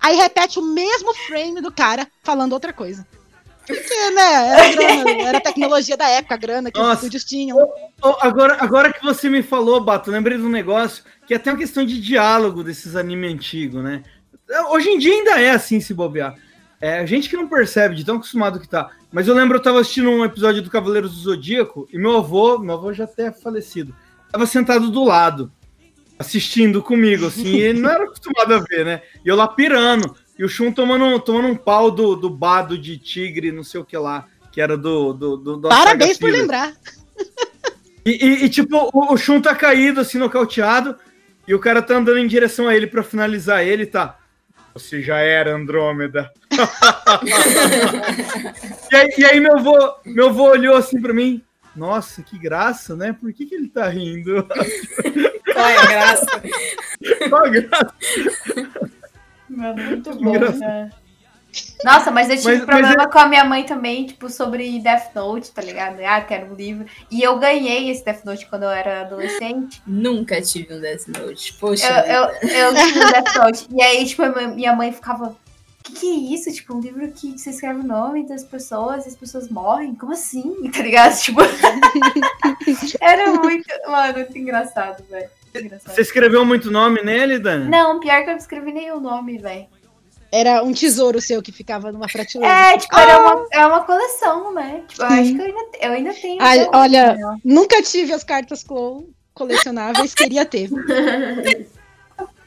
Aí 0.00 0.16
repete 0.16 0.58
o 0.58 0.62
mesmo 0.62 1.14
frame 1.14 1.60
do 1.60 1.72
cara 1.72 2.06
falando 2.22 2.52
outra 2.52 2.72
coisa. 2.72 3.06
Porque, 3.66 4.10
né? 4.10 4.48
Era, 4.48 4.72
grana, 4.74 5.10
era 5.28 5.38
a 5.38 5.40
tecnologia 5.40 5.96
da 5.96 6.08
época, 6.08 6.34
a 6.34 6.38
grana 6.38 6.70
que 6.70 6.78
os 6.78 6.84
Nossa. 6.84 7.00
estúdios 7.00 7.24
tinham. 7.24 7.56
Agora, 8.20 8.56
agora 8.60 8.92
que 8.92 9.02
você 9.02 9.28
me 9.30 9.42
falou, 9.42 9.80
Bato, 9.80 10.10
eu 10.10 10.14
lembrei 10.14 10.36
de 10.36 10.44
um 10.44 10.50
negócio 10.50 11.04
que 11.26 11.34
é 11.34 11.36
até 11.36 11.50
uma 11.50 11.58
questão 11.58 11.84
de 11.84 12.00
diálogo 12.00 12.64
desses 12.64 12.96
animes 12.96 13.32
antigos, 13.32 13.82
né? 13.82 14.02
Hoje 14.70 14.90
em 14.90 14.98
dia 14.98 15.14
ainda 15.14 15.40
é 15.40 15.50
assim, 15.50 15.80
se 15.80 15.94
bobear. 15.94 16.34
É 16.80 16.98
a 16.98 17.06
gente 17.06 17.30
que 17.30 17.36
não 17.36 17.46
percebe, 17.46 17.94
de 17.94 18.04
tão 18.04 18.16
acostumado 18.16 18.58
que 18.58 18.68
tá. 18.68 18.90
Mas 19.12 19.28
eu 19.28 19.34
lembro, 19.34 19.56
eu 19.56 19.62
tava 19.62 19.80
assistindo 19.80 20.10
um 20.10 20.24
episódio 20.24 20.60
do 20.60 20.70
Cavaleiros 20.70 21.12
do 21.12 21.20
Zodíaco 21.20 21.88
e 21.92 21.96
meu 21.96 22.16
avô, 22.16 22.58
meu 22.58 22.74
avô 22.74 22.92
já 22.92 23.04
até 23.04 23.26
é 23.26 23.32
falecido, 23.32 23.94
tava 24.30 24.46
sentado 24.46 24.90
do 24.90 25.04
lado, 25.04 25.52
assistindo 26.22 26.82
comigo, 26.82 27.26
assim, 27.26 27.56
e 27.56 27.60
ele 27.60 27.80
não 27.80 27.90
era 27.90 28.04
acostumado 28.04 28.54
a 28.54 28.58
ver, 28.58 28.84
né? 28.84 29.02
E 29.24 29.28
eu 29.28 29.36
lá 29.36 29.46
pirando, 29.46 30.14
e 30.38 30.44
o 30.44 30.48
Shun 30.48 30.72
tomando, 30.72 31.18
tomando 31.20 31.48
um 31.48 31.56
pau 31.56 31.90
do, 31.90 32.16
do 32.16 32.30
bado 32.30 32.78
de 32.78 32.96
tigre, 32.96 33.52
não 33.52 33.62
sei 33.62 33.80
o 33.80 33.84
que 33.84 33.96
lá, 33.96 34.26
que 34.50 34.60
era 34.60 34.76
do. 34.76 35.12
do, 35.12 35.36
do 35.36 35.68
Parabéns 35.68 36.18
por 36.18 36.30
lembrar. 36.30 36.72
E, 38.04 38.10
e- 38.26 38.44
e, 38.44 38.48
tipo, 38.48 38.90
o, 38.92 39.12
o 39.12 39.16
Shun 39.16 39.40
tá 39.40 39.54
caído, 39.54 40.00
assim, 40.00 40.18
nocauteado, 40.18 40.96
e 41.46 41.54
o 41.54 41.58
cara 41.58 41.82
tá 41.82 41.96
andando 41.96 42.18
em 42.18 42.26
direção 42.26 42.66
a 42.66 42.74
ele 42.74 42.86
pra 42.86 43.02
finalizar 43.02 43.64
ele, 43.64 43.86
tá? 43.86 44.18
Você 44.74 45.02
já 45.02 45.18
era 45.18 45.54
Andrômeda. 45.54 46.30
e, 48.90 48.96
aí, 48.96 49.08
e 49.18 49.24
aí 49.24 49.40
meu 49.40 49.58
vô, 49.58 49.76
meu 50.06 50.32
vô 50.32 50.44
olhou 50.50 50.76
assim 50.76 51.00
pra 51.00 51.12
mim. 51.12 51.42
Nossa, 51.76 52.22
que 52.22 52.38
graça, 52.38 52.96
né? 52.96 53.12
Por 53.12 53.32
que, 53.32 53.46
que 53.46 53.54
ele 53.54 53.68
tá 53.68 53.88
rindo? 53.88 54.46
qual 55.62 55.70
é 55.70 55.76
a 55.78 55.86
graça? 55.86 56.42
Qual 57.28 57.44
a 57.44 57.48
graça? 57.48 57.94
Mano, 59.48 59.82
muito 59.84 60.10
Que 60.16 60.24
bom, 60.24 60.38
né? 60.38 60.90
Nossa, 61.84 62.10
mas 62.10 62.30
eu 62.30 62.36
tive 62.38 62.48
Mas- 62.48 62.58
mas 62.60 62.66
problema 62.66 63.10
com 63.10 63.18
a 63.18 63.28
minha 63.28 63.44
mãe 63.44 63.64
também, 63.64 64.06
tipo, 64.06 64.30
sobre 64.30 64.78
Death 64.80 65.14
Note, 65.14 65.50
tá 65.50 65.60
ligado? 65.60 66.00
Ah, 66.00 66.20
quero 66.22 66.50
um 66.50 66.54
livro. 66.54 66.86
E 67.10 67.22
eu 67.22 67.38
ganhei 67.38 67.90
esse 67.90 68.02
Death 68.02 68.24
Note 68.24 68.46
quando 68.46 68.62
eu 68.62 68.70
era 68.70 69.02
adolescente. 69.02 69.82
Nunca 69.86 70.40
tive 70.40 70.72
um 70.74 70.80
Death 70.80 71.08
Note. 71.08 71.52
Poxa. 71.54 71.86
Eu, 72.06 72.24
eu, 72.48 72.48
eu 72.48 72.74
tinha 72.74 73.06
o 73.06 73.10
Death 73.12 73.34
Note. 73.36 73.66
E 73.70 73.82
aí, 73.82 74.06
tipo, 74.06 74.22
minha 74.54 74.74
mãe 74.74 74.92
ficava. 74.92 75.26
O 75.28 75.36
que, 75.82 75.92
que 75.92 76.06
é 76.06 76.34
isso? 76.34 76.50
Tipo, 76.52 76.76
um 76.76 76.80
livro 76.80 77.06
que 77.12 77.36
você 77.36 77.50
escreve 77.50 77.80
o 77.80 77.84
nome 77.84 78.26
das 78.26 78.44
pessoas 78.44 79.04
e 79.04 79.08
as 79.08 79.16
pessoas 79.16 79.48
morrem? 79.50 79.94
Como 79.94 80.12
assim? 80.12 80.54
Tá 80.72 80.80
ligado? 80.82 81.18
Tipo. 81.20 81.40
era 83.00 83.30
muito. 83.32 83.68
Mano, 83.88 84.14
muito 84.14 84.38
engraçado, 84.38 85.04
velho. 85.10 85.28
Engraçado. 85.54 85.94
Você 85.94 86.00
escreveu 86.00 86.44
muito 86.44 86.70
nome 86.70 87.02
nele, 87.02 87.38
Dani? 87.38 87.68
Não, 87.68 88.00
pior 88.00 88.22
que 88.22 88.30
eu 88.30 88.32
não 88.32 88.38
escrevi 88.38 88.72
nenhum 88.72 89.00
nome, 89.00 89.38
velho. 89.38 89.66
Era 90.30 90.62
um 90.62 90.72
tesouro 90.72 91.20
seu 91.20 91.42
que 91.42 91.52
ficava 91.52 91.92
numa 91.92 92.06
prateleira. 92.06 92.72
É, 92.72 92.78
tipo, 92.78 92.98
era 92.98 93.20
uma, 93.20 93.46
é 93.52 93.66
uma 93.66 93.84
coleção, 93.84 94.54
né? 94.54 94.82
Tipo, 94.88 95.02
eu 95.02 95.06
acho 95.06 95.34
que 95.34 95.40
eu 95.40 95.44
ainda, 95.44 95.60
eu 95.82 95.92
ainda 95.92 96.14
tenho. 96.14 96.42
Ai, 96.42 96.68
olha, 96.72 97.14
né? 97.14 97.38
Nunca 97.44 97.82
tive 97.82 98.14
as 98.14 98.24
cartas 98.24 98.64
colecionáveis, 99.34 100.14
queria 100.14 100.46
ter. 100.46 100.70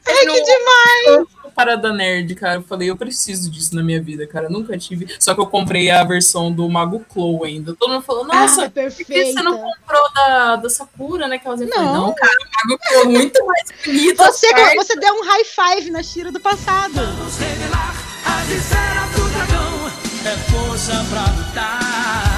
Ai, 0.08 0.26
que 0.26 0.42
demais! 0.42 1.26
Parada 1.56 1.90
nerd, 1.90 2.34
cara. 2.34 2.56
Eu 2.56 2.62
falei, 2.62 2.90
eu 2.90 2.96
preciso 2.98 3.50
disso 3.50 3.74
na 3.74 3.82
minha 3.82 4.00
vida, 4.00 4.26
cara. 4.26 4.44
Eu 4.44 4.50
nunca 4.50 4.76
tive. 4.76 5.08
Só 5.18 5.34
que 5.34 5.40
eu 5.40 5.46
comprei 5.46 5.90
a 5.90 6.04
versão 6.04 6.52
do 6.52 6.68
Mago 6.68 7.00
Clow 7.08 7.44
ainda. 7.44 7.74
Todo 7.74 7.94
mundo 7.94 8.02
falou, 8.02 8.26
nossa, 8.26 8.66
ah, 8.66 8.70
por 8.70 8.74
que 8.74 9.04
perfeita. 9.04 9.32
você 9.32 9.42
não 9.42 9.56
comprou 9.56 10.12
da, 10.14 10.56
da 10.56 10.68
Sakura, 10.68 11.26
né? 11.26 11.38
Que 11.38 11.46
ela 11.48 11.56
sempre 11.56 11.74
Não. 11.74 11.84
falei, 11.84 12.00
não, 12.00 12.14
cara, 12.14 12.32
o 12.32 12.68
Mago 12.68 12.82
Clow 12.86 13.00
é 13.00 13.04
muito 13.06 13.46
mais 13.46 13.72
bonito. 13.86 14.16
Você, 14.18 14.52
cara. 14.52 14.74
você 14.74 14.96
deu 14.96 15.14
um 15.14 15.24
high 15.24 15.44
five 15.44 15.90
na 15.90 16.02
Shira 16.02 16.30
do 16.30 16.40
passado. 16.40 16.92
Vamos 16.92 17.38
revelar 17.38 17.94
as 18.26 18.50
esferas 18.50 19.10
do 19.12 19.28
dragão. 19.30 19.86
É 20.26 20.36
força 20.50 21.06
pra 21.08 21.22
lutar. 21.22 22.35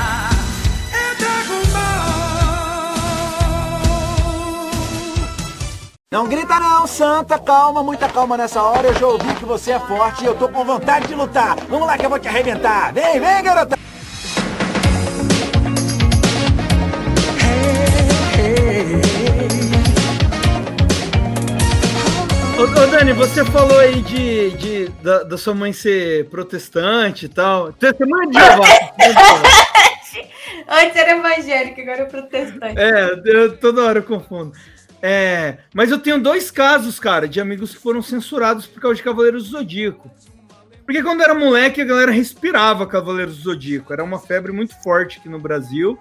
Não 6.10 6.26
grita 6.26 6.58
não, 6.58 6.86
Santa, 6.86 7.38
calma, 7.38 7.82
muita 7.82 8.08
calma 8.08 8.34
nessa 8.34 8.62
hora. 8.62 8.88
Eu 8.88 8.94
já 8.94 9.06
ouvi 9.06 9.34
que 9.34 9.44
você 9.44 9.72
é 9.72 9.78
forte 9.80 10.24
e 10.24 10.26
eu 10.26 10.34
tô 10.34 10.48
com 10.48 10.64
vontade 10.64 11.06
de 11.06 11.14
lutar. 11.14 11.54
Vamos 11.68 11.86
lá 11.86 11.98
que 11.98 12.06
eu 12.06 12.08
vou 12.08 12.18
te 12.18 12.26
arrebentar. 12.26 12.94
Vem, 12.94 13.20
vem, 13.20 13.42
garota. 13.42 13.76
Ô, 22.58 22.62
ô, 22.62 22.86
Dani, 22.88 23.12
você 23.12 23.44
falou 23.44 23.78
aí 23.78 24.00
de, 24.02 24.50
de- 24.52 24.88
da, 25.02 25.22
da 25.22 25.38
sua 25.38 25.54
mãe 25.54 25.72
ser 25.72 26.28
protestante 26.28 27.26
e 27.26 27.28
tal. 27.28 27.72
Testemunha 27.72 28.28
de 28.28 28.38
Jeová. 28.38 28.66
Antes 30.70 30.96
era 30.96 31.12
evangélica, 31.12 31.80
agora 31.82 32.02
é 32.02 32.04
protestante. 32.04 32.78
É, 32.78 33.10
eu, 33.24 33.56
toda 33.58 33.84
hora 33.84 33.98
eu 34.00 34.02
confundo. 34.02 34.52
É, 35.00 35.58
mas 35.72 35.90
eu 35.90 35.98
tenho 35.98 36.20
dois 36.20 36.50
casos, 36.50 36.98
cara, 36.98 37.28
de 37.28 37.40
amigos 37.40 37.74
que 37.74 37.80
foram 37.80 38.02
censurados 38.02 38.66
por 38.66 38.80
causa 38.80 38.96
de 38.96 39.02
Cavaleiros 39.02 39.44
do 39.44 39.58
Zodíaco. 39.58 40.10
Porque 40.84 41.02
quando 41.02 41.22
era 41.22 41.34
moleque, 41.34 41.82
a 41.82 41.84
galera 41.84 42.10
respirava 42.10 42.86
Cavaleiros 42.86 43.36
do 43.36 43.42
Zodíaco. 43.42 43.92
Era 43.92 44.02
uma 44.02 44.18
febre 44.18 44.52
muito 44.52 44.74
forte 44.82 45.18
aqui 45.18 45.28
no 45.28 45.38
Brasil. 45.38 45.98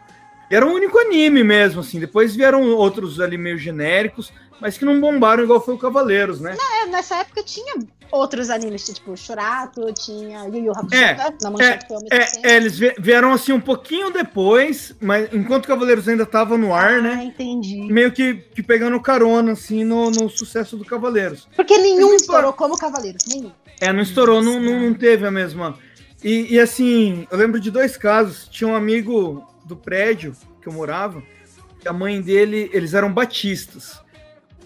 E 0.49 0.55
era 0.55 0.65
o 0.65 0.71
único 0.71 0.97
anime 0.97 1.43
mesmo, 1.43 1.81
assim. 1.81 1.99
Depois 1.99 2.35
vieram 2.35 2.71
outros 2.71 3.19
ali 3.19 3.37
meio 3.37 3.57
genéricos, 3.57 4.31
mas 4.61 4.77
que 4.77 4.85
não 4.85 4.99
bombaram 4.99 5.43
igual 5.43 5.63
foi 5.63 5.75
o 5.75 5.77
Cavaleiros, 5.77 6.39
né? 6.39 6.55
É, 6.81 6.85
nessa 6.85 7.17
época 7.17 7.43
tinha 7.43 7.75
outros 8.11 8.49
animes, 8.49 8.85
tipo 8.85 9.15
Shurato, 9.17 9.91
tinha 9.93 10.45
Yu 10.45 10.65
Yu 10.65 10.71
Hakusho, 10.71 10.95
É, 10.95 11.15
né? 11.15 11.33
na 11.41 11.49
manchete 11.51 11.87
foi 11.87 11.95
ao 11.97 12.01
mesmo 12.03 12.15
É, 12.15 12.25
tempo. 12.25 12.47
é, 12.47 12.55
eles 12.57 12.77
vie- 12.79 12.95
vieram 12.99 13.31
assim 13.33 13.51
um 13.51 13.59
pouquinho 13.61 14.11
depois, 14.11 14.95
mas 15.01 15.29
enquanto 15.33 15.65
o 15.65 15.67
Cavaleiros 15.67 16.07
ainda 16.07 16.25
tava 16.25 16.57
no 16.57 16.73
ar, 16.73 16.99
Ah, 16.99 17.01
né? 17.01 17.23
entendi. 17.23 17.81
Meio 17.91 18.11
que, 18.11 18.35
que 18.35 18.63
pegando 18.63 18.99
carona, 19.01 19.51
assim, 19.53 19.83
no, 19.83 20.09
no 20.09 20.29
sucesso 20.29 20.77
do 20.77 20.85
Cavaleiros. 20.85 21.47
Porque 21.55 21.77
nenhum 21.77 22.11
Mas, 22.11 22.21
estourou 22.21 22.53
como 22.53 22.77
Cavaleiros, 22.77 23.25
nenhum. 23.27 23.51
É, 23.79 23.91
não 23.93 24.01
estourou, 24.01 24.41
não, 24.41 24.59
não, 24.59 24.79
não 24.81 24.93
teve 24.93 25.25
a 25.25 25.31
mesma. 25.31 25.77
E, 26.23 26.55
e, 26.55 26.59
assim, 26.59 27.27
eu 27.29 27.37
lembro 27.37 27.59
de 27.59 27.69
dois 27.69 27.95
casos. 27.95 28.47
Tinha 28.49 28.67
um 28.69 28.75
amigo 28.75 29.45
do 29.65 29.75
prédio 29.75 30.35
que 30.61 30.67
eu 30.67 30.73
morava, 30.73 31.21
que 31.79 31.87
a 31.87 31.93
mãe 31.93 32.19
dele, 32.19 32.71
eles 32.73 32.95
eram 32.95 33.13
batistas. 33.13 33.99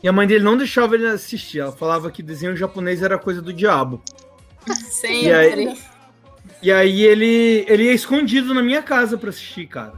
E 0.04 0.08
a 0.08 0.12
mãe 0.12 0.26
dele 0.28 0.44
não 0.44 0.58
deixava 0.58 0.96
ele 0.96 1.08
assistir. 1.08 1.60
Ela 1.60 1.72
falava 1.72 2.10
que 2.12 2.24
desenho 2.24 2.56
japonês 2.58 3.02
era 3.04 3.18
coisa 3.18 3.42
do 3.42 3.54
diabo. 3.54 4.02
Sempre. 4.90 5.26
E 5.28 5.34
aí- 5.34 5.78
E 6.64 6.72
aí 6.72 7.02
ele, 7.04 7.66
ele 7.68 7.84
ia 7.86 7.94
escondido 7.94 8.54
na 8.54 8.62
minha 8.62 8.84
casa 8.84 9.18
pra 9.18 9.30
assistir, 9.32 9.66
cara. 9.68 9.94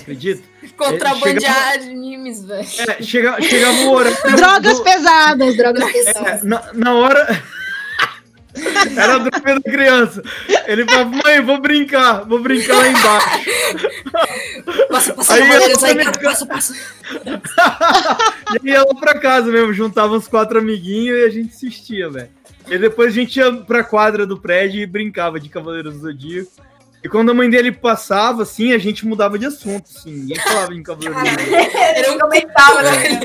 Acredita? 0.00 0.42
Contrabandear 0.76 1.72
animes, 1.74 2.44
velho. 2.44 2.66
É, 2.88 3.02
chega, 3.02 3.40
chegava 3.42 3.78
o 3.78 3.90
horário. 3.92 4.16
Drogas 4.36 4.78
do- 4.78 4.84
pesadas, 4.84 5.56
drogas 5.56 5.82
É, 5.82 5.92
pesadas. 5.92 6.42
na, 6.44 6.72
na 6.74 6.94
hora. 6.94 7.42
Era 8.96 9.14
a 9.14 9.18
droga 9.18 9.54
da 9.60 9.60
criança. 9.70 10.22
Ele 10.66 10.84
falava, 10.84 11.10
mãe, 11.10 11.40
vou 11.40 11.60
brincar, 11.60 12.24
vou 12.24 12.40
brincar 12.40 12.76
lá 12.76 12.88
embaixo. 12.88 13.40
Passa, 14.90 15.14
passa, 15.14 15.34
Aí 15.34 15.40
também- 15.76 16.04
cara. 16.04 16.18
Passa, 16.20 16.46
passa. 16.46 16.74
E 18.64 18.68
aí 18.70 18.74
ia 18.74 18.80
lá 18.82 18.94
pra 18.94 19.18
casa 19.18 19.50
mesmo, 19.52 19.72
juntava 19.74 20.14
uns 20.16 20.26
quatro 20.26 20.58
amiguinhos 20.58 21.18
e 21.18 21.24
a 21.24 21.28
gente 21.30 21.54
assistia, 21.54 22.08
velho. 22.08 22.28
E 22.66 22.78
depois 22.78 23.12
a 23.12 23.14
gente 23.14 23.36
ia 23.38 23.52
pra 23.52 23.84
quadra 23.84 24.26
do 24.26 24.38
prédio 24.38 24.80
e 24.80 24.86
brincava 24.86 25.38
de 25.38 25.48
Cavaleiros 25.48 25.94
do 25.94 26.00
Zodíaco. 26.00 26.50
E 27.08 27.10
quando 27.10 27.30
a 27.30 27.34
mãe 27.34 27.48
dele 27.48 27.72
passava, 27.72 28.42
assim, 28.42 28.74
a 28.74 28.78
gente 28.78 29.06
mudava 29.06 29.38
de 29.38 29.46
assunto, 29.46 29.86
assim. 29.86 30.12
Ninguém 30.12 30.36
falava 30.40 30.74
em 30.74 30.82
Cavaleiros 30.82 31.22
do 31.22 31.40
Zodíaco. 31.40 32.12
Um 32.12 32.18
comentava, 32.18 32.82
né? 32.82 33.20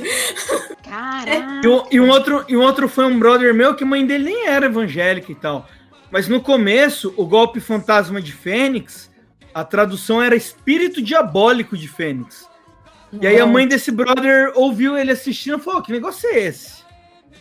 Caraca. 0.82 1.62
E 1.62 1.68
um, 1.68 1.84
e 1.92 2.00
um 2.00 2.10
outro, 2.10 2.46
e 2.48 2.56
um 2.56 2.62
outro 2.62 2.88
foi 2.88 3.04
um 3.04 3.20
brother 3.20 3.54
meu 3.54 3.76
que 3.76 3.84
a 3.84 3.88
mãe 3.88 4.06
dele 4.06 4.24
nem 4.24 4.48
era 4.48 4.68
evangélica 4.68 5.30
e 5.30 5.36
tal. 5.36 5.68
Mas 6.10 6.30
no 6.30 6.40
começo, 6.40 7.14
o 7.18 7.26
golpe 7.26 7.60
fantasma 7.60 8.22
de 8.22 8.32
Fênix, 8.32 9.12
a 9.54 9.66
tradução 9.66 10.22
era 10.22 10.34
espírito 10.34 11.02
diabólico 11.02 11.76
de 11.76 11.90
Fênix. 11.90 12.48
E 13.12 13.28
aí 13.28 13.38
a 13.38 13.46
mãe 13.46 13.68
desse 13.68 13.92
brother 13.92 14.54
ouviu 14.56 14.98
ele 14.98 15.12
assistindo 15.12 15.58
e 15.58 15.62
falou: 15.62 15.82
que 15.82 15.92
negócio 15.92 16.30
é 16.30 16.40
esse? 16.40 16.84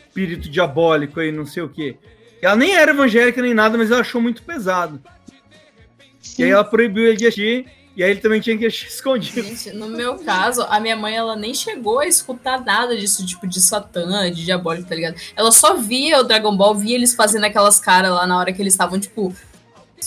Espírito 0.08 0.50
diabólico 0.50 1.20
aí, 1.20 1.30
não 1.30 1.46
sei 1.46 1.62
o 1.62 1.68
quê. 1.68 1.96
Ela 2.42 2.56
nem 2.56 2.74
era 2.74 2.90
evangélica 2.90 3.40
nem 3.40 3.54
nada, 3.54 3.78
mas 3.78 3.92
ela 3.92 4.00
achou 4.00 4.20
muito 4.20 4.42
pesado. 4.42 5.00
E 6.38 6.44
aí 6.44 6.50
ela 6.50 6.64
proibiu 6.64 7.06
ele 7.06 7.16
de 7.16 7.26
assistir, 7.26 7.66
e 7.96 8.02
aí 8.02 8.10
ele 8.10 8.20
também 8.20 8.40
tinha 8.40 8.56
que 8.56 8.66
assistir 8.66 8.88
escondido. 8.94 9.42
Gente, 9.42 9.72
no 9.72 9.88
meu 9.88 10.16
caso, 10.18 10.62
a 10.68 10.80
minha 10.80 10.96
mãe, 10.96 11.14
ela 11.14 11.36
nem 11.36 11.52
chegou 11.54 12.00
a 12.00 12.06
escutar 12.06 12.64
nada 12.64 12.96
disso, 12.96 13.24
tipo, 13.26 13.46
de 13.46 13.60
Satã, 13.60 14.30
de 14.30 14.44
diabólico, 14.44 14.88
tá 14.88 14.94
ligado? 14.94 15.16
Ela 15.36 15.52
só 15.52 15.74
via 15.74 16.20
o 16.20 16.24
Dragon 16.24 16.56
Ball, 16.56 16.74
via 16.74 16.94
eles 16.94 17.14
fazendo 17.14 17.44
aquelas 17.44 17.78
caras 17.78 18.10
lá 18.10 18.26
na 18.26 18.38
hora 18.38 18.52
que 18.52 18.62
eles 18.62 18.72
estavam, 18.72 18.98
tipo, 18.98 19.34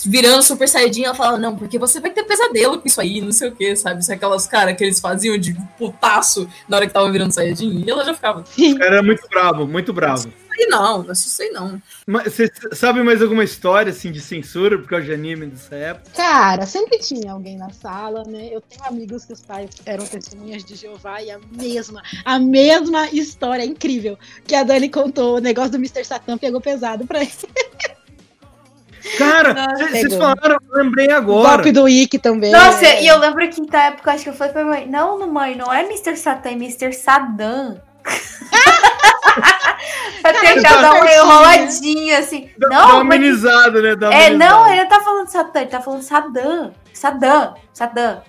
virando 0.04 0.42
Super 0.42 0.68
Saiyajin. 0.68 1.04
Ela 1.04 1.14
falava, 1.14 1.38
não, 1.38 1.56
porque 1.56 1.78
você 1.78 2.00
vai 2.00 2.10
ter 2.10 2.24
pesadelo 2.24 2.80
com 2.80 2.88
isso 2.88 3.00
aí, 3.00 3.20
não 3.20 3.32
sei 3.32 3.48
o 3.48 3.52
que, 3.52 3.76
sabe? 3.76 4.00
Isso 4.00 4.10
é 4.10 4.16
aquelas 4.16 4.46
caras 4.46 4.76
que 4.76 4.84
eles 4.84 5.00
faziam 5.00 5.38
de 5.38 5.54
putaço 5.78 6.48
na 6.68 6.76
hora 6.76 6.86
que 6.86 6.92
tava 6.92 7.10
virando 7.10 7.32
Saiyajin. 7.32 7.84
E 7.86 7.90
ela 7.90 8.04
já 8.04 8.14
ficava, 8.14 8.40
O 8.40 8.78
cara 8.78 8.94
era 8.96 9.02
muito 9.02 9.26
bravo, 9.28 9.66
muito 9.66 9.92
bravo. 9.92 10.28
Aí 10.58 10.66
não, 10.68 11.02
não 11.02 11.10
assisto 11.10 11.42
aí 11.42 11.50
não. 11.50 11.80
Mas 12.06 12.32
Você 12.34 12.50
sabe 12.72 13.02
mais 13.02 13.20
alguma 13.22 13.44
história 13.44 13.90
assim 13.90 14.10
de 14.12 14.20
censura 14.20 14.78
por 14.78 14.88
causa 14.88 15.04
de 15.06 15.12
anime 15.12 15.46
dessa 15.46 15.74
época? 15.74 16.10
Cara, 16.16 16.66
sempre 16.66 16.98
tinha 16.98 17.32
alguém 17.32 17.56
na 17.56 17.70
sala, 17.70 18.22
né? 18.26 18.48
Eu 18.50 18.60
tenho 18.60 18.84
amigos 18.84 19.24
que 19.24 19.32
os 19.32 19.40
pais 19.40 19.70
eram 19.84 20.04
testemunhas 20.06 20.64
de 20.64 20.74
Jeová 20.76 21.22
e 21.22 21.30
a 21.30 21.38
mesma, 21.52 22.02
a 22.24 22.38
mesma 22.38 23.08
história 23.10 23.64
incrível 23.64 24.18
que 24.46 24.54
a 24.54 24.62
Dani 24.62 24.88
contou. 24.88 25.36
O 25.36 25.40
negócio 25.40 25.72
do 25.72 25.76
Mr. 25.78 26.04
Satan 26.04 26.38
pegou 26.38 26.60
pesado 26.60 27.06
pra 27.06 27.20
ele. 27.22 27.32
Cara, 29.18 29.54
vocês 29.78 30.14
falaram, 30.16 30.56
eu 30.70 30.82
lembrei 30.82 31.06
O 31.08 31.14
agora. 31.16 31.56
golpe 31.56 31.70
do 31.70 31.88
Ikki 31.88 32.18
também. 32.18 32.50
Nossa, 32.50 32.84
É. 32.84 33.04
e 33.04 33.06
eu 33.06 33.18
lembro 33.18 33.48
que 33.48 33.60
na 33.70 33.84
época, 33.84 34.10
acho 34.12 34.24
que 34.24 34.30
eu 34.30 34.34
falei 34.34 34.52
pra 34.52 34.64
mãe, 34.64 34.86
não, 34.88 35.26
mãe, 35.32 35.54
não 35.56 35.72
é 35.72 35.84
Mr. 35.84 36.16
Satan, 36.16 36.48
é 36.50 36.52
Mr. 36.54 36.92
Saddam. 36.92 37.80
Pra 40.22 40.32
ter 40.32 40.62
Caraca, 40.62 40.62
cada 40.62 40.88
um 40.88 40.92
certinho, 40.92 41.04
né? 41.04 41.16
enroladinho, 41.16 42.18
assim. 42.18 42.50
Dá, 42.58 42.68
não, 42.68 42.76
dá 42.76 42.86
uma 42.94 43.00
amenizada, 43.00 43.82
né? 43.82 43.96
Dá 43.96 44.10
uma 44.10 44.18
É, 44.18 44.30
não, 44.30 44.72
ele 44.72 44.86
tá 44.86 45.00
falando 45.00 45.28
Satã, 45.28 45.60
ele 45.60 45.70
tá 45.70 45.80
falando 45.80 46.02
Saddam. 46.02 46.72
Saddam, 46.92 47.54
Saddam. 47.72 48.22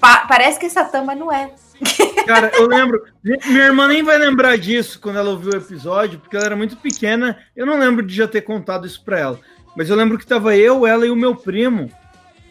Pa- 0.00 0.26
parece 0.28 0.58
que 0.58 0.66
é 0.66 0.68
Satã, 0.68 1.02
mas 1.02 1.18
não 1.18 1.32
é. 1.32 1.50
Cara, 2.26 2.50
eu 2.54 2.66
lembro. 2.66 3.02
Minha 3.22 3.64
irmã 3.64 3.88
nem 3.88 4.02
vai 4.02 4.16
lembrar 4.18 4.56
disso 4.56 4.98
quando 5.00 5.18
ela 5.18 5.30
ouviu 5.30 5.52
o 5.52 5.56
episódio, 5.56 6.18
porque 6.18 6.36
ela 6.36 6.46
era 6.46 6.56
muito 6.56 6.76
pequena. 6.76 7.38
Eu 7.56 7.66
não 7.66 7.78
lembro 7.78 8.04
de 8.04 8.14
já 8.14 8.28
ter 8.28 8.42
contado 8.42 8.86
isso 8.86 9.02
pra 9.04 9.18
ela. 9.18 9.40
Mas 9.76 9.90
eu 9.90 9.96
lembro 9.96 10.18
que 10.18 10.26
tava 10.26 10.56
eu, 10.56 10.86
ela 10.86 11.06
e 11.06 11.10
o 11.10 11.16
meu 11.16 11.34
primo 11.34 11.90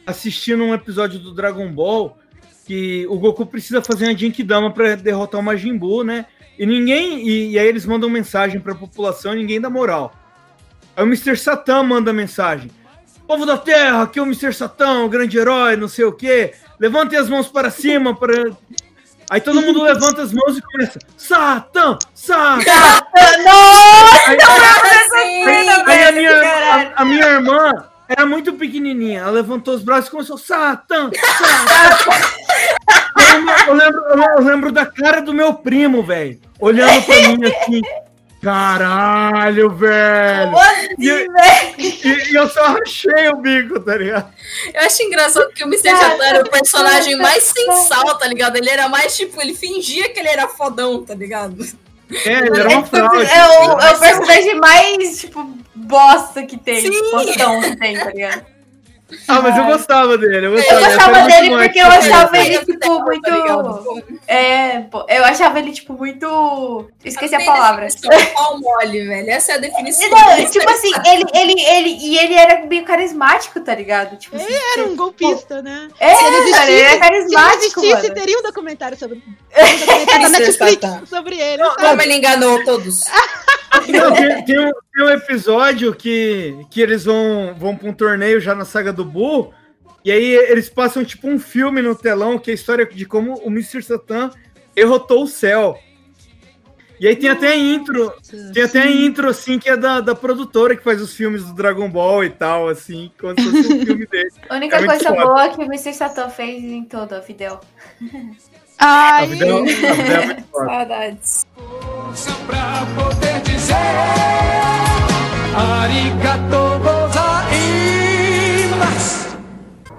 assistindo 0.06 0.63
um 0.63 0.74
episódio 0.74 1.20
do 1.20 1.34
Dragon 1.34 1.72
Ball 1.72 2.18
que 2.66 3.06
o 3.08 3.18
Goku 3.18 3.46
precisa 3.46 3.82
fazer 3.82 4.06
uma 4.06 4.18
Genkidama 4.18 4.72
pra 4.72 4.96
derrotar 4.96 5.39
o 5.39 5.44
Majin 5.44 5.78
Buu, 5.78 6.04
né? 6.04 6.26
E 6.58 6.66
ninguém. 6.66 7.28
E, 7.28 7.52
e 7.52 7.60
aí 7.60 7.68
eles 7.68 7.86
mandam 7.86 8.10
mensagem 8.10 8.60
pra 8.60 8.76
população 8.76 9.34
e 9.34 9.38
ninguém 9.38 9.60
dá 9.60 9.70
moral. 9.70 10.13
Aí 10.96 11.04
o 11.04 11.08
Mr. 11.08 11.36
Satan 11.38 11.84
manda 11.84 12.13
mensagem. 12.13 12.70
Povo 13.28 13.46
da 13.46 13.58
Terra, 13.58 14.04
aqui 14.04 14.20
é 14.20 14.22
o 14.22 14.26
Mr. 14.26 14.54
Satan, 14.54 15.06
o 15.06 15.10
grande 15.10 15.38
herói, 15.38 15.76
não 15.76 15.88
sei 15.88 16.06
o 16.06 16.12
quê. 16.12 16.54
Levantem 16.80 17.18
as 17.18 17.30
mãos 17.30 17.48
para 17.48 17.72
cima 17.72 18.16
para. 18.16 18.52
Aí 19.30 19.39
todo 19.39 19.62
mundo 19.62 19.82
levanta 19.82 20.22
as 20.22 20.34
mãos 20.34 20.58
e 20.58 20.62
começa. 20.62 21.00
Satã! 21.18 21.98
Satã! 22.13 22.58
Aí, 24.28 24.38
Sim, 25.10 25.46
aí 25.88 26.04
a, 26.04 26.12
minha, 26.12 26.32
a, 26.32 27.02
a 27.02 27.06
minha 27.06 27.26
irmã 27.26 27.72
era 28.08 28.26
muito 28.26 28.54
pequenininha. 28.54 29.22
Ela 29.22 29.32
levantou 29.32 29.74
os 29.74 29.82
braços 29.82 30.08
e 30.08 30.12
começou. 30.12 30.38
Satã! 30.38 31.10
Satã! 31.16 32.12
Eu 33.67 33.74
lembro, 33.74 34.02
eu, 34.06 34.15
lembro, 34.15 34.34
eu 34.38 34.43
lembro 34.43 34.72
da 34.72 34.86
cara 34.86 35.22
do 35.22 35.34
meu 35.34 35.54
primo, 35.54 36.04
velho. 36.04 36.39
Olhando 36.60 37.02
pra 37.04 37.15
mim 37.15 37.38
assim. 37.46 37.82
Caralho, 38.41 39.69
velho! 39.69 40.52
E, 41.00 41.10
e- 41.78 42.32
e 42.32 42.36
eu 42.36 42.50
só 42.50 42.67
rachei 42.74 43.30
o 43.30 43.38
bico, 43.38 43.80
tá 43.80 43.96
ligado? 43.96 44.32
Eu 44.74 44.82
acho 44.82 45.02
engraçado 45.04 45.50
que 45.54 45.63
o 45.63 45.67
Mr. 45.67 45.89
Satan 45.96 46.24
era 46.26 46.41
o 46.43 46.50
personagem 46.50 47.15
mais 47.17 47.43
sensal, 47.43 48.17
tá 48.17 48.28
ligado? 48.28 48.58
Ele 48.58 48.69
era 48.69 48.88
mais, 48.89 49.15
tipo, 49.15 49.41
ele 49.41 49.56
fingia 49.56 50.10
que 50.10 50.19
ele 50.19 50.28
era 50.28 50.48
fodão, 50.48 51.04
tá 51.04 51.15
ligado? 51.15 51.65
É, 52.26 52.32
ele 52.34 52.60
era 52.60 52.69
uma 52.69 52.82
É, 52.82 52.86
fraude. 52.86 53.26
é 53.32 53.48
o, 53.48 53.80
é 53.80 53.91
o 53.93 54.00
personagem 54.00 54.56
mais, 54.56 55.19
tipo, 55.22 55.58
bosta 55.74 56.43
que 56.43 56.58
tem. 56.58 56.82
Sim. 56.82 57.12
Bostão 57.12 57.62
que 57.62 57.76
tem, 57.78 57.98
tá 57.98 58.10
ligado? 58.12 58.46
Ah, 59.28 59.41
mas 59.41 59.58
eu 59.58 59.65
gostava 59.65 60.17
dele. 60.17 60.47
Eu 60.47 60.52
Eu 60.52 60.58
gostava, 60.58 60.80
gostava 60.80 61.17
Essa 61.17 61.32
era 61.34 61.41
dele 61.41 61.58
porque 61.58 61.80
eu 61.80 61.88
achava 61.88 62.38
eu 62.38 62.43
ele, 62.43 62.58
Tá 62.60 62.65
tipo, 62.65 63.10
ligado? 63.10 63.82
muito. 63.84 64.19
É, 64.28 64.80
pô, 64.91 65.06
eu 65.10 65.23
achava 65.26 65.60
ele, 65.60 65.71
tipo, 65.71 65.93
muito. 65.93 66.89
Esqueci 67.04 67.36
a 67.36 67.45
palavra. 67.45 67.88
Pau 68.34 68.60
mole, 68.60 69.06
velho. 69.08 69.30
Essa 69.30 69.54
é 69.54 69.56
a 69.56 69.58
definição. 69.60 70.10
Não, 70.10 70.45
tipo 70.49 70.69
assim, 70.69 70.91
ele, 71.06 71.26
ele, 71.34 71.62
ele, 71.62 71.89
e 72.02 72.17
ele 72.17 72.34
era 72.34 72.65
meio 72.65 72.84
carismático, 72.84 73.60
tá 73.60 73.76
ligado? 73.76 74.17
Tipo, 74.17 74.36
assim, 74.36 74.54
Era 74.78 74.88
um 74.88 74.95
golpista, 74.95 75.62
né? 75.62 75.88
é, 75.99 76.15
Se 76.15 76.23
ele 76.23 76.36
existisse, 76.38 76.60
cara, 76.60 76.71
ele 76.71 76.82
era 76.82 76.89
se 76.89 76.95
ele 76.95 76.99
carismático, 76.99 77.80
existisse, 77.80 78.02
mano. 78.04 78.13
teria 78.15 78.39
um 78.39 78.43
documentário 78.43 78.97
sobre. 78.97 79.17
Um 79.17 79.80
documentário 79.80 80.21
da. 80.32 80.39
Netflix 80.39 81.10
sobre 81.10 81.39
ele. 81.39 81.63
Como 81.63 82.02
ele 82.02 82.13
enganou 82.15 82.63
todos. 82.63 83.02
Não, 83.90 84.14
tem, 84.14 84.46
tem 84.46 84.60
um, 84.60 84.72
tem 84.94 85.06
um 85.06 85.10
episódio 85.10 85.94
que, 85.96 86.56
que 86.70 86.82
eles 86.82 87.06
vão, 87.06 87.54
vão 87.58 87.76
pra 87.76 87.90
um 87.90 87.94
torneio 87.94 88.40
já 88.40 88.54
na 88.56 88.66
saga 88.66 88.94
do 88.94 89.04
Bull, 89.06 89.54
e 90.06 90.12
aí 90.12 90.26
eles 90.34 90.70
passam 90.70 91.04
tipo 91.04 91.28
um 91.28 91.40
filme 91.40 91.82
no 91.82 91.96
telão, 91.96 92.38
que 92.38 92.52
é 92.52 92.54
a 92.54 92.56
história 92.56 92.86
de 92.86 93.06
como 93.06 93.36
o 93.44 93.48
Mr. 93.48 93.82
Satan 93.82 94.30
derrotou 94.76 95.24
o 95.24 95.28
céu. 95.28 95.78
E 97.00 97.08
aí 97.08 97.16
tem 97.16 97.30
até 97.30 97.50
a 97.50 97.58
intro, 97.58 98.14
tem 98.54 98.64
até 98.64 98.82
a 98.84 98.90
intro, 98.90 99.28
assim, 99.28 99.60
que 99.60 99.68
é 99.70 99.76
da, 99.76 100.00
da 100.00 100.16
produtora 100.16 100.76
que 100.76 100.84
faz 100.84 101.02
os 101.02 101.14
filmes 101.14 101.44
do 101.44 101.54
Dragon 101.54 101.90
Ball 101.90 102.24
e 102.24 102.30
tal, 102.30 102.70
assim, 102.70 103.12
se 103.14 103.20
fosse 103.20 103.74
um 103.74 103.84
filme 103.86 104.06
dele. 104.06 104.32
A 104.50 104.56
única 104.56 104.78
É 104.78 104.86
coisa 104.86 105.10
foda. 105.10 105.26
boa 105.26 105.50
que 105.50 105.58
o 105.60 105.64
Mr. 105.64 105.94
Satan 105.94 106.30
fez 106.30 106.64
em 106.64 106.86
toda 106.86 107.18
a 107.18 107.20
video. 107.20 107.60
A 108.78 109.16
Ai, 109.16 109.28
vida, 109.28 109.46
é- 109.46 109.50
a 109.52 109.62
vida 109.64 109.88
é. 109.88 110.44
Saudades. 110.54 111.46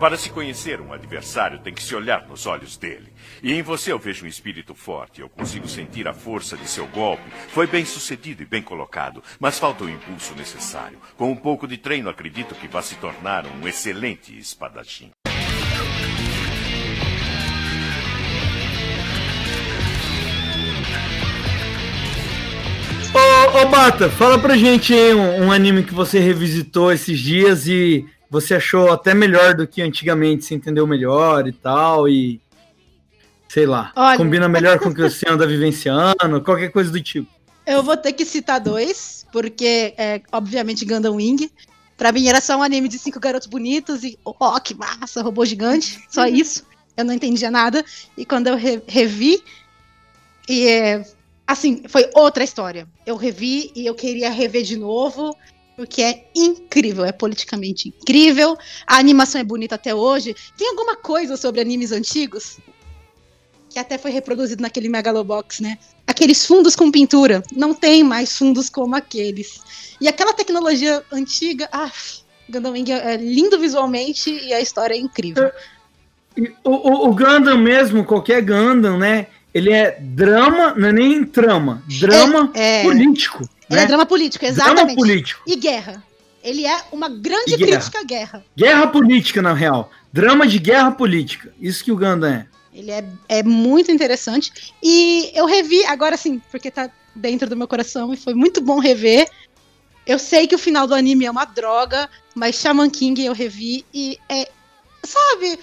Para 0.05 0.19
se 0.19 0.29
conhecer 0.29 0.83
um 0.83 0.93
adversário, 0.93 1.61
tem 1.61 1.73
que 1.73 1.83
se 1.83 1.95
olhar 1.95 2.29
nos 2.29 2.45
olhos 2.45 2.77
dele. 2.77 3.11
E 3.43 3.55
em 3.55 3.63
você 3.63 3.91
eu 3.91 3.99
vejo 3.99 4.27
um 4.27 4.29
espírito 4.29 4.75
forte. 4.75 5.23
Eu 5.23 5.31
consigo 5.31 5.67
sentir 5.67 6.07
a 6.07 6.13
força 6.13 6.59
de 6.59 6.69
seu 6.69 6.87
golpe. 6.89 7.23
Foi 7.49 7.67
bem 7.67 7.87
sucedido 7.87 8.43
e 8.43 8.45
bem 8.45 8.61
colocado, 8.61 9.23
mas 9.41 9.59
falta 9.59 9.83
o 9.83 9.89
impulso 9.89 10.35
necessário. 10.35 10.99
Com 11.17 11.31
um 11.31 11.35
pouco 11.35 11.67
de 11.67 11.79
treino, 11.79 12.11
acredito 12.11 12.55
que 12.55 12.69
vá 12.69 12.83
se 12.83 12.97
tornar 12.97 13.47
um 13.47 13.67
excelente 13.67 14.39
espadachim. 14.39 15.11
Ô, 23.15 23.63
ô 23.63 23.67
Bata, 23.69 24.11
fala 24.11 24.37
pra 24.37 24.57
gente 24.57 24.93
aí 24.93 25.15
um, 25.15 25.45
um, 25.45 25.53
anime 25.53 25.85
que 25.85 25.95
você 25.95 26.19
revisitou 26.19 26.93
esses 26.93 27.21
dias 27.21 27.69
e 27.69 28.05
você 28.35 28.57
achou 28.57 28.91
até 28.91 29.15
melhor 29.15 29.55
do 29.55 29.65
que 29.65 29.81
antigamente, 29.81 30.45
você 30.45 30.57
entendeu 30.57 30.89
melhor 30.89 31.47
e 31.47 31.53
tal, 31.53 32.09
e 32.09 32.41
sei 33.49 33.65
lá, 33.65 33.93
Olha... 33.95 34.19
combina 34.19 34.49
melhor 34.49 34.81
com 34.81 34.89
o 34.89 34.95
que 34.95 35.03
você 35.03 35.25
anda 35.29 35.47
vivenciando, 35.47 36.43
qualquer 36.43 36.71
coisa 36.73 36.91
do 36.91 37.01
tipo. 37.01 37.33
Eu 37.65 37.81
vou 37.81 37.97
ter 37.97 38.13
que 38.13 38.25
citar 38.25 38.59
dois, 38.59 39.25
porque 39.33 39.95
é, 39.97 40.21
obviamente 40.33 40.85
Gundam 40.85 41.15
Wing. 41.15 41.49
Pra 41.97 42.11
mim 42.11 42.27
era 42.27 42.41
só 42.41 42.57
um 42.57 42.63
anime 42.63 42.89
de 42.89 42.99
cinco 42.99 43.21
garotos 43.21 43.47
bonitos 43.47 44.03
e, 44.03 44.19
ó, 44.25 44.35
oh, 44.41 44.61
que 44.61 44.75
massa, 44.75 45.23
robô 45.23 45.45
gigante, 45.45 46.03
só 46.11 46.27
isso. 46.27 46.65
Eu 46.97 47.05
não 47.05 47.15
entendia 47.15 47.53
nada. 47.53 47.85
E 48.19 48.27
quando 48.27 48.49
eu 48.49 48.57
re 48.57 48.83
revi, 48.89 49.41
e 50.49 50.67
é, 50.67 51.07
assim, 51.47 51.85
foi 51.89 52.11
outra 52.15 52.43
história. 52.43 52.89
Eu 53.07 53.15
revi 53.15 53.71
e 53.77 53.87
eu 53.87 53.95
queria 53.95 54.29
rever 54.29 54.65
de 54.65 54.77
novo, 54.77 55.37
porque 55.77 56.03
é 56.03 56.25
incrível, 56.35 57.05
é 57.05 57.13
politicamente 57.13 57.89
incrível. 57.89 58.57
A 58.87 58.99
animação 58.99 59.41
é 59.41 59.45
bonita 59.45 59.75
até 59.75 59.95
hoje. 59.95 60.35
Tem 60.57 60.69
alguma 60.69 60.97
coisa 60.97 61.37
sobre 61.37 61.61
animes 61.61 61.93
antigos? 61.93 62.59
Que 63.69 63.79
até 63.79 63.99
foi 63.99 64.11
reproduzido 64.11 64.63
naquele 64.63 64.89
Megalobox, 64.89 65.61
né? 65.61 65.79
Aqueles 66.07 66.47
fundos 66.47 66.77
com 66.77 66.91
pintura. 66.91 67.43
Não 67.55 67.75
tem 67.75 68.05
mais 68.05 68.37
fundos 68.37 68.71
como 68.71 68.95
aqueles. 68.95 69.61
E 70.01 70.07
aquela 70.07 70.33
tecnologia 70.33 71.03
antiga, 71.11 71.69
ah, 71.73 71.91
Gundam 72.49 72.73
Wing 72.73 72.93
é 72.93 73.17
lindo 73.17 73.59
visualmente 73.59 74.31
e 74.31 74.53
a 74.53 74.61
história 74.61 74.95
é 74.95 74.99
incrível. 74.99 75.51
O, 76.63 76.71
o, 76.71 77.09
o 77.09 77.15
Gundam 77.15 77.59
mesmo, 77.59 78.05
qualquer 78.05 78.43
Gundam, 78.43 78.99
né? 78.99 79.27
ele 79.55 79.73
é 79.73 79.97
drama, 80.01 80.75
não 80.77 80.89
é 80.89 80.93
nem 80.93 81.25
trama, 81.25 81.81
drama 82.01 82.51
é, 82.55 82.81
é, 82.81 82.83
político. 82.83 83.49
Ele 83.75 83.81
né? 83.81 83.85
é 83.85 83.89
drama 83.89 84.07
político, 84.07 84.45
exatamente. 84.45 84.77
Drama 84.77 84.95
político. 84.95 85.43
E 85.47 85.57
guerra. 85.57 86.03
Ele 86.43 86.67
é 86.67 86.79
uma 86.93 87.09
grande 87.09 87.57
crítica 87.57 88.01
à 88.01 88.05
guerra. 88.05 88.45
Guerra 88.55 88.87
política, 88.89 89.41
na 89.41 89.55
real. 89.55 89.91
Drama 90.13 90.47
de 90.47 90.59
guerra 90.59 90.91
política. 90.91 91.55
Isso 91.59 91.83
que 91.83 91.91
o 91.91 91.97
Ganda 91.97 92.31
é. 92.31 92.55
Ele 92.79 92.91
é, 92.91 93.05
é 93.29 93.43
muito 93.43 93.91
interessante. 93.91 94.75
E 94.83 95.31
eu 95.35 95.47
revi, 95.47 95.85
agora 95.87 96.17
sim, 96.17 96.43
porque 96.51 96.71
tá 96.71 96.91
dentro 97.15 97.49
do 97.49 97.57
meu 97.57 97.69
coração 97.69 98.13
e 98.13 98.17
foi 98.17 98.35
muito 98.35 98.61
bom 98.61 98.79
rever. 98.79 99.27
Eu 100.07 100.19
sei 100.19 100.47
que 100.47 100.55
o 100.55 100.59
final 100.59 100.87
do 100.87 100.95
anime 100.95 101.25
é 101.25 101.31
uma 101.31 101.47
droga, 101.47 102.11
mas 102.35 102.57
Shaman 102.57 102.91
King 102.91 103.25
eu 103.25 103.33
revi 103.33 103.87
e 103.95 104.19
é. 104.29 104.51
Sabe? 105.03 105.59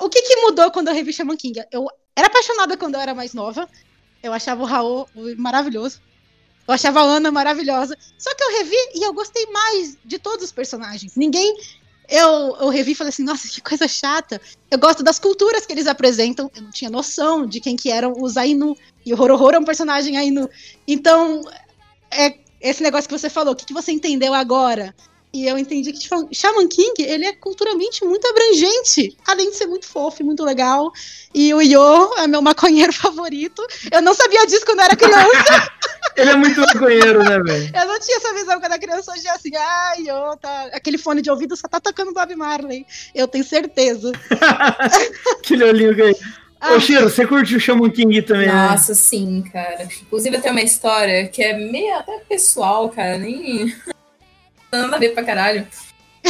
O 0.00 0.08
que, 0.08 0.22
que 0.22 0.36
mudou 0.42 0.70
quando 0.70 0.88
eu 0.88 0.94
revi 0.94 1.12
Shaman 1.12 1.36
King? 1.36 1.62
Eu 1.70 1.86
era 2.16 2.26
apaixonada 2.26 2.76
quando 2.76 2.94
eu 2.94 3.00
era 3.00 3.14
mais 3.14 3.32
nova. 3.32 3.68
Eu 4.22 4.32
achava 4.32 4.62
o 4.62 4.66
Raul 4.66 5.08
maravilhoso. 5.36 6.00
Eu 6.66 6.74
achava 6.74 7.00
a 7.00 7.04
Ana 7.04 7.30
maravilhosa. 7.30 7.96
Só 8.18 8.34
que 8.34 8.42
eu 8.42 8.58
revi 8.58 8.76
e 8.94 9.06
eu 9.06 9.12
gostei 9.12 9.46
mais 9.46 9.96
de 10.04 10.18
todos 10.18 10.44
os 10.44 10.52
personagens. 10.52 11.16
Ninguém. 11.16 11.56
Eu, 12.08 12.56
eu 12.60 12.68
revi 12.68 12.92
e 12.92 12.94
falei 12.94 13.08
assim, 13.08 13.24
nossa, 13.24 13.48
que 13.48 13.60
coisa 13.60 13.88
chata. 13.88 14.40
Eu 14.70 14.78
gosto 14.78 15.02
das 15.02 15.18
culturas 15.18 15.66
que 15.66 15.72
eles 15.72 15.86
apresentam. 15.86 16.50
Eu 16.54 16.62
não 16.62 16.70
tinha 16.70 16.90
noção 16.90 17.46
de 17.46 17.60
quem 17.60 17.76
que 17.76 17.90
eram 17.90 18.14
os 18.20 18.36
Ainu. 18.36 18.76
E 19.04 19.12
o 19.12 19.20
Horohoro 19.20 19.56
é 19.56 19.58
um 19.58 19.64
personagem 19.64 20.16
Ainu. 20.16 20.48
Então, 20.86 21.42
é 22.10 22.38
esse 22.60 22.82
negócio 22.82 23.08
que 23.08 23.16
você 23.18 23.28
falou, 23.30 23.52
o 23.52 23.56
que, 23.56 23.66
que 23.66 23.74
você 23.74 23.92
entendeu 23.92 24.34
agora? 24.34 24.94
E 25.36 25.46
eu 25.46 25.58
entendi 25.58 25.92
que 25.92 25.98
tipo, 25.98 26.26
Shaman 26.32 26.66
King, 26.66 26.94
ele 27.02 27.26
é 27.26 27.32
culturalmente 27.34 28.02
muito 28.06 28.26
abrangente, 28.26 29.14
além 29.26 29.50
de 29.50 29.56
ser 29.56 29.66
muito 29.66 29.86
fofo 29.86 30.22
e 30.22 30.24
muito 30.24 30.42
legal. 30.42 30.90
E 31.34 31.52
o 31.52 31.60
Yo 31.60 32.14
é 32.16 32.26
meu 32.26 32.40
maconheiro 32.40 32.90
favorito. 32.96 33.62
Eu 33.92 34.00
não 34.00 34.14
sabia 34.14 34.46
disso 34.46 34.64
quando 34.64 34.78
eu 34.78 34.84
era 34.86 34.96
criança. 34.96 35.70
ele 36.16 36.30
é 36.30 36.36
muito 36.36 36.58
maconheiro, 36.58 37.22
né, 37.22 37.38
velho? 37.38 37.70
Eu 37.78 37.86
não 37.86 38.00
tinha 38.00 38.16
essa 38.16 38.32
visão 38.32 38.58
quando 38.58 38.72
era 38.72 38.78
criança, 38.78 39.12
hoje 39.12 39.28
é 39.28 39.30
assim, 39.30 39.54
ah, 39.54 39.92
Yo, 39.98 40.38
tá... 40.40 40.70
aquele 40.72 40.96
fone 40.96 41.20
de 41.20 41.30
ouvido 41.30 41.54
só 41.54 41.68
tá 41.68 41.80
tocando 41.80 42.14
Bob 42.14 42.34
Marley. 42.34 42.86
Eu 43.14 43.28
tenho 43.28 43.44
certeza. 43.44 44.12
Aquele 45.38 45.64
olhinho 45.64 45.94
que... 45.94 46.16
Ah. 46.58 46.72
Ô, 46.72 46.80
Shiro, 46.80 47.10
você 47.10 47.26
curte 47.26 47.54
o 47.54 47.60
Shaman 47.60 47.90
King 47.90 48.22
também, 48.22 48.46
né? 48.46 48.68
Nossa, 48.70 48.92
né? 48.92 48.98
sim, 48.98 49.44
cara. 49.52 49.86
Inclusive, 50.00 50.40
tem 50.40 50.50
uma 50.50 50.62
história 50.62 51.28
que 51.28 51.42
é 51.42 51.52
meio 51.52 51.94
até 51.94 52.20
pessoal, 52.20 52.88
cara. 52.88 53.18
Nem 53.18 53.74
nada 54.72 54.96
a 54.96 54.98
ver 54.98 55.14
pra 55.14 55.24
caralho. 55.24 55.66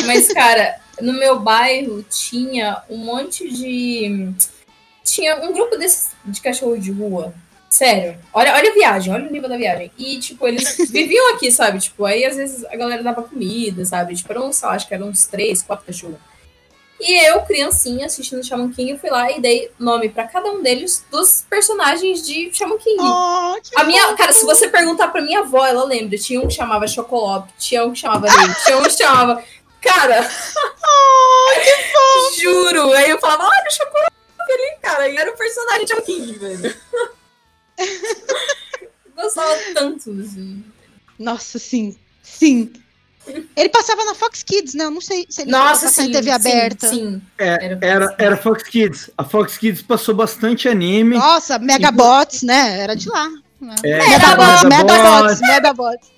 Mas, 0.05 0.33
cara, 0.33 0.79
no 1.01 1.13
meu 1.13 1.41
bairro 1.41 2.03
tinha 2.03 2.83
um 2.89 2.99
monte 2.99 3.49
de. 3.49 4.33
Tinha 5.05 5.37
um 5.37 5.53
grupo 5.53 5.77
desse, 5.77 6.11
de 6.25 6.41
cachorro 6.41 6.79
de 6.79 6.91
rua. 6.91 7.33
Sério. 7.69 8.19
Olha, 8.33 8.55
olha 8.55 8.71
a 8.71 8.75
viagem, 8.75 9.13
olha 9.13 9.29
o 9.29 9.33
nível 9.33 9.49
da 9.49 9.57
viagem. 9.57 9.91
E, 9.99 10.19
tipo, 10.19 10.47
eles 10.47 10.77
viviam 10.91 11.35
aqui, 11.35 11.51
sabe? 11.51 11.79
Tipo, 11.79 12.05
aí 12.05 12.25
às 12.25 12.37
vezes 12.37 12.65
a 12.65 12.77
galera 12.77 13.03
dava 13.03 13.23
comida, 13.23 13.85
sabe? 13.85 14.15
Tipo, 14.15 14.33
eram, 14.33 14.53
sei 14.53 14.69
lá, 14.69 14.75
acho 14.75 14.89
que 14.89 14.95
eram 14.95 15.09
uns 15.09 15.27
três, 15.27 15.63
quatro 15.63 15.87
cachorros. 15.87 16.19
E 16.99 17.27
eu, 17.29 17.43
criancinha, 17.43 18.07
assistindo 18.07 18.45
Shaman 18.45 18.73
King, 18.73 18.99
fui 18.99 19.11
lá 19.11 19.31
e 19.31 19.41
dei 19.41 19.71
nome 19.79 20.09
para 20.09 20.27
cada 20.27 20.51
um 20.51 20.63
deles 20.63 21.05
dos 21.11 21.45
personagens 21.49 22.25
de 22.25 22.51
Shaman 22.53 22.79
King. 22.79 22.97
Oh, 23.01 23.57
a 23.77 23.85
minha, 23.85 24.15
cara, 24.15 24.33
se 24.33 24.45
você 24.45 24.69
perguntar 24.69 25.09
pra 25.09 25.21
minha 25.21 25.41
avó, 25.41 25.67
ela 25.67 25.85
lembra. 25.85 26.17
Tinha 26.17 26.41
um 26.41 26.49
que 26.49 26.55
chamava 26.55 26.89
Chocolate, 26.89 27.53
tinha 27.59 27.85
um 27.85 27.93
que 27.93 27.99
chamava 27.99 28.27
Leite, 28.27 28.65
tinha 28.65 28.79
um 28.79 28.83
que 28.83 28.91
chamava. 28.91 29.43
Cara! 29.81 30.29
Oh, 30.89 31.61
que 31.61 31.71
fofo! 31.93 32.41
Juro! 32.41 32.93
Aí 32.93 33.11
eu 33.11 33.19
falava, 33.19 33.45
olha 33.45 33.67
o 33.67 33.71
Chocolate 33.71 34.13
ali, 34.41 34.79
cara. 34.81 35.09
E 35.09 35.17
era 35.17 35.31
o 35.33 35.37
personagem 35.37 35.85
de 35.85 35.89
Shaman 35.89 36.05
King, 36.05 36.33
velho. 36.39 36.77
Gostava 39.17 39.57
tanto, 39.75 40.11
assim. 40.21 40.65
Nossa, 41.19 41.59
sim. 41.59 41.97
Sim. 42.23 42.73
Ele 43.57 43.69
passava 43.69 44.05
na 44.05 44.15
Fox 44.15 44.43
Kids, 44.43 44.75
né? 44.75 44.85
Eu 44.85 44.91
não 44.91 45.01
sei 45.01 45.27
se 45.29 45.43
ele 45.43 45.51
Nossa, 45.51 45.89
sim, 45.89 46.05
em 46.05 46.13
TV 46.13 46.31
aberta. 46.31 46.89
Sim, 46.89 46.97
sim. 46.97 47.23
É, 47.39 47.79
era, 47.81 48.15
era 48.19 48.37
Fox 48.37 48.63
Kids. 48.63 49.11
A 49.19 49.25
Fox 49.25 49.59
Kids 49.59 49.83
passou 49.83 50.15
bastante 50.15 50.69
anime. 50.69 51.17
Nossa, 51.17 51.59
Megabots, 51.59 52.43
e... 52.43 52.47
né? 52.47 52.81
Era 52.81 52.95
de 52.95 53.09
lá. 53.09 53.29
É, 53.83 54.09
Megabots, 54.09 54.65
Megabots, 54.65 55.41
Megabots. 55.41 56.17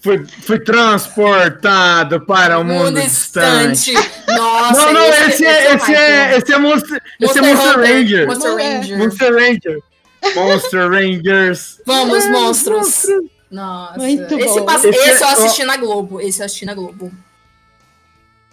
Foi, 0.00 0.26
foi 0.26 0.58
transportado 0.60 2.26
para 2.26 2.58
o 2.58 2.64
mundo, 2.64 2.86
mundo 2.86 3.00
distante. 3.00 3.92
distante. 3.92 4.12
Nossa, 4.28 4.86
não, 4.86 4.92
não, 4.92 5.04
esse, 5.04 5.30
esse, 5.30 5.46
é, 5.46 5.74
esse, 5.74 5.94
é, 5.94 6.36
esse 6.36 6.52
é 6.52 6.58
Monster, 6.58 7.02
esse 7.20 7.38
é 7.38 7.42
Monster 7.42 7.78
Ranger. 7.78 8.26
Monster 8.26 8.54
Ranger. 8.56 8.98
Monster 8.98 9.34
Ranger. 9.34 9.82
Monster 10.34 10.90
Rangers. 10.90 11.80
Vamos, 11.86 12.28
monstros. 12.28 13.06
Nossa. 13.52 13.98
Muito 13.98 14.38
esse, 14.38 14.58
bom. 14.58 14.64
Passa, 14.64 14.88
esse, 14.88 14.98
esse 14.98 15.22
eu 15.22 15.28
assisti 15.28 15.64
na 15.64 15.76
Globo. 15.76 16.20
Esse 16.20 16.40
eu 16.40 16.46
assisti 16.46 16.64
na 16.64 16.72
Globo. 16.74 17.12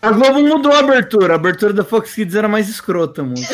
A 0.02 0.12
Globo 0.12 0.42
mudou 0.42 0.74
a 0.74 0.80
abertura. 0.80 1.34
A 1.34 1.36
abertura 1.38 1.72
da 1.72 1.86
Fox 1.86 2.14
Kids 2.14 2.36
era 2.36 2.50
mais 2.50 2.68
escrota, 2.68 3.24
mano. 3.24 3.36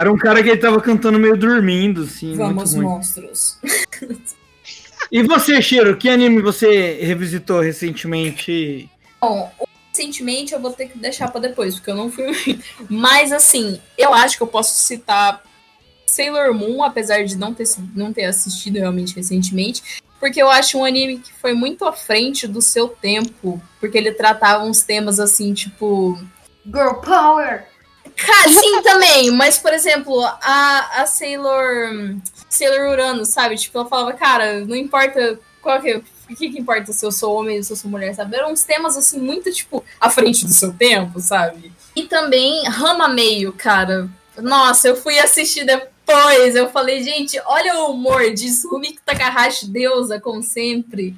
era 0.00 0.10
um 0.10 0.16
cara 0.16 0.42
que 0.42 0.48
ele 0.48 0.60
tava 0.60 0.80
cantando 0.80 1.18
meio 1.18 1.36
dormindo, 1.36 2.04
assim. 2.04 2.34
Vamos, 2.34 2.74
monstros. 2.74 3.58
E 5.12 5.22
você, 5.22 5.60
Shiro, 5.60 5.96
que 5.96 6.08
anime 6.08 6.40
você 6.40 6.98
revisitou 7.02 7.60
recentemente? 7.60 8.88
Bom, 9.20 9.52
recentemente 9.92 10.54
eu 10.54 10.60
vou 10.60 10.72
ter 10.72 10.88
que 10.88 10.98
deixar 10.98 11.28
para 11.30 11.42
depois, 11.42 11.74
porque 11.74 11.90
eu 11.90 11.94
não 11.94 12.10
fui. 12.10 12.58
Mas 12.88 13.30
assim, 13.30 13.78
eu 13.96 14.14
acho 14.14 14.38
que 14.38 14.42
eu 14.42 14.46
posso 14.46 14.74
citar 14.74 15.42
Sailor 16.14 16.54
Moon, 16.54 16.84
apesar 16.84 17.24
de 17.24 17.36
não 17.36 17.52
ter, 17.52 17.64
não 17.94 18.12
ter 18.12 18.26
assistido 18.26 18.76
realmente 18.76 19.16
recentemente, 19.16 20.00
porque 20.20 20.40
eu 20.40 20.48
acho 20.48 20.78
um 20.78 20.84
anime 20.84 21.18
que 21.18 21.32
foi 21.34 21.52
muito 21.54 21.84
à 21.84 21.92
frente 21.92 22.46
do 22.46 22.62
seu 22.62 22.88
tempo, 22.88 23.60
porque 23.80 23.98
ele 23.98 24.12
tratava 24.12 24.64
uns 24.64 24.82
temas 24.82 25.18
assim, 25.18 25.52
tipo. 25.52 26.16
Girl 26.64 26.94
Power! 26.94 27.66
Sim, 28.48 28.80
também, 28.82 29.32
mas, 29.32 29.58
por 29.58 29.72
exemplo, 29.72 30.24
a, 30.24 31.02
a 31.02 31.06
Sailor. 31.06 32.16
Sailor 32.48 32.92
Urano, 32.92 33.26
sabe? 33.26 33.56
Tipo, 33.56 33.78
ela 33.78 33.88
falava, 33.88 34.12
cara, 34.12 34.64
não 34.64 34.76
importa 34.76 35.40
qual 35.60 35.80
que, 35.80 35.96
o 35.96 36.36
que, 36.36 36.50
que 36.50 36.60
importa 36.60 36.92
se 36.92 37.04
eu 37.04 37.10
sou 37.10 37.34
homem 37.34 37.56
ou 37.56 37.64
se 37.64 37.72
eu 37.72 37.76
sou 37.76 37.90
mulher, 37.90 38.14
sabe? 38.14 38.36
Eram 38.36 38.52
uns 38.52 38.62
temas, 38.62 38.96
assim, 38.96 39.18
muito, 39.18 39.50
tipo, 39.52 39.84
à 40.00 40.08
frente 40.08 40.46
do 40.46 40.52
seu 40.52 40.72
tempo, 40.72 41.18
sabe? 41.18 41.72
E 41.96 42.04
também 42.04 42.68
Rama 42.68 43.08
Meio, 43.08 43.52
cara. 43.52 44.08
Nossa, 44.38 44.86
eu 44.86 44.96
fui 44.96 45.18
assistir 45.18 45.64
depois 45.64 45.93
Pois, 46.06 46.54
eu 46.54 46.68
falei, 46.70 47.02
gente, 47.02 47.40
olha 47.46 47.76
o 47.80 47.92
humor 47.92 48.32
disso. 48.32 48.68
Rumiko 48.68 49.00
Takahashi, 49.04 49.66
deusa, 49.66 50.20
como 50.20 50.42
sempre. 50.42 51.14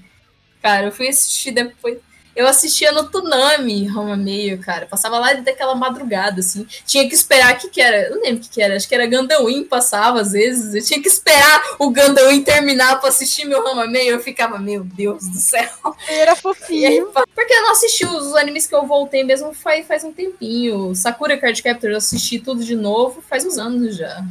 Cara, 0.62 0.86
eu 0.86 0.92
fui 0.92 1.08
assistir 1.08 1.50
depois. 1.50 1.98
Eu 2.36 2.46
assistia 2.46 2.92
no 2.92 3.08
Tsunami, 3.08 3.86
Roma 3.86 4.14
Meio, 4.14 4.58
cara. 4.58 4.84
Passava 4.84 5.18
lá 5.18 5.32
daquela 5.32 5.74
madrugada, 5.74 6.40
assim. 6.40 6.66
Tinha 6.84 7.08
que 7.08 7.14
esperar 7.14 7.54
o 7.54 7.56
que, 7.56 7.70
que 7.70 7.80
era. 7.80 8.08
Eu 8.08 8.16
não 8.16 8.22
lembro 8.22 8.40
o 8.40 8.40
que, 8.42 8.50
que 8.50 8.60
era. 8.60 8.76
Acho 8.76 8.86
que 8.86 8.94
era 8.94 9.06
Gandalwin 9.06 9.64
passava 9.64 10.20
às 10.20 10.32
vezes. 10.32 10.74
Eu 10.74 10.84
tinha 10.84 11.00
que 11.00 11.08
esperar 11.08 11.62
o 11.78 11.88
Gandalwin 11.88 12.42
terminar 12.42 13.00
pra 13.00 13.08
assistir 13.08 13.46
meu 13.46 13.64
Roma 13.64 13.86
Meio. 13.86 14.10
Eu 14.10 14.20
ficava, 14.20 14.58
meu 14.58 14.84
Deus 14.84 15.26
do 15.26 15.38
céu. 15.38 15.70
Era 16.06 16.36
fofinho. 16.36 17.10
Aí, 17.16 17.24
porque 17.34 17.54
eu 17.54 17.62
não 17.62 17.72
assisti 17.72 18.04
os 18.04 18.34
animes 18.34 18.66
que 18.66 18.74
eu 18.74 18.86
voltei 18.86 19.24
mesmo 19.24 19.54
faz, 19.54 19.86
faz 19.86 20.04
um 20.04 20.12
tempinho. 20.12 20.94
Sakura 20.94 21.38
Card 21.38 21.62
Captor 21.62 21.90
eu 21.90 21.96
assisti 21.96 22.38
tudo 22.38 22.62
de 22.62 22.76
novo 22.76 23.24
faz 23.26 23.46
uns 23.46 23.56
anos 23.56 23.96
já. 23.96 24.22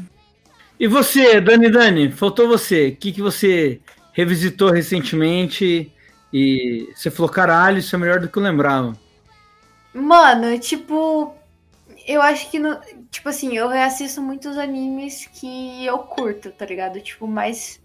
E 0.79 0.87
você, 0.87 1.39
Dani 1.39 1.69
Dani, 1.69 2.11
faltou 2.11 2.47
você. 2.47 2.89
O 2.89 2.95
que, 2.95 3.11
que 3.11 3.21
você 3.21 3.79
revisitou 4.11 4.71
recentemente 4.71 5.91
e 6.31 6.89
você 6.95 7.09
falou, 7.09 7.31
caralho, 7.31 7.77
isso 7.77 7.95
é 7.95 7.99
melhor 7.99 8.19
do 8.19 8.27
que 8.27 8.37
eu 8.37 8.43
lembrava. 8.43 8.97
Mano, 9.93 10.59
tipo, 10.59 11.33
eu 12.05 12.21
acho 12.21 12.51
que, 12.51 12.59
no, 12.59 12.77
tipo 13.09 13.29
assim, 13.29 13.55
eu 13.55 13.69
reassisto 13.69 14.21
muitos 14.21 14.57
animes 14.57 15.29
que 15.33 15.85
eu 15.85 15.97
curto, 15.99 16.51
tá 16.51 16.65
ligado? 16.65 16.99
Tipo, 16.99 17.27
mais, 17.27 17.81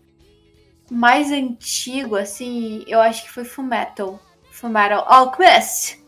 mais 0.90 1.30
antigo, 1.30 2.16
assim, 2.16 2.84
eu 2.88 3.00
acho 3.00 3.22
que 3.22 3.30
foi 3.30 3.44
Fullmetal. 3.44 4.20
Fullmetal 4.50 5.04
Alchemist. 5.06 6.00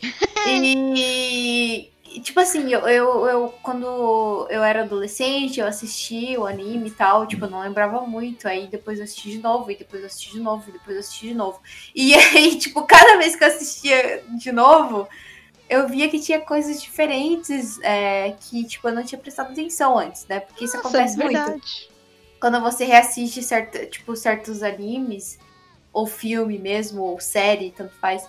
e 0.46 1.90
tipo 2.22 2.40
assim, 2.40 2.72
eu, 2.72 2.80
eu, 2.88 3.26
eu, 3.26 3.54
quando 3.62 4.46
eu 4.50 4.62
era 4.62 4.82
adolescente, 4.82 5.60
eu 5.60 5.66
assisti 5.66 6.36
o 6.36 6.46
anime 6.46 6.88
e 6.88 6.92
tal, 6.92 7.26
tipo, 7.26 7.44
eu 7.44 7.50
não 7.50 7.60
lembrava 7.60 8.00
muito. 8.02 8.48
Aí 8.48 8.66
depois 8.66 8.98
eu 8.98 9.04
assisti 9.04 9.30
de 9.30 9.38
novo, 9.38 9.70
e 9.70 9.76
depois 9.76 10.02
eu 10.02 10.06
assisti 10.06 10.32
de 10.32 10.40
novo, 10.40 10.68
e 10.68 10.72
depois 10.72 10.96
eu 10.96 11.00
assisti 11.00 11.28
de 11.28 11.34
novo. 11.34 11.60
E 11.94 12.14
aí, 12.34 12.56
tipo, 12.58 12.82
cada 12.82 13.16
vez 13.16 13.36
que 13.36 13.44
eu 13.44 13.48
assistia 13.48 14.24
de 14.36 14.52
novo, 14.52 15.08
eu 15.68 15.88
via 15.88 16.08
que 16.08 16.18
tinha 16.18 16.40
coisas 16.40 16.80
diferentes 16.80 17.78
é, 17.82 18.34
que, 18.40 18.64
tipo, 18.64 18.88
eu 18.88 18.94
não 18.94 19.04
tinha 19.04 19.18
prestado 19.18 19.52
atenção 19.52 19.98
antes, 19.98 20.26
né? 20.26 20.40
Porque 20.40 20.64
isso 20.64 20.76
Nossa, 20.76 20.88
acontece 20.88 21.20
é 21.20 21.24
muito. 21.24 21.62
Quando 22.40 22.60
você 22.60 22.84
reassiste 22.84 23.42
certo, 23.42 23.84
tipo, 23.90 24.14
certos 24.14 24.62
animes, 24.62 25.38
ou 25.92 26.06
filme 26.06 26.58
mesmo, 26.58 27.02
ou 27.02 27.20
série, 27.20 27.72
tanto 27.76 27.94
faz, 28.00 28.28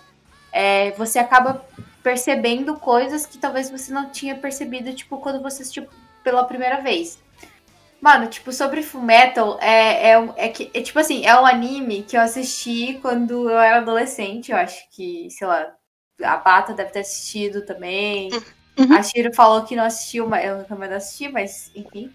é, 0.52 0.90
você 0.92 1.18
acaba 1.18 1.64
percebendo 2.02 2.76
coisas 2.76 3.26
que 3.26 3.38
talvez 3.38 3.70
você 3.70 3.92
não 3.92 4.10
tinha 4.10 4.34
percebido, 4.34 4.94
tipo, 4.94 5.18
quando 5.18 5.42
você 5.42 5.62
assistiu 5.62 5.86
pela 6.22 6.44
primeira 6.44 6.80
vez. 6.80 7.22
Mano, 8.00 8.28
tipo, 8.28 8.50
sobre 8.52 8.82
Fullmetal, 8.82 9.58
é, 9.60 10.12
é, 10.12 10.32
é, 10.36 10.48
que, 10.48 10.70
é 10.72 10.80
tipo 10.80 10.98
assim, 10.98 11.26
é 11.26 11.38
um 11.38 11.44
anime 11.44 12.02
que 12.02 12.16
eu 12.16 12.20
assisti 12.22 12.98
quando 13.02 13.50
eu 13.50 13.58
era 13.58 13.78
adolescente, 13.78 14.50
eu 14.50 14.56
acho 14.56 14.88
que, 14.90 15.28
sei 15.30 15.46
lá, 15.46 15.74
a 16.22 16.36
Bata 16.38 16.72
deve 16.72 16.90
ter 16.90 17.00
assistido 17.00 17.62
também. 17.62 18.30
Uhum. 18.78 18.94
A 18.94 19.02
Shiro 19.02 19.34
falou 19.34 19.64
que 19.64 19.76
não 19.76 19.84
assistiu, 19.84 20.26
mas 20.26 20.46
eu 20.46 20.64
também 20.64 20.90
assisti, 20.92 21.28
mas 21.28 21.70
enfim. 21.74 22.10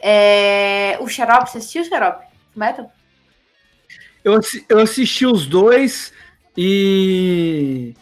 É, 0.00 0.96
o 1.00 1.06
Xarope, 1.06 1.50
você 1.50 1.58
assistiu 1.58 1.82
o 1.82 1.84
Xarope? 1.84 2.26
Fullmetal? 2.52 2.90
Eu, 4.24 4.40
eu 4.68 4.78
assisti 4.78 5.26
os 5.26 5.46
dois 5.46 6.12
e 6.56 7.94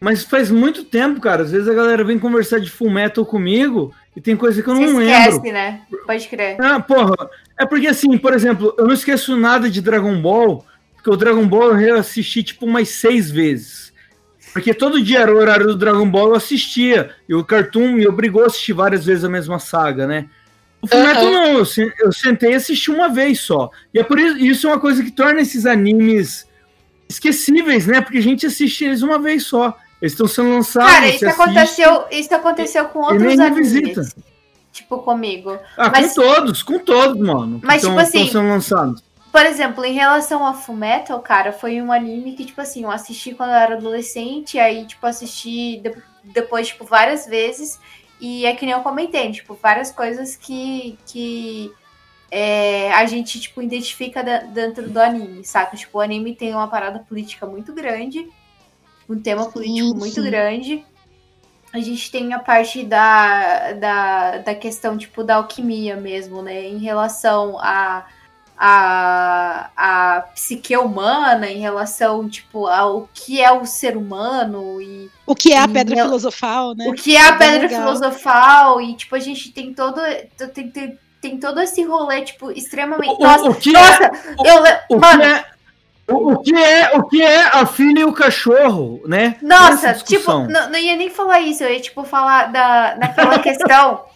mas 0.00 0.24
faz 0.24 0.50
muito 0.50 0.82
tempo, 0.82 1.20
cara. 1.20 1.42
Às 1.42 1.52
vezes 1.52 1.68
a 1.68 1.74
galera 1.74 2.02
vem 2.02 2.18
conversar 2.18 2.58
de 2.58 2.70
Full 2.70 2.90
Metal 2.90 3.24
comigo 3.24 3.94
e 4.16 4.20
tem 4.20 4.34
coisa 4.34 4.62
que 4.62 4.68
eu 4.68 4.74
não 4.74 4.80
Você 4.80 5.04
esquece, 5.04 5.36
lembro. 5.36 5.52
né? 5.52 5.82
Pode 6.06 6.26
crer. 6.26 6.56
Ah, 6.58 6.80
porra. 6.80 7.14
É 7.58 7.66
porque 7.66 7.86
assim, 7.86 8.16
por 8.16 8.32
exemplo, 8.32 8.74
eu 8.78 8.86
não 8.86 8.94
esqueço 8.94 9.36
nada 9.36 9.68
de 9.68 9.82
Dragon 9.82 10.20
Ball, 10.20 10.64
porque 10.94 11.10
o 11.10 11.16
Dragon 11.16 11.46
Ball 11.46 11.78
eu 11.78 11.98
assisti 11.98 12.42
tipo 12.42 12.64
umas 12.64 12.88
seis 12.88 13.30
vezes. 13.30 13.92
Porque 14.52 14.74
todo 14.74 15.02
dia 15.02 15.20
era 15.20 15.32
o 15.32 15.38
horário 15.38 15.66
do 15.66 15.76
Dragon 15.76 16.08
Ball, 16.10 16.30
eu 16.30 16.34
assistia. 16.34 17.10
E 17.28 17.34
o 17.34 17.44
Cartoon 17.44 17.92
me 17.92 18.06
obrigou 18.06 18.42
a 18.42 18.46
assistir 18.46 18.72
várias 18.72 19.04
vezes 19.04 19.22
a 19.22 19.28
mesma 19.28 19.58
saga, 19.58 20.06
né? 20.06 20.28
O 20.82 20.86
Fullmetal 20.86 21.26
uhum. 21.26 21.32
não, 21.32 21.58
eu, 21.58 22.12
sentei 22.12 22.52
e 22.52 22.54
assisti 22.54 22.90
uma 22.90 23.08
vez 23.10 23.40
só. 23.40 23.70
E 23.92 23.98
é 23.98 24.02
por 24.02 24.18
isso, 24.18 24.38
isso 24.38 24.66
é 24.66 24.70
uma 24.70 24.80
coisa 24.80 25.04
que 25.04 25.10
torna 25.10 25.42
esses 25.42 25.66
animes 25.66 26.48
esquecíveis, 27.08 27.86
né? 27.86 28.00
Porque 28.00 28.18
a 28.18 28.22
gente 28.22 28.46
assiste 28.46 28.84
eles 28.84 29.02
uma 29.02 29.18
vez 29.18 29.44
só. 29.44 29.76
Eles 30.00 30.12
estão 30.12 30.26
sendo 30.26 30.50
lançados. 30.50 30.90
Cara, 30.90 31.08
isso 31.08 31.28
aconteceu, 31.28 32.04
isso 32.10 32.34
aconteceu 32.34 32.84
com 32.88 33.00
outros 33.00 33.38
animes. 33.38 34.14
Tipo, 34.72 34.98
comigo. 34.98 35.58
Ah, 35.76 35.90
mas, 35.90 36.14
com 36.14 36.22
todos, 36.22 36.62
com 36.62 36.78
todos, 36.78 37.20
mano. 37.20 37.60
Mas, 37.62 37.82
tipo 37.82 37.98
assim. 37.98 38.26
sendo 38.28 38.48
lançados. 38.48 39.02
Por 39.30 39.44
exemplo, 39.46 39.84
em 39.84 39.92
relação 39.92 40.44
a 40.44 40.54
Fullmetal, 40.54 41.20
cara, 41.20 41.52
foi 41.52 41.80
um 41.80 41.92
anime 41.92 42.34
que, 42.34 42.44
tipo 42.44 42.60
assim, 42.60 42.82
eu 42.82 42.90
assisti 42.90 43.32
quando 43.32 43.50
eu 43.50 43.56
era 43.56 43.76
adolescente, 43.76 44.58
aí, 44.58 44.86
tipo, 44.86 45.06
assisti 45.06 45.80
de, 45.80 45.94
depois, 46.24 46.68
tipo, 46.68 46.84
várias 46.84 47.26
vezes. 47.26 47.78
E 48.20 48.44
é 48.44 48.54
que 48.54 48.64
nem 48.64 48.74
eu 48.74 48.80
comentei, 48.80 49.30
tipo, 49.30 49.54
várias 49.54 49.92
coisas 49.92 50.34
que, 50.34 50.98
que 51.06 51.72
é, 52.30 52.92
a 52.92 53.06
gente, 53.06 53.40
tipo, 53.40 53.62
identifica 53.62 54.22
dentro 54.22 54.88
do 54.88 54.98
anime, 54.98 55.44
saca? 55.44 55.76
Tipo, 55.76 55.98
o 55.98 56.00
anime 56.00 56.34
tem 56.34 56.52
uma 56.52 56.68
parada 56.68 57.00
política 57.00 57.46
muito 57.46 57.72
grande 57.72 58.28
um 59.10 59.20
tema 59.20 59.46
político 59.46 59.88
sim, 59.88 59.94
muito 59.94 60.14
sim. 60.14 60.22
grande. 60.22 60.84
A 61.72 61.78
gente 61.78 62.10
tem 62.10 62.32
a 62.32 62.38
parte 62.38 62.82
da, 62.82 63.72
da, 63.72 64.38
da 64.38 64.54
questão, 64.54 64.96
tipo, 64.96 65.22
da 65.22 65.36
alquimia 65.36 65.96
mesmo, 65.96 66.42
né? 66.42 66.64
Em 66.64 66.78
relação 66.78 67.58
a, 67.60 68.06
a, 68.58 69.70
a 69.76 70.20
psique 70.34 70.76
humana, 70.76 71.48
em 71.48 71.60
relação, 71.60 72.28
tipo, 72.28 72.66
ao 72.66 73.08
que 73.14 73.40
é 73.40 73.52
o 73.52 73.64
ser 73.64 73.96
humano 73.96 74.82
e... 74.82 75.08
O 75.24 75.34
que 75.34 75.52
é 75.52 75.58
a 75.58 75.68
pedra 75.68 75.96
filosofal, 75.96 76.74
né? 76.74 76.88
O 76.88 76.92
que 76.92 77.16
é 77.16 77.22
a 77.22 77.34
é 77.34 77.38
pedra 77.38 77.68
legal. 77.68 77.82
filosofal 77.82 78.80
e, 78.80 78.94
tipo, 78.94 79.14
a 79.14 79.20
gente 79.20 79.52
tem 79.52 79.72
todo... 79.72 80.00
Tem, 80.52 80.70
tem, 80.70 80.98
tem 81.20 81.38
todo 81.38 81.60
esse 81.60 81.84
rolê, 81.84 82.22
tipo, 82.22 82.50
extremamente... 82.50 83.14
O, 83.14 83.18
nossa, 83.18 83.48
o 83.48 83.54
que 83.54 83.72
nossa, 83.72 84.04
é, 84.04 84.88
eu... 84.90 84.96
O, 84.96 85.00
mano, 85.00 85.20
que 85.20 85.26
é 85.26 85.44
o, 86.10 86.38
que 86.38 86.54
é, 86.54 86.96
o 86.96 87.04
que 87.04 87.22
é 87.22 87.42
a 87.42 87.66
filha 87.66 88.00
e 88.00 88.04
o 88.04 88.12
cachorro, 88.12 89.00
né? 89.06 89.36
Nossa, 89.42 89.94
tipo, 89.94 90.32
não, 90.32 90.70
não, 90.70 90.78
ia 90.78 90.96
nem 90.96 91.10
falar 91.10 91.40
isso, 91.40 91.62
eu 91.64 91.72
ia 91.72 91.80
tipo 91.80 92.04
falar 92.04 92.52
da, 92.52 92.96
naquela 92.98 93.38
questão 93.40 94.10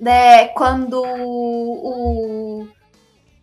né, 0.00 0.48
quando 0.48 1.02
o, 1.02 2.66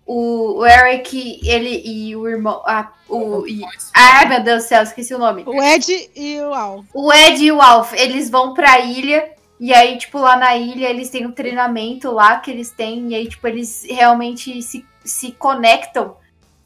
o, 0.06 0.58
o 0.58 0.66
Eric, 0.66 1.40
ele 1.44 1.84
e 1.86 2.16
o 2.16 2.28
irmão. 2.28 2.64
Ah, 2.66 2.92
o, 3.08 3.46
e, 3.46 3.62
ah, 3.94 4.26
meu 4.26 4.44
Deus 4.44 4.64
do 4.64 4.68
céu, 4.68 4.82
esqueci 4.82 5.14
o 5.14 5.20
nome. 5.20 5.44
O 5.46 5.62
Ed 5.62 6.10
e 6.16 6.42
o 6.42 6.54
Alf. 6.54 6.86
O 6.94 7.14
Ed 7.14 7.44
e 7.44 7.52
o 7.52 7.62
Alf, 7.62 7.94
eles 7.94 8.30
vão 8.30 8.54
pra 8.54 8.80
ilha. 8.80 9.32
E 9.60 9.74
aí, 9.74 9.98
tipo, 9.98 10.20
lá 10.20 10.36
na 10.36 10.56
ilha 10.56 10.88
eles 10.88 11.10
têm 11.10 11.26
um 11.26 11.32
treinamento 11.32 12.12
lá 12.12 12.40
que 12.40 12.50
eles 12.50 12.72
têm. 12.72 13.12
E 13.12 13.16
aí, 13.16 13.28
tipo, 13.28 13.48
eles 13.48 13.86
realmente 13.88 14.62
se, 14.62 14.86
se 15.04 15.32
conectam 15.32 16.16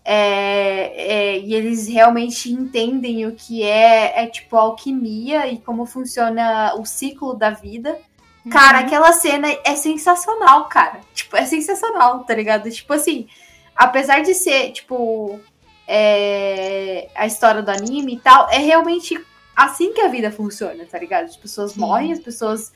é, 0.03 1.35
é, 1.35 1.39
e 1.39 1.53
eles 1.53 1.87
realmente 1.87 2.51
entendem 2.51 3.25
o 3.27 3.35
que 3.35 3.63
é, 3.63 4.23
é 4.23 4.27
tipo 4.27 4.57
alquimia 4.57 5.47
e 5.47 5.59
como 5.59 5.85
funciona 5.85 6.73
o 6.75 6.85
ciclo 6.85 7.35
da 7.35 7.51
vida. 7.51 7.97
Uhum. 8.43 8.51
Cara, 8.51 8.79
aquela 8.79 9.13
cena 9.13 9.47
é 9.63 9.75
sensacional, 9.75 10.67
cara. 10.67 11.01
Tipo, 11.13 11.37
é 11.37 11.45
sensacional, 11.45 12.23
tá 12.23 12.33
ligado? 12.33 12.69
Tipo 12.71 12.93
assim, 12.93 13.27
apesar 13.75 14.21
de 14.21 14.33
ser, 14.33 14.71
tipo, 14.71 15.39
é, 15.87 17.09
a 17.13 17.27
história 17.27 17.61
do 17.61 17.69
anime 17.69 18.15
e 18.15 18.19
tal, 18.19 18.49
é 18.49 18.57
realmente 18.57 19.19
assim 19.55 19.93
que 19.93 20.01
a 20.01 20.07
vida 20.07 20.31
funciona, 20.31 20.83
tá 20.85 20.97
ligado? 20.97 21.25
As 21.25 21.37
pessoas 21.37 21.73
Sim. 21.73 21.79
morrem, 21.79 22.11
as 22.11 22.19
pessoas. 22.19 22.73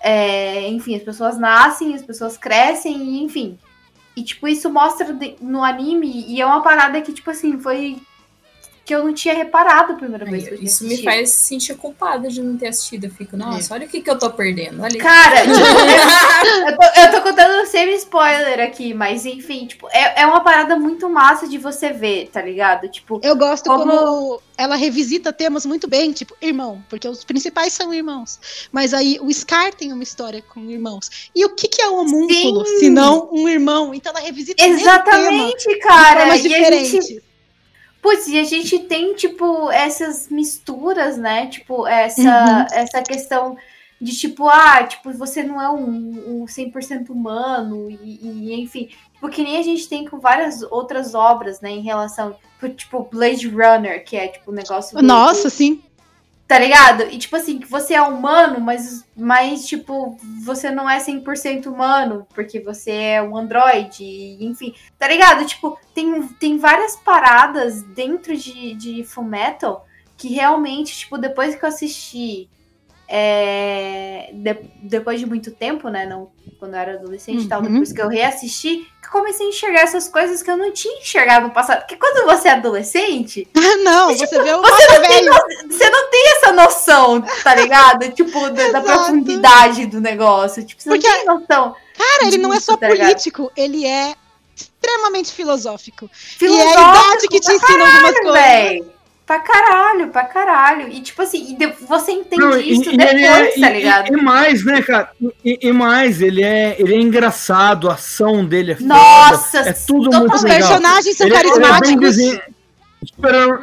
É, 0.00 0.68
enfim, 0.68 0.96
as 0.96 1.02
pessoas 1.02 1.38
nascem, 1.38 1.94
as 1.94 2.02
pessoas 2.02 2.36
crescem, 2.36 3.22
enfim. 3.22 3.58
E, 4.16 4.22
tipo, 4.22 4.46
isso 4.46 4.70
mostra 4.70 5.16
no 5.40 5.62
anime 5.62 6.24
e 6.28 6.40
é 6.40 6.46
uma 6.46 6.62
parada 6.62 7.00
que, 7.00 7.12
tipo 7.12 7.30
assim, 7.30 7.58
foi 7.58 8.00
que 8.84 8.94
eu 8.94 9.04
não 9.04 9.14
tinha 9.14 9.34
reparado 9.34 9.92
a 9.92 9.96
primeira 9.96 10.24
vez. 10.24 10.48
Que 10.48 10.64
isso 10.64 10.84
me 10.84 11.02
faz 11.02 11.30
sentir 11.30 11.76
culpada 11.76 12.28
de 12.28 12.42
não 12.42 12.56
ter 12.56 12.68
assistido. 12.68 13.04
Eu 13.04 13.10
fico, 13.10 13.36
nossa, 13.36 13.72
é. 13.72 13.76
olha 13.76 13.86
o 13.86 13.88
que, 13.88 14.00
que 14.00 14.10
eu 14.10 14.18
tô 14.18 14.30
perdendo. 14.30 14.82
Olha 14.82 14.98
Cara, 14.98 15.42
tipo, 15.46 16.68
eu, 16.68 16.76
tô, 16.76 17.00
eu 17.00 17.10
tô 17.12 17.20
contando 17.22 17.66
sem 17.66 17.94
spoiler 17.94 18.60
aqui, 18.60 18.92
mas 18.92 19.24
enfim, 19.24 19.66
tipo, 19.66 19.88
é, 19.90 20.22
é 20.22 20.26
uma 20.26 20.40
parada 20.40 20.76
muito 20.76 21.08
massa 21.08 21.46
de 21.46 21.58
você 21.58 21.92
ver, 21.92 22.28
tá 22.32 22.42
ligado? 22.42 22.88
Tipo, 22.88 23.20
eu 23.22 23.36
gosto 23.36 23.66
como... 23.66 23.84
como 23.84 24.42
ela 24.56 24.74
revisita 24.74 25.32
temas 25.32 25.64
muito 25.64 25.88
bem, 25.88 26.12
tipo, 26.12 26.36
irmão, 26.40 26.84
porque 26.88 27.08
os 27.08 27.24
principais 27.24 27.72
são 27.72 27.94
irmãos. 27.94 28.68
Mas 28.72 28.92
aí 28.92 29.18
o 29.20 29.32
Scar 29.32 29.72
tem 29.74 29.92
uma 29.92 30.02
história 30.02 30.42
com 30.42 30.60
irmãos. 30.70 31.30
E 31.34 31.44
o 31.44 31.50
que, 31.50 31.68
que 31.68 31.80
é 31.80 31.88
um 31.88 32.00
homúnculo, 32.00 32.66
se 32.66 32.90
não 32.90 33.28
um 33.32 33.48
irmão? 33.48 33.94
Então 33.94 34.12
ela 34.12 34.20
revisita 34.20 34.62
Exatamente, 34.64 35.64
tema, 35.64 35.78
cara. 35.80 36.10
De 36.10 36.20
formas 36.20 36.42
diferentes. 36.42 37.06
Gente 37.06 37.31
Putz, 38.02 38.26
e 38.26 38.38
a 38.38 38.44
gente 38.44 38.80
tem, 38.80 39.14
tipo, 39.14 39.70
essas 39.70 40.28
misturas, 40.28 41.16
né? 41.16 41.46
Tipo, 41.46 41.86
essa, 41.86 42.20
uhum. 42.20 42.66
essa 42.72 43.00
questão 43.00 43.56
de 44.00 44.12
tipo, 44.12 44.48
ah, 44.48 44.82
tipo, 44.82 45.12
você 45.12 45.44
não 45.44 45.62
é 45.62 45.70
um, 45.70 46.42
um 46.42 46.44
100% 46.44 47.10
humano, 47.10 47.88
e, 47.88 48.18
e, 48.20 48.60
enfim. 48.60 48.88
Porque 49.20 49.44
nem 49.44 49.56
a 49.56 49.62
gente 49.62 49.88
tem 49.88 50.04
com 50.04 50.18
várias 50.18 50.60
outras 50.62 51.14
obras, 51.14 51.60
né, 51.60 51.70
em 51.70 51.82
relação, 51.82 52.34
tipo, 52.76 53.08
Blade 53.12 53.48
Runner, 53.48 54.04
que 54.04 54.16
é, 54.16 54.26
tipo, 54.26 54.50
um 54.50 54.54
negócio... 54.54 55.00
Nossa, 55.00 55.44
do, 55.44 55.50
sim. 55.50 55.80
Tá 56.46 56.58
ligado? 56.58 57.04
E, 57.04 57.18
tipo 57.18 57.34
assim, 57.34 57.58
que 57.58 57.66
você 57.66 57.94
é 57.94 58.02
humano, 58.02 58.60
mas, 58.60 59.06
mas 59.16 59.66
tipo, 59.66 60.18
você 60.44 60.70
não 60.70 60.88
é 60.88 60.98
100% 60.98 61.66
humano, 61.66 62.26
porque 62.34 62.60
você 62.60 62.90
é 62.90 63.22
um 63.22 63.36
androide, 63.36 64.36
enfim. 64.38 64.74
Tá 64.98 65.08
ligado? 65.08 65.46
Tipo, 65.46 65.78
tem, 65.94 66.28
tem 66.28 66.58
várias 66.58 66.96
paradas 66.96 67.82
dentro 67.82 68.36
de, 68.36 68.74
de 68.74 69.04
Fullmetal 69.04 69.86
que 70.16 70.28
realmente, 70.28 70.98
tipo, 70.98 71.18
depois 71.18 71.56
que 71.56 71.64
eu 71.64 71.68
assisti 71.68 72.48
é, 73.14 74.30
de, 74.32 74.56
depois 74.82 75.20
de 75.20 75.26
muito 75.26 75.50
tempo, 75.50 75.90
né? 75.90 76.06
Não, 76.06 76.30
quando 76.58 76.72
eu 76.72 76.80
era 76.80 76.94
adolescente 76.94 77.40
e 77.40 77.42
uhum. 77.42 77.48
tal, 77.48 77.60
depois 77.60 77.92
que 77.92 78.00
eu 78.00 78.08
reassisti, 78.08 78.90
que 79.02 79.06
eu 79.06 79.10
comecei 79.10 79.44
a 79.44 79.48
enxergar 79.50 79.80
essas 79.82 80.08
coisas 80.08 80.42
que 80.42 80.50
eu 80.50 80.56
não 80.56 80.72
tinha 80.72 80.98
enxergado 80.98 81.48
no 81.48 81.52
passado. 81.52 81.80
Porque 81.80 81.96
quando 81.96 82.24
você 82.24 82.48
é 82.48 82.52
adolescente. 82.52 83.46
não, 83.84 84.08
você 84.08 84.26
tipo, 84.26 84.42
vê 84.42 84.54
o 84.54 84.62
você 84.62 84.86
não, 84.86 85.02
tem, 85.02 85.68
você 85.68 85.90
não 85.90 86.10
tem 86.10 86.32
essa 86.36 86.52
noção, 86.52 87.22
tá 87.44 87.54
ligado? 87.54 88.10
tipo, 88.12 88.48
da, 88.48 88.70
da, 88.70 88.80
profundidade 88.80 89.84
do 89.84 90.00
negócio. 90.00 90.64
Tipo, 90.64 90.82
você 90.82 90.88
Porque, 90.88 91.06
não 91.06 91.16
tem 91.16 91.24
noção. 91.26 91.76
Cara, 91.94 92.28
ele 92.28 92.38
não 92.38 92.54
é 92.54 92.60
só 92.60 92.78
tá 92.78 92.88
político, 92.88 93.52
ele 93.54 93.84
é 93.84 94.14
extremamente 94.56 95.30
filosófico. 95.32 96.08
filosófico 96.14 96.66
e 96.66 96.74
é 96.74 96.78
a 96.78 96.90
idade 96.90 97.28
que 97.28 97.40
te 97.40 97.52
ensina 97.52 97.84
algumas 97.84 98.20
coisas. 98.20 98.32
Véio. 98.32 99.01
Pra 99.32 99.40
caralho, 99.40 100.08
pra 100.08 100.24
caralho. 100.24 100.88
E 100.90 101.00
tipo 101.00 101.22
assim, 101.22 101.56
você 101.88 102.12
entende 102.12 102.42
Não, 102.42 102.54
isso 102.60 102.90
e, 102.92 102.96
depois, 102.98 103.22
é, 103.22 103.60
tá 103.60 103.70
ligado? 103.70 104.08
E, 104.08 104.12
e, 104.12 104.22
mais, 104.22 104.62
né, 104.62 104.82
cara? 104.82 105.10
E, 105.42 105.58
e, 105.62 105.72
mais, 105.72 106.20
ele 106.20 106.42
é, 106.42 106.76
ele 106.78 106.94
é 106.94 106.98
engraçado, 107.00 107.88
a 107.88 107.94
ação 107.94 108.44
dele 108.44 108.72
é 108.72 108.76
Nossa, 108.78 109.58
foda, 109.58 109.70
é 109.70 109.72
tudo 109.72 110.10
muito 110.10 110.34
Os 110.34 110.42
personagens 110.42 111.16
são 111.16 111.26
ele, 111.26 111.34
carismáticos. 111.36 112.18
Ele 112.18 112.36
é 112.36 112.52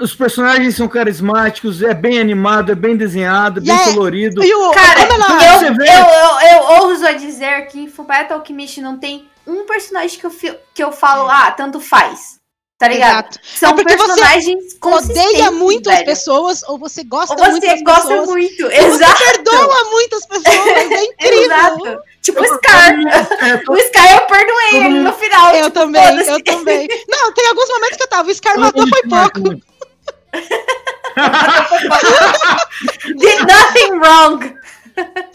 os 0.01 0.15
personagens 0.15 0.75
são 0.75 0.87
carismáticos, 0.87 1.83
é 1.83 1.93
bem 1.93 2.19
animado, 2.19 2.71
é 2.71 2.75
bem 2.75 2.97
desenhado, 2.97 3.59
é 3.59 3.63
bem 3.63 3.71
yeah. 3.71 3.93
colorido. 3.93 4.41
O, 4.41 4.71
cara, 4.71 5.01
eu, 5.01 5.67
eu, 5.67 5.85
eu, 5.85 6.49
eu, 6.49 6.81
ouso 6.81 7.05
a 7.05 7.13
dizer 7.13 7.67
que 7.67 7.79
em 7.79 7.87
Fullmetal 7.87 8.39
Alchemist 8.39 8.81
não 8.81 8.97
tem 8.97 9.29
um 9.45 9.65
personagem 9.65 10.19
que 10.19 10.25
eu, 10.25 10.31
que 10.73 10.83
eu 10.83 10.91
falo, 10.91 11.29
ah, 11.29 11.51
tanto 11.51 11.79
faz. 11.79 12.38
Tá 12.79 12.87
ligado? 12.87 13.25
Exato. 13.25 13.39
São 13.43 13.71
é 13.77 13.83
personagens 13.83 14.77
você 14.81 15.11
odeia 15.11 15.51
muito 15.51 15.89
velho. 15.89 15.99
as 15.99 16.05
pessoas 16.05 16.63
ou 16.63 16.79
você 16.79 17.03
gosta 17.03 17.33
ou 17.33 17.37
você 17.37 17.51
muito 17.51 17.67
das 17.67 17.81
gosta 17.83 18.07
pessoas. 18.07 18.29
muito. 18.29 18.65
Exato. 18.71 19.17
Você 19.17 19.33
perdoa 19.33 19.83
muitas 19.91 20.25
pessoas. 20.25 20.67
É 20.67 21.03
incrível. 21.03 21.43
Exato. 21.43 21.99
Tipo 22.21 22.41
o 22.41 22.45
Scar. 22.45 22.95
o 23.67 23.75
Scar 23.75 24.13
eu 24.13 24.21
perdoei 24.21 24.75
ele 24.75 24.99
no 25.01 25.11
final. 25.11 25.53
Eu 25.55 25.65
tipo, 25.65 25.71
também, 25.71 26.19
eu 26.25 26.41
também. 26.41 26.87
Não, 27.09 27.33
tem 27.33 27.47
alguns 27.49 27.67
momentos 27.67 27.97
que 27.97 28.03
eu 28.03 28.07
tava. 28.07 28.29
O 28.29 28.33
Scar 28.33 28.57
matou 28.57 28.87
foi 28.87 29.03
pouco. 29.03 29.41
Did 33.17 33.39
nothing 33.41 33.99
wrong. 33.99 34.55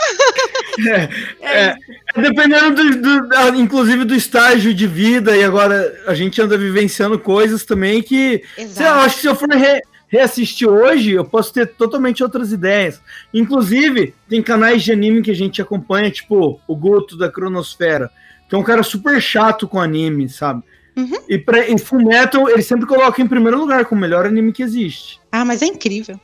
É, 0.76 1.08
é, 1.40 1.74
dependendo 2.16 2.74
do, 2.74 3.28
do, 3.28 3.56
inclusive 3.56 4.04
do 4.04 4.14
estágio 4.14 4.74
de 4.74 4.88
vida, 4.88 5.36
e 5.36 5.44
agora 5.44 6.02
a 6.06 6.14
gente 6.14 6.42
anda 6.42 6.58
vivenciando 6.58 7.16
coisas 7.16 7.64
também 7.64 8.02
que 8.02 8.42
sei 8.56 8.84
eu 8.84 8.94
acho 8.94 9.14
que 9.14 9.20
se 9.20 9.28
eu 9.28 9.36
for 9.36 9.48
re, 9.50 9.80
reassistir 10.08 10.68
hoje, 10.68 11.12
eu 11.12 11.24
posso 11.24 11.52
ter 11.52 11.66
totalmente 11.74 12.22
outras 12.22 12.52
ideias. 12.52 13.00
Inclusive, 13.32 14.14
tem 14.28 14.42
canais 14.42 14.82
de 14.82 14.92
anime 14.92 15.22
que 15.22 15.30
a 15.30 15.34
gente 15.34 15.62
acompanha, 15.62 16.10
tipo 16.10 16.60
o 16.66 16.76
Goto 16.76 17.16
da 17.16 17.30
Cronosfera, 17.30 18.10
que 18.48 18.54
é 18.54 18.58
um 18.58 18.62
cara 18.62 18.82
super 18.82 19.20
chato 19.20 19.66
com 19.66 19.80
anime, 19.80 20.28
sabe? 20.28 20.62
Uhum. 20.96 21.18
E, 21.28 21.38
pra, 21.38 21.68
e 21.68 21.76
Fullmetal, 21.78 22.48
ele 22.48 22.62
sempre 22.62 22.86
coloca 22.86 23.20
em 23.20 23.26
primeiro 23.26 23.58
lugar 23.58 23.84
como 23.84 23.98
o 23.98 24.02
melhor 24.02 24.26
anime 24.26 24.52
que 24.52 24.62
existe. 24.62 25.20
Ah, 25.32 25.44
mas 25.44 25.62
é 25.62 25.66
incrível. 25.66 26.20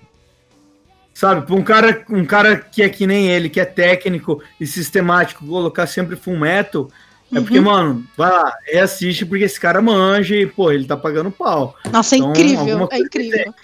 Sabe, 1.12 1.52
um 1.52 1.62
cara, 1.62 2.04
um 2.08 2.24
cara 2.24 2.56
que 2.56 2.82
é 2.82 2.88
que 2.88 3.06
nem 3.06 3.28
ele, 3.28 3.50
que 3.50 3.60
é 3.60 3.64
técnico 3.64 4.42
e 4.58 4.66
sistemático, 4.66 5.46
colocar 5.46 5.86
sempre 5.86 6.16
full 6.16 6.38
metal, 6.38 6.88
é 7.32 7.40
porque, 7.40 7.58
uhum. 7.58 7.64
mano, 7.64 8.06
vai 8.16 8.30
lá, 8.30 8.52
reassiste 8.64 9.24
porque 9.24 9.44
esse 9.44 9.60
cara 9.60 9.80
manja 9.80 10.34
e, 10.34 10.46
pô, 10.46 10.72
ele 10.72 10.86
tá 10.86 10.96
pagando 10.96 11.30
pau. 11.30 11.76
Nossa, 11.92 12.16
é 12.16 12.18
então, 12.18 12.32
é 12.32 12.32
incrível, 12.32 12.88
é 12.90 12.98
incrível. 12.98 13.54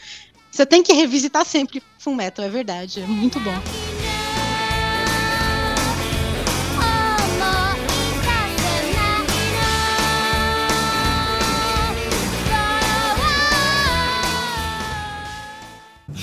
Você 0.50 0.64
tem 0.64 0.82
que 0.82 0.92
revisitar 0.92 1.44
sempre 1.44 1.82
Full 1.98 2.14
Metal, 2.14 2.44
é 2.44 2.48
verdade, 2.48 3.00
é 3.00 3.06
muito 3.06 3.40
bom. 3.40 3.95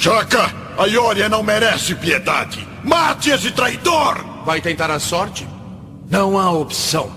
Chaka! 0.04 0.54
A 0.78 0.86
Ioria 0.86 1.30
não 1.30 1.42
merece 1.42 1.96
piedade. 1.96 2.68
Mate 2.84 3.30
esse 3.30 3.54
traidor! 3.54 4.18
Vai 4.44 4.60
tentar 4.60 4.92
a 4.92 5.00
sorte? 5.00 5.48
Não 6.12 6.38
há 6.38 6.52
opção. 6.52 7.16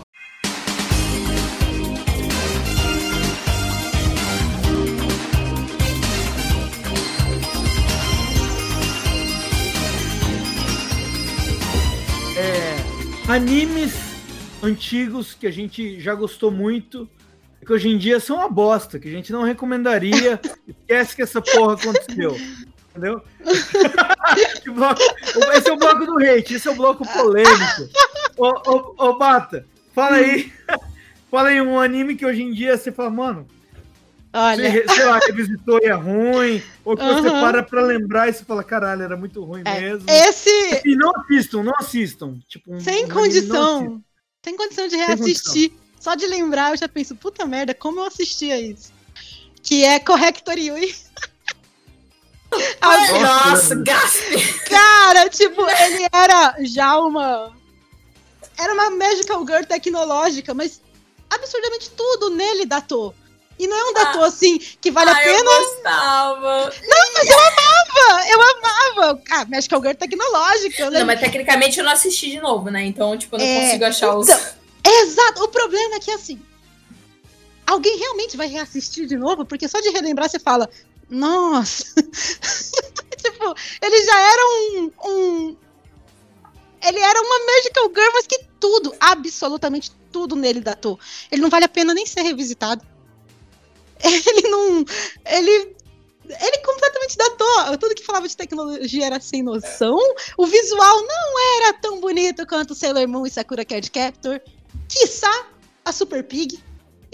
É, 12.38 13.32
animes 13.32 13.94
antigos 14.62 15.34
que 15.34 15.48
a 15.48 15.50
gente 15.50 16.00
já 16.00 16.14
gostou 16.14 16.52
muito, 16.52 17.10
que 17.66 17.72
hoje 17.72 17.88
em 17.88 17.98
dia 17.98 18.20
são 18.20 18.36
uma 18.36 18.48
bosta, 18.48 19.00
que 19.00 19.08
a 19.08 19.10
gente 19.10 19.32
não 19.32 19.42
recomendaria. 19.42 20.40
Esquece 20.68 21.16
que 21.16 21.22
essa 21.22 21.42
porra 21.42 21.74
aconteceu. 21.74 22.36
Entendeu? 22.96 23.22
esse 25.54 25.68
é 25.68 25.72
o 25.72 25.76
bloco 25.76 26.06
do 26.06 26.18
hate, 26.18 26.54
esse 26.54 26.66
é 26.66 26.70
o 26.70 26.74
bloco 26.74 27.06
polêmico. 27.12 27.88
Ô, 28.38 28.46
ô, 28.46 28.94
ô 28.96 29.18
Bata, 29.18 29.66
fala 29.94 30.16
aí. 30.16 30.50
fala 31.30 31.50
aí 31.50 31.60
um 31.60 31.78
anime 31.78 32.16
que 32.16 32.24
hoje 32.24 32.42
em 32.42 32.52
dia 32.52 32.76
você 32.76 32.90
fala, 32.90 33.10
mano. 33.10 33.46
Olha. 34.32 34.70
Você, 34.70 34.88
sei 34.88 35.04
lá, 35.04 35.20
revisitou 35.26 35.78
e 35.82 35.86
é 35.86 35.92
ruim. 35.92 36.62
Ou 36.84 36.96
que 36.96 37.02
uhum. 37.02 37.22
você 37.22 37.30
para 37.30 37.62
pra 37.62 37.82
lembrar 37.82 38.28
e 38.28 38.32
você 38.32 38.44
fala, 38.44 38.64
caralho, 38.64 39.02
era 39.02 39.16
muito 39.16 39.44
ruim 39.44 39.62
é, 39.64 39.80
mesmo. 39.80 40.08
Esse. 40.08 40.50
E 40.84 40.96
não 40.96 41.12
assistam, 41.16 41.62
não 41.62 41.72
assistam. 41.78 42.38
Tipo, 42.48 42.74
um, 42.74 42.80
Sem 42.80 43.04
um 43.04 43.08
condição. 43.08 44.02
Sem 44.42 44.56
condição 44.56 44.88
de 44.88 44.96
reassistir. 44.96 45.70
Condição. 45.70 45.86
Só 46.00 46.14
de 46.14 46.26
lembrar, 46.26 46.70
eu 46.70 46.76
já 46.76 46.88
penso, 46.88 47.16
puta 47.16 47.46
merda, 47.46 47.74
como 47.74 48.00
eu 48.00 48.04
assistia 48.04 48.60
isso? 48.60 48.92
Que 49.62 49.84
é 49.84 49.98
Corrector 49.98 50.58
Yui. 50.58 50.94
Ai, 52.80 53.18
nossa, 53.18 53.74
gaspe! 53.74 54.60
Cara, 54.68 55.28
tipo, 55.28 55.62
ele 55.62 56.06
era 56.12 56.56
já 56.60 56.98
uma. 56.98 57.54
Era 58.58 58.72
uma 58.72 58.90
Magical 58.90 59.44
Girl 59.46 59.64
tecnológica, 59.64 60.54
mas 60.54 60.80
absurdamente 61.28 61.90
tudo 61.90 62.30
nele 62.30 62.64
datou. 62.64 63.14
E 63.58 63.66
não 63.66 63.76
é 63.76 63.90
um 63.90 63.94
dator 63.94 64.24
ah, 64.24 64.26
assim 64.26 64.58
que 64.80 64.90
vale 64.90 65.10
ah, 65.10 65.14
a 65.14 65.16
pena. 65.16 65.50
Eu 65.50 65.60
gostava. 65.60 66.64
Não, 66.64 67.12
mas 67.14 67.28
eu 67.28 67.38
amava! 67.38 68.28
Eu 68.28 68.40
amava! 68.42 69.22
Ah, 69.30 69.44
Magical 69.46 69.80
Girl 69.80 69.94
tecnológica. 69.94 70.90
Não, 70.90 71.06
mas 71.06 71.20
tecnicamente 71.20 71.78
eu 71.78 71.84
não 71.84 71.92
assisti 71.92 72.30
de 72.30 72.40
novo, 72.40 72.70
né? 72.70 72.84
Então, 72.84 73.16
tipo, 73.16 73.36
eu 73.36 73.38
não 73.38 73.46
é, 73.46 73.60
consigo 73.60 73.84
achar 73.84 74.06
então, 74.08 74.18
os. 74.18 74.28
Exato! 74.84 75.42
O 75.42 75.48
problema 75.48 75.96
é 75.96 76.00
que 76.00 76.10
assim. 76.10 76.40
Alguém 77.66 77.98
realmente 77.98 78.36
vai 78.36 78.46
reassistir 78.46 79.06
de 79.06 79.16
novo? 79.16 79.44
Porque 79.44 79.66
só 79.66 79.80
de 79.80 79.88
relembrar 79.88 80.28
você 80.28 80.38
fala, 80.38 80.70
nossa! 81.08 81.84
tipo, 83.16 83.54
ele 83.82 84.02
já 84.04 84.20
era 84.20 84.42
um, 84.46 84.92
um. 85.04 85.56
Ele 86.82 86.98
era 86.98 87.20
uma 87.20 87.46
Magical 87.46 87.88
Girl, 87.94 88.12
mas 88.12 88.26
que 88.26 88.38
tudo, 88.60 88.94
absolutamente 89.00 89.92
tudo 90.12 90.36
nele 90.36 90.60
datou. 90.60 90.98
Ele 91.30 91.42
não 91.42 91.50
vale 91.50 91.64
a 91.64 91.68
pena 91.68 91.94
nem 91.94 92.06
ser 92.06 92.22
revisitado. 92.22 92.84
Ele 94.02 94.48
não. 94.48 94.84
Ele. 95.24 95.76
Ele 96.28 96.58
completamente 96.58 97.16
datou. 97.16 97.78
Tudo 97.78 97.94
que 97.94 98.04
falava 98.04 98.26
de 98.26 98.36
tecnologia 98.36 99.06
era 99.06 99.20
sem 99.20 99.42
noção. 99.42 99.96
O 100.36 100.46
visual 100.46 101.02
não 101.02 101.56
era 101.58 101.72
tão 101.74 102.00
bonito 102.00 102.44
quanto 102.48 102.74
Sailor 102.74 103.06
Moon 103.06 103.26
e 103.26 103.30
Sakura 103.30 103.64
Card 103.64 103.90
Captor. 103.90 104.40
Quiçá 104.88 105.46
a 105.84 105.92
Super 105.92 106.24
Pig. 106.24 106.60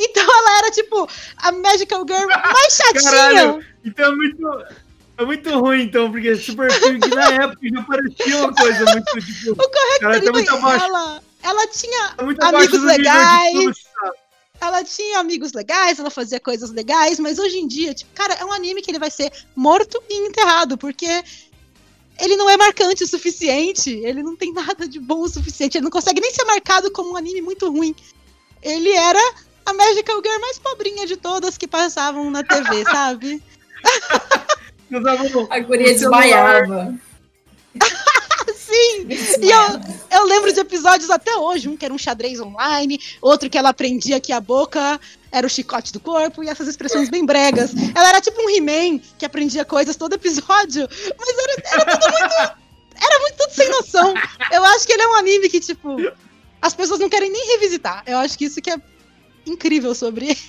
Então 0.04 0.24
ela 0.24 0.58
era 0.58 0.70
tipo 0.70 1.08
a 1.36 1.52
Magical 1.52 2.04
Girl 2.06 2.26
mais 2.26 2.74
chatinha. 2.76 3.10
Caralho, 3.10 3.64
então 3.84 4.12
é 4.12 4.16
muito. 4.16 4.42
É 5.18 5.24
muito 5.24 5.60
ruim, 5.60 5.82
então, 5.82 6.10
porque 6.10 6.34
Super 6.36 6.68
Pig 6.80 7.14
na 7.14 7.28
época 7.44 7.60
já 7.62 7.82
parecia 7.82 8.38
uma 8.38 8.54
coisa 8.54 8.84
muito 8.92 9.20
tipo. 9.20 9.52
O 9.62 9.70
correto 9.70 10.24
tá 10.24 10.32
muito 10.32 10.54
abaixo, 10.54 10.84
ela, 10.86 11.22
ela 11.42 11.66
tinha 11.68 12.08
tá 12.38 12.48
amigos 12.48 12.82
legais. 12.82 13.76
Ela 14.60 14.84
tinha 14.84 15.18
amigos 15.18 15.52
legais, 15.52 15.98
ela 15.98 16.10
fazia 16.10 16.40
coisas 16.40 16.70
legais, 16.70 17.18
mas 17.18 17.38
hoje 17.38 17.58
em 17.58 17.66
dia, 17.66 17.92
tipo, 17.92 18.10
cara, 18.14 18.34
é 18.34 18.44
um 18.44 18.52
anime 18.52 18.80
que 18.80 18.90
ele 18.90 18.98
vai 18.98 19.10
ser 19.10 19.30
morto 19.54 20.02
e 20.08 20.26
enterrado, 20.26 20.78
porque 20.78 21.22
ele 22.20 22.36
não 22.36 22.48
é 22.48 22.56
marcante 22.56 23.04
o 23.04 23.08
suficiente. 23.08 23.90
Ele 23.90 24.22
não 24.22 24.36
tem 24.36 24.52
nada 24.52 24.86
de 24.86 24.98
bom 25.00 25.20
o 25.20 25.28
suficiente. 25.28 25.76
Ele 25.76 25.84
não 25.84 25.90
consegue 25.90 26.20
nem 26.20 26.32
ser 26.32 26.44
marcado 26.44 26.90
como 26.92 27.12
um 27.12 27.16
anime 27.16 27.42
muito 27.42 27.70
ruim. 27.70 27.94
Ele 28.62 28.90
era 28.90 29.34
a 29.64 29.72
Magical 29.72 30.20
Girl 30.22 30.40
mais 30.40 30.58
pobrinha 30.58 31.06
de 31.06 31.16
todas 31.16 31.56
que 31.56 31.66
passavam 31.66 32.30
na 32.30 32.42
TV, 32.42 32.84
sabe? 32.90 33.42
a 35.50 35.60
guria 35.60 35.92
desmaiava. 35.92 36.94
Sim! 38.54 39.06
E 39.08 39.50
eu, 39.50 40.18
eu 40.18 40.24
lembro 40.24 40.52
de 40.52 40.60
episódios 40.60 41.10
até 41.10 41.34
hoje, 41.36 41.68
um 41.68 41.76
que 41.76 41.84
era 41.84 41.92
um 41.92 41.98
xadrez 41.98 42.40
online, 42.40 43.00
outro 43.20 43.50
que 43.50 43.58
ela 43.58 43.70
aprendia 43.70 44.20
que 44.20 44.32
a 44.32 44.40
boca 44.40 45.00
era 45.30 45.46
o 45.46 45.50
chicote 45.50 45.92
do 45.92 46.00
corpo, 46.00 46.42
e 46.42 46.48
essas 46.48 46.68
expressões 46.68 47.08
bem 47.08 47.24
bregas. 47.24 47.72
Ela 47.94 48.08
era 48.08 48.20
tipo 48.20 48.40
um 48.40 48.50
He-Man 48.50 48.98
que 49.18 49.24
aprendia 49.24 49.64
coisas 49.64 49.96
todo 49.96 50.14
episódio, 50.14 50.88
mas 51.18 51.38
era, 51.38 51.62
era 51.72 51.98
tudo 51.98 52.12
muito. 52.12 52.62
Era 52.94 53.18
muito 53.20 53.36
tudo 53.36 53.52
sem 53.52 53.68
noção. 53.68 54.14
Eu 54.52 54.64
acho 54.64 54.86
que 54.86 54.92
ele 54.92 55.02
é 55.02 55.08
um 55.08 55.14
anime 55.14 55.48
que, 55.48 55.60
tipo, 55.60 55.96
as 56.60 56.74
pessoas 56.74 57.00
não 57.00 57.08
querem 57.08 57.30
nem 57.30 57.46
revisitar. 57.52 58.04
Eu 58.06 58.18
acho 58.18 58.38
que 58.38 58.44
isso 58.44 58.60
que 58.60 58.70
é 58.70 58.76
incrível 59.46 59.94
sobre 59.94 60.26
ele. 60.30 60.40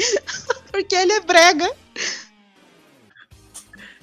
Porque 0.70 0.94
ele 0.94 1.12
é 1.12 1.20
brega. 1.20 1.70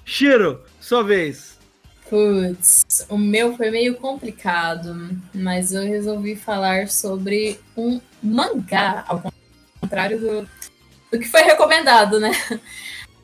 Shiro, 0.05 0.63
sua 0.79 1.03
vez. 1.03 1.57
Putz, 2.09 3.05
o 3.09 3.17
meu 3.17 3.57
foi 3.57 3.69
meio 3.69 3.95
complicado, 3.95 4.95
mas 5.33 5.73
eu 5.73 5.83
resolvi 5.83 6.35
falar 6.35 6.87
sobre 6.87 7.59
um 7.75 7.99
mangá, 8.23 9.03
ao 9.07 9.21
contrário 9.81 10.17
do, 10.19 10.49
do 11.11 11.19
que 11.19 11.27
foi 11.27 11.41
recomendado, 11.41 12.19
né? 12.19 12.31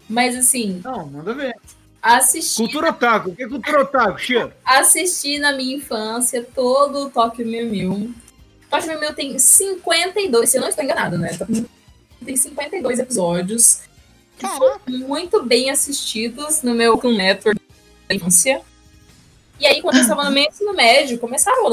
Mas 0.09 0.35
assim. 0.35 0.81
Não, 0.83 1.05
manda 1.05 1.33
ver. 1.33 1.55
Assisti. 2.01 2.57
Cultura 2.57 2.89
Otaku, 2.89 3.29
o 3.29 3.35
que 3.35 3.43
é 3.43 3.47
Cultura 3.47 3.83
Otaku, 3.83 4.19
Shiro? 4.19 4.51
Assisti 4.65 5.39
na 5.39 5.53
minha 5.53 5.77
infância 5.77 6.45
todo 6.53 7.05
o 7.05 7.09
Tokyo 7.09 7.47
Mew 7.47 7.69
Mew. 7.69 8.13
Mew 8.81 8.99
Mew 8.99 9.13
tem 9.13 9.37
52, 9.37 10.49
se 10.49 10.57
eu 10.57 10.61
não 10.61 10.69
estou 10.69 10.83
enganada, 10.83 11.17
né? 11.17 11.37
Tem 12.23 12.35
52 12.35 12.99
episódios. 12.99 13.81
Foram 14.39 14.79
muito 14.87 15.43
bem 15.43 15.69
assistidos 15.69 16.61
no 16.63 16.73
meu 16.73 16.99
Network 17.03 17.61
da 18.07 18.15
infância. 18.15 18.61
E 19.59 19.65
aí, 19.65 19.81
quando 19.81 19.95
eu 19.95 20.01
estava 20.01 20.23
no 20.23 20.31
meio 20.31 20.49
ensino 20.49 20.73
médio, 20.73 21.19
começaram 21.19 21.67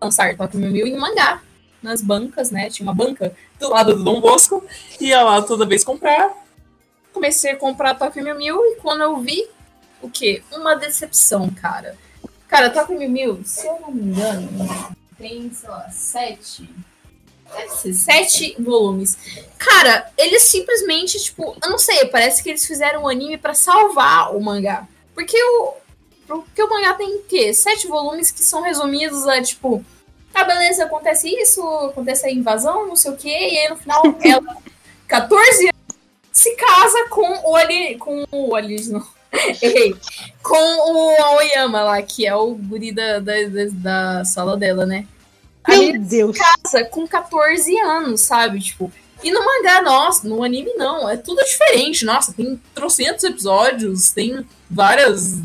a 0.00 0.04
lançar 0.04 0.36
Mew 0.54 0.70
Mew 0.70 0.86
em 0.86 0.96
mangá. 0.96 1.42
Nas 1.82 2.00
bancas, 2.00 2.50
né? 2.50 2.70
Tinha 2.70 2.86
uma 2.86 2.94
banca 2.94 3.34
do 3.60 3.68
lado 3.68 3.94
do 3.94 4.04
Dom 4.04 4.18
Bosco. 4.18 4.64
Ia 5.00 5.22
lá 5.22 5.42
toda 5.42 5.66
vez 5.66 5.84
comprar. 5.84 6.32
Comecei 7.12 7.52
a 7.52 7.56
comprar 7.56 7.94
Tokyo 7.94 8.24
Mew 8.24 8.36
Mew 8.36 8.56
e 8.66 8.76
quando 8.76 9.02
eu 9.02 9.20
vi, 9.20 9.46
o 10.00 10.08
quê? 10.08 10.42
Uma 10.50 10.74
decepção, 10.74 11.50
cara. 11.50 11.96
Cara, 12.48 12.70
Tokyo 12.70 12.98
Mew 12.98 13.10
Mew, 13.10 13.40
se 13.44 13.66
eu 13.66 13.78
não 13.80 13.92
me 13.92 14.02
engano, 14.02 14.48
tem, 15.24 15.50
sei 15.50 15.68
lá, 15.70 15.88
sete... 15.90 16.68
Deve 17.56 17.68
ser 17.68 17.94
sete 17.94 18.56
volumes. 18.58 19.16
Cara, 19.58 20.10
eles 20.18 20.42
simplesmente, 20.42 21.22
tipo, 21.22 21.56
eu 21.62 21.70
não 21.70 21.78
sei, 21.78 22.06
parece 22.06 22.42
que 22.42 22.48
eles 22.48 22.66
fizeram 22.66 23.04
um 23.04 23.08
anime 23.08 23.38
para 23.38 23.54
salvar 23.54 24.34
o 24.34 24.40
mangá. 24.40 24.88
Porque 25.14 25.36
o, 25.40 25.74
porque 26.26 26.62
o 26.62 26.68
mangá 26.68 26.94
tem 26.94 27.16
o 27.16 27.22
quê? 27.22 27.54
Sete 27.54 27.86
volumes 27.86 28.30
que 28.30 28.42
são 28.42 28.62
resumidos 28.62 29.26
a, 29.28 29.40
tipo, 29.40 29.84
ah, 30.34 30.44
beleza, 30.44 30.84
acontece 30.84 31.28
isso, 31.28 31.62
acontece 31.62 32.26
a 32.26 32.30
invasão, 32.30 32.88
não 32.88 32.96
sei 32.96 33.12
o 33.12 33.16
quê, 33.16 33.28
e 33.28 33.58
aí 33.58 33.68
no 33.68 33.76
final 33.76 34.02
ela, 34.24 34.56
14 35.06 35.64
anos, 35.64 35.96
se 36.32 36.56
casa 36.56 37.08
com 37.08 37.50
o 37.50 37.56
ali, 37.56 37.96
com 37.96 38.24
o 38.32 38.54
alienígena. 38.56 39.04
Errei. 39.62 39.94
Com 40.42 40.56
o 40.56 41.22
Aoyama 41.22 41.82
lá, 41.82 42.02
que 42.02 42.26
é 42.26 42.34
o 42.34 42.54
guri 42.54 42.90
da, 42.90 43.20
da, 43.20 43.32
da 43.72 44.24
sala 44.24 44.56
dela, 44.56 44.86
né? 44.86 45.06
Meu 45.68 46.00
Deus! 46.00 46.36
Casa 46.36 46.84
com 46.84 47.06
14 47.06 47.76
anos, 47.78 48.20
sabe? 48.22 48.60
Tipo, 48.60 48.92
e 49.22 49.30
no 49.30 49.44
mangá, 49.44 49.80
nossa, 49.82 50.28
no 50.28 50.42
anime 50.42 50.74
não, 50.74 51.08
é 51.08 51.16
tudo 51.16 51.42
diferente. 51.44 52.04
Nossa, 52.04 52.32
tem 52.32 52.60
trocentos 52.74 53.24
episódios, 53.24 54.10
tem 54.10 54.44
várias 54.70 55.40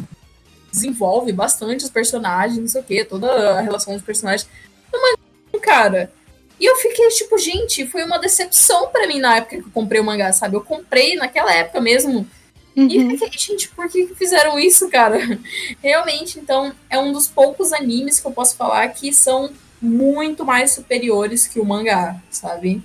desenvolve 0.72 1.32
bastante 1.32 1.84
os 1.84 1.90
personagens, 1.90 2.60
não 2.60 2.68
sei 2.68 2.82
o 2.82 2.84
que, 2.84 3.04
toda 3.04 3.58
a 3.58 3.62
relação 3.62 3.94
dos 3.94 4.04
personagens. 4.04 4.48
Mas, 4.92 5.62
cara. 5.62 6.12
E 6.60 6.66
eu 6.66 6.76
fiquei 6.76 7.08
tipo, 7.10 7.38
gente, 7.38 7.88
foi 7.88 8.04
uma 8.04 8.20
decepção 8.20 8.90
para 8.90 9.08
mim 9.08 9.20
na 9.20 9.38
época 9.38 9.58
que 9.58 9.68
eu 9.68 9.72
comprei 9.74 10.02
o 10.02 10.04
mangá, 10.04 10.34
sabe? 10.34 10.58
Eu 10.58 10.62
comprei 10.62 11.16
naquela 11.16 11.54
época 11.54 11.80
mesmo. 11.80 12.28
Uhum. 12.76 12.88
E 12.88 13.18
fiquei, 13.18 13.40
gente, 13.40 13.70
por 13.70 13.88
que 13.88 14.08
fizeram 14.16 14.60
isso, 14.60 14.90
cara? 14.90 15.18
Realmente, 15.82 16.38
então, 16.38 16.74
é 16.90 17.00
um 17.00 17.14
dos 17.14 17.28
poucos 17.28 17.72
animes 17.72 18.20
que 18.20 18.28
eu 18.28 18.32
posso 18.32 18.58
falar 18.58 18.88
que 18.90 19.14
são 19.14 19.50
muito 19.82 20.46
mais 20.46 20.72
superiores 20.72 21.48
que 21.48 21.60
o 21.60 21.66
mangá, 21.66 22.22
sabe? 22.30 22.84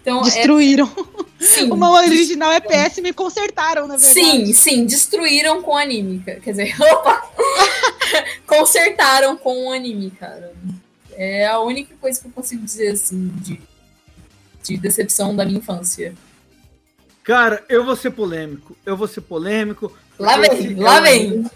Então, 0.00 0.22
destruíram. 0.22 0.86
É... 1.40 1.44
Sim, 1.44 1.70
o 1.70 1.76
mangá 1.76 2.02
original 2.04 2.52
é 2.52 2.60
péssimo 2.60 3.06
e 3.06 3.12
consertaram, 3.12 3.86
na 3.86 3.96
verdade. 3.96 4.12
Sim, 4.12 4.52
sim, 4.52 4.86
destruíram 4.86 5.62
com 5.62 5.72
o 5.72 5.76
anime. 5.76 6.22
Quer 6.24 6.40
dizer, 6.40 6.74
opa! 6.80 7.30
consertaram 8.46 9.36
com 9.36 9.68
o 9.68 9.72
anime, 9.72 10.10
cara. 10.10 10.52
É 11.12 11.46
a 11.46 11.60
única 11.60 11.94
coisa 12.00 12.20
que 12.20 12.26
eu 12.26 12.32
consigo 12.32 12.64
dizer, 12.64 12.92
assim, 12.92 13.28
de, 13.36 13.60
de 14.62 14.76
decepção 14.76 15.34
da 15.34 15.44
minha 15.44 15.58
infância. 15.58 16.14
Cara, 17.22 17.64
eu 17.68 17.84
vou 17.84 17.96
ser 17.96 18.10
polêmico. 18.10 18.76
Eu 18.84 18.96
vou 18.96 19.08
ser 19.08 19.22
polêmico. 19.22 19.90
Lá 20.18 20.36
vem, 20.36 20.74
lá 20.74 20.98
é 20.98 21.00
vem. 21.00 21.50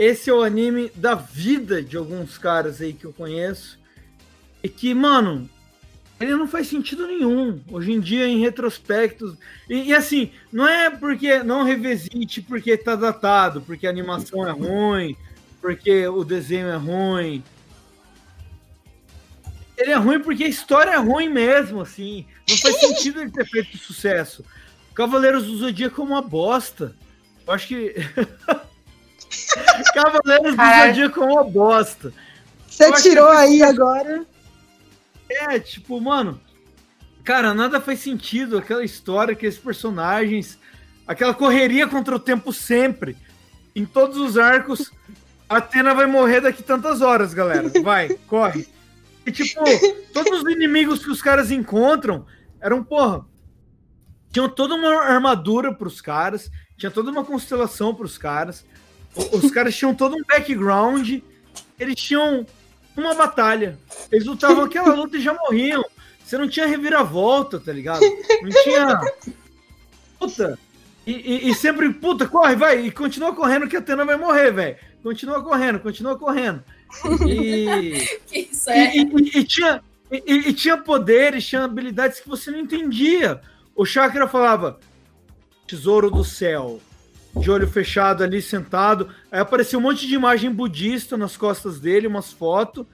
Esse 0.00 0.30
é 0.30 0.32
o 0.32 0.42
anime 0.42 0.90
da 0.94 1.14
vida 1.14 1.82
de 1.82 1.94
alguns 1.94 2.38
caras 2.38 2.80
aí 2.80 2.94
que 2.94 3.04
eu 3.04 3.12
conheço. 3.12 3.78
E 4.62 4.66
que, 4.66 4.94
mano, 4.94 5.46
ele 6.18 6.34
não 6.36 6.48
faz 6.48 6.68
sentido 6.68 7.06
nenhum. 7.06 7.60
Hoje 7.70 7.92
em 7.92 8.00
dia, 8.00 8.26
em 8.26 8.40
retrospectos. 8.40 9.36
E, 9.68 9.88
e, 9.88 9.94
assim, 9.94 10.30
não 10.50 10.66
é 10.66 10.88
porque 10.88 11.42
não 11.42 11.64
revisite 11.64 12.40
porque 12.40 12.78
tá 12.78 12.96
datado, 12.96 13.60
porque 13.60 13.86
a 13.86 13.90
animação 13.90 14.48
é 14.48 14.52
ruim, 14.52 15.14
porque 15.60 16.08
o 16.08 16.24
desenho 16.24 16.68
é 16.68 16.76
ruim. 16.76 17.44
Ele 19.76 19.90
é 19.90 19.96
ruim 19.96 20.20
porque 20.20 20.44
a 20.44 20.48
história 20.48 20.92
é 20.92 20.96
ruim 20.96 21.28
mesmo, 21.28 21.82
assim. 21.82 22.24
Não 22.48 22.56
faz 22.56 22.76
sentido 22.80 23.20
ele 23.20 23.30
ter 23.30 23.44
feito 23.44 23.76
sucesso. 23.76 24.46
Cavaleiros 24.94 25.44
do 25.44 25.58
Zodíaco 25.58 26.00
é 26.00 26.04
uma 26.06 26.22
bosta. 26.22 26.96
Eu 27.46 27.52
acho 27.52 27.68
que. 27.68 27.96
Cavaleiros 29.94 30.54
Caralho. 30.56 30.92
do 30.92 30.96
Zodíaco 30.96 31.22
é 31.22 31.26
uma 31.26 31.44
bosta. 31.44 32.12
Você 32.68 32.92
tirou 33.02 33.28
aí 33.28 33.62
agora. 33.62 34.24
É, 35.28 35.58
tipo, 35.60 36.00
mano, 36.00 36.40
cara, 37.24 37.54
nada 37.54 37.80
faz 37.80 38.00
sentido. 38.00 38.58
Aquela 38.58 38.84
história, 38.84 39.32
aqueles 39.32 39.58
personagens, 39.58 40.58
aquela 41.06 41.34
correria 41.34 41.86
contra 41.86 42.14
o 42.14 42.20
tempo 42.20 42.52
sempre. 42.52 43.16
Em 43.74 43.84
todos 43.84 44.16
os 44.16 44.36
arcos, 44.36 44.90
a 45.48 45.58
Atena 45.58 45.94
vai 45.94 46.06
morrer 46.06 46.40
daqui 46.40 46.62
tantas 46.62 47.00
horas, 47.00 47.32
galera. 47.34 47.70
Vai, 47.82 48.08
corre. 48.26 48.66
E, 49.26 49.30
tipo, 49.30 49.62
todos 50.12 50.42
os 50.42 50.50
inimigos 50.50 51.04
que 51.04 51.10
os 51.10 51.20
caras 51.22 51.50
encontram 51.50 52.26
eram, 52.60 52.82
porra, 52.82 53.24
tinham 54.32 54.48
toda 54.48 54.74
uma 54.74 55.02
armadura 55.02 55.74
pros 55.74 56.00
caras, 56.00 56.50
tinha 56.76 56.90
toda 56.90 57.10
uma 57.10 57.24
constelação 57.24 57.94
pros 57.94 58.16
caras. 58.16 58.64
Os 59.14 59.50
caras 59.50 59.76
tinham 59.76 59.94
todo 59.94 60.16
um 60.16 60.22
background, 60.26 61.20
eles 61.78 61.96
tinham 61.96 62.46
uma 62.96 63.14
batalha. 63.14 63.78
Eles 64.10 64.26
lutavam 64.26 64.64
aquela 64.64 64.94
luta 64.94 65.16
e 65.16 65.22
já 65.22 65.34
morriam. 65.34 65.84
Você 66.24 66.38
não 66.38 66.48
tinha 66.48 66.66
reviravolta, 66.66 67.58
tá 67.58 67.72
ligado? 67.72 68.00
Não 68.00 68.50
tinha. 68.62 69.00
Puta! 70.18 70.58
E, 71.06 71.12
e, 71.12 71.50
e, 71.50 71.54
sempre, 71.54 71.92
puta, 71.92 72.28
corre, 72.28 72.54
vai, 72.54 72.86
e 72.86 72.90
continua 72.90 73.34
correndo 73.34 73.66
que 73.66 73.74
a 73.74 73.78
Atena 73.80 74.04
vai 74.04 74.16
morrer, 74.16 74.52
velho. 74.52 74.76
Continua 75.02 75.42
correndo, 75.42 75.80
continua 75.80 76.16
correndo. 76.16 76.62
E. 77.26 78.06
Isso 78.32 78.70
é. 78.70 78.96
E, 78.96 79.00
e, 79.34 79.44
tinha, 79.44 79.82
e, 80.10 80.52
tinha 80.52 80.76
poderes, 80.76 81.46
tinha 81.46 81.64
habilidades 81.64 82.20
que 82.20 82.28
você 82.28 82.50
não 82.50 82.58
entendia. 82.58 83.40
O 83.74 83.84
Chakra 83.84 84.28
falava: 84.28 84.78
Tesouro 85.66 86.10
do 86.10 86.24
céu, 86.24 86.80
de 87.36 87.50
olho 87.50 87.68
fechado 87.68 88.24
ali, 88.24 88.42
sentado. 88.42 89.08
Aí 89.30 89.40
apareceu 89.40 89.78
um 89.78 89.82
monte 89.82 90.06
de 90.06 90.14
imagem 90.14 90.50
budista 90.50 91.16
nas 91.16 91.36
costas 91.36 91.78
dele, 91.78 92.06
umas 92.06 92.32
fotos. 92.32 92.86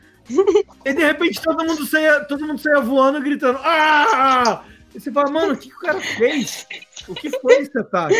e 0.84 0.93
de 0.93 1.05
repente 1.05 1.41
todo 1.41 1.64
mundo 1.64 1.87
saia, 1.87 2.20
todo 2.24 2.47
mundo 2.47 2.61
saia 2.61 2.80
voando, 2.80 3.20
gritando. 3.20 3.59
Ah! 3.62 4.64
E 4.95 5.01
você 5.01 5.12
fala, 5.12 5.30
mano, 5.30 5.53
o 5.53 5.57
que, 5.57 5.68
que 5.68 5.76
o 5.76 5.80
cara 5.80 6.01
fez? 6.01 6.66
O 7.07 7.14
que 7.14 7.30
foi 7.39 7.57
esse 7.57 7.78
ataque? 7.78 8.14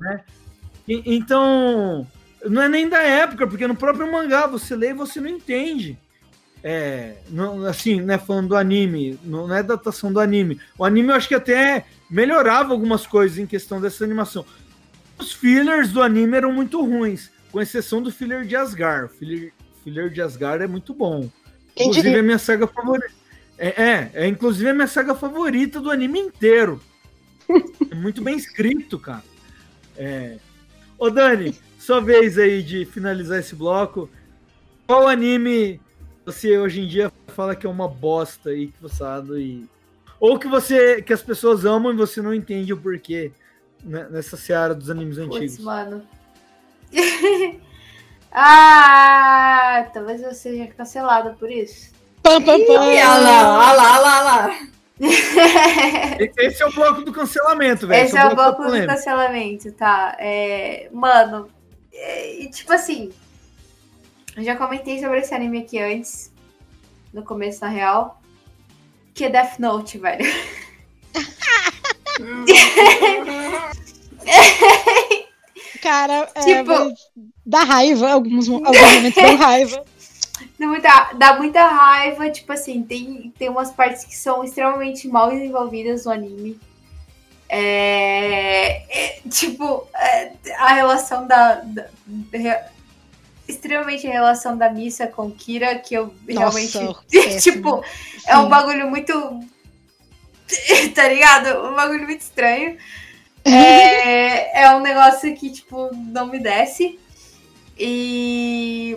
Né? 0.00 0.24
E, 0.88 1.16
então, 1.16 2.06
não 2.46 2.62
é 2.62 2.68
nem 2.68 2.88
da 2.88 3.02
época, 3.02 3.46
porque 3.46 3.66
no 3.66 3.74
próprio 3.74 4.10
mangá 4.10 4.46
você 4.46 4.76
lê 4.76 4.90
e 4.90 4.94
você 4.94 5.20
não 5.20 5.28
entende. 5.28 5.98
É, 6.62 7.16
não, 7.28 7.66
assim, 7.66 8.00
né, 8.00 8.16
falando 8.16 8.48
do 8.48 8.56
anime, 8.56 9.18
não 9.22 9.54
é 9.54 9.62
datação 9.62 10.10
do 10.10 10.18
anime. 10.18 10.58
O 10.78 10.84
anime 10.84 11.10
eu 11.10 11.14
acho 11.14 11.28
que 11.28 11.34
até 11.34 11.84
melhorava 12.08 12.72
algumas 12.72 13.06
coisas 13.06 13.38
em 13.38 13.46
questão 13.46 13.80
dessa 13.80 14.02
animação. 14.02 14.46
Os 15.18 15.32
fillers 15.32 15.92
do 15.92 16.02
anime 16.02 16.36
eram 16.36 16.52
muito 16.52 16.84
ruins, 16.84 17.30
com 17.52 17.60
exceção 17.60 18.02
do 18.02 18.10
filler 18.10 18.44
de 18.44 18.56
Asgard. 18.56 19.06
O 19.06 19.08
filler, 19.08 19.52
filler 19.82 20.10
de 20.10 20.20
Asgard 20.20 20.64
é 20.64 20.66
muito 20.66 20.92
bom. 20.92 21.30
Quem 21.74 21.86
inclusive 21.86 22.08
diria? 22.08 22.18
é 22.18 22.22
minha 22.22 22.38
saga 22.38 22.66
favorita. 22.66 23.12
É, 23.56 23.82
é, 23.82 24.10
é 24.14 24.26
inclusive 24.26 24.68
a 24.68 24.74
minha 24.74 24.86
saga 24.86 25.14
favorita 25.14 25.80
do 25.80 25.90
anime 25.90 26.18
inteiro. 26.20 26.80
É 27.90 27.94
muito 27.94 28.22
bem 28.22 28.36
escrito, 28.36 28.98
cara. 28.98 29.22
É. 29.96 30.38
Ô 30.98 31.10
Dani, 31.10 31.54
sua 31.78 32.00
vez 32.00 32.38
aí 32.38 32.62
de 32.62 32.86
finalizar 32.86 33.38
esse 33.38 33.54
bloco. 33.54 34.08
Qual 34.86 35.06
anime 35.06 35.78
você 36.24 36.58
hoje 36.58 36.80
em 36.80 36.88
dia 36.88 37.12
fala 37.28 37.54
que 37.54 37.66
é 37.66 37.70
uma 37.70 37.86
bosta 37.86 38.50
aí 38.50 38.68
que 38.68 38.80
você 38.80 38.96
sabe 38.96 39.34
e 39.38 39.68
ou 40.18 40.38
que 40.38 40.48
você 40.48 41.02
que 41.02 41.12
as 41.12 41.22
pessoas 41.22 41.66
amam 41.66 41.92
e 41.92 41.96
você 41.96 42.22
não 42.22 42.32
entende 42.32 42.72
o 42.72 42.76
porquê 42.78 43.30
né, 43.84 44.08
nessa 44.10 44.36
seara 44.36 44.74
dos 44.74 44.90
animes 44.90 45.18
antigos? 45.18 45.56
Putz, 45.56 45.58
mano. 45.58 46.02
ah, 48.32 49.88
talvez 49.92 50.22
eu 50.22 50.32
seja 50.34 50.66
cancelada 50.68 51.36
por 51.38 51.50
isso. 51.50 51.92
Pam, 52.22 52.40
pam, 52.42 52.64
pam. 52.64 52.80
Olha 52.80 53.18
lá, 53.18 53.58
olha 53.58 53.72
lá, 53.72 53.98
olha 53.98 54.22
lá. 54.22 54.58
Esse 56.38 56.62
é 56.62 56.66
o 56.66 56.72
bloco 56.72 57.02
do 57.02 57.12
cancelamento, 57.12 57.86
velho. 57.86 58.06
Esse 58.06 58.16
é 58.16 58.26
o 58.26 58.34
bloco 58.34 58.62
do 58.62 58.66
polêmica. 58.68 58.94
cancelamento, 58.94 59.72
tá? 59.72 60.16
É, 60.18 60.88
mano, 60.92 61.50
é, 61.92 62.42
e 62.42 62.50
tipo 62.50 62.72
assim, 62.72 63.12
eu 64.36 64.42
já 64.42 64.56
comentei 64.56 65.00
sobre 65.00 65.18
esse 65.18 65.34
anime 65.34 65.60
aqui 65.62 65.78
antes, 65.80 66.32
no 67.12 67.22
começo, 67.24 67.60
na 67.60 67.68
real, 67.68 68.20
que 69.12 69.24
é 69.24 69.30
Death 69.30 69.58
Note, 69.58 69.98
velho. 69.98 70.24
Cara, 75.82 76.28
é, 76.34 76.40
Tipo- 76.40 76.94
dá 77.44 77.62
raiva, 77.64 78.10
alguns, 78.12 78.48
alguns 78.48 78.80
momentos 78.80 79.22
dão 79.22 79.36
raiva. 79.36 79.84
Dá 80.58 80.66
muita, 80.66 81.10
dá 81.14 81.36
muita 81.36 81.66
raiva, 81.68 82.30
tipo 82.30 82.52
assim, 82.52 82.82
tem, 82.82 83.32
tem 83.38 83.48
umas 83.48 83.70
partes 83.70 84.04
que 84.04 84.16
são 84.16 84.42
extremamente 84.44 85.06
mal 85.08 85.30
desenvolvidas 85.30 86.04
no 86.06 86.12
anime. 86.12 86.58
É, 87.48 88.82
é, 88.88 89.20
tipo, 89.28 89.86
é, 89.94 90.32
a 90.58 90.72
relação 90.74 91.26
da, 91.26 91.56
da- 91.56 91.86
re- 92.32 92.62
extremamente 93.46 94.06
a 94.06 94.10
relação 94.10 94.56
da 94.56 94.70
Missa 94.70 95.06
com 95.06 95.30
Kira, 95.30 95.74
que 95.78 95.94
eu 95.94 96.12
realmente. 96.26 96.72
péssimo. 97.10 97.12
tipo, 97.40 97.84
é 98.26 98.38
um 98.38 98.48
bagulho 98.48 98.88
muito. 98.88 99.40
tá 100.94 101.08
ligado? 101.08 101.66
Um 101.66 101.74
bagulho 101.74 102.04
muito 102.04 102.20
estranho. 102.20 102.76
É, 103.46 104.62
é 104.62 104.74
um 104.74 104.80
negócio 104.80 105.36
que, 105.36 105.50
tipo, 105.50 105.90
não 105.94 106.28
me 106.28 106.38
desce. 106.38 106.98
E. 107.78 108.96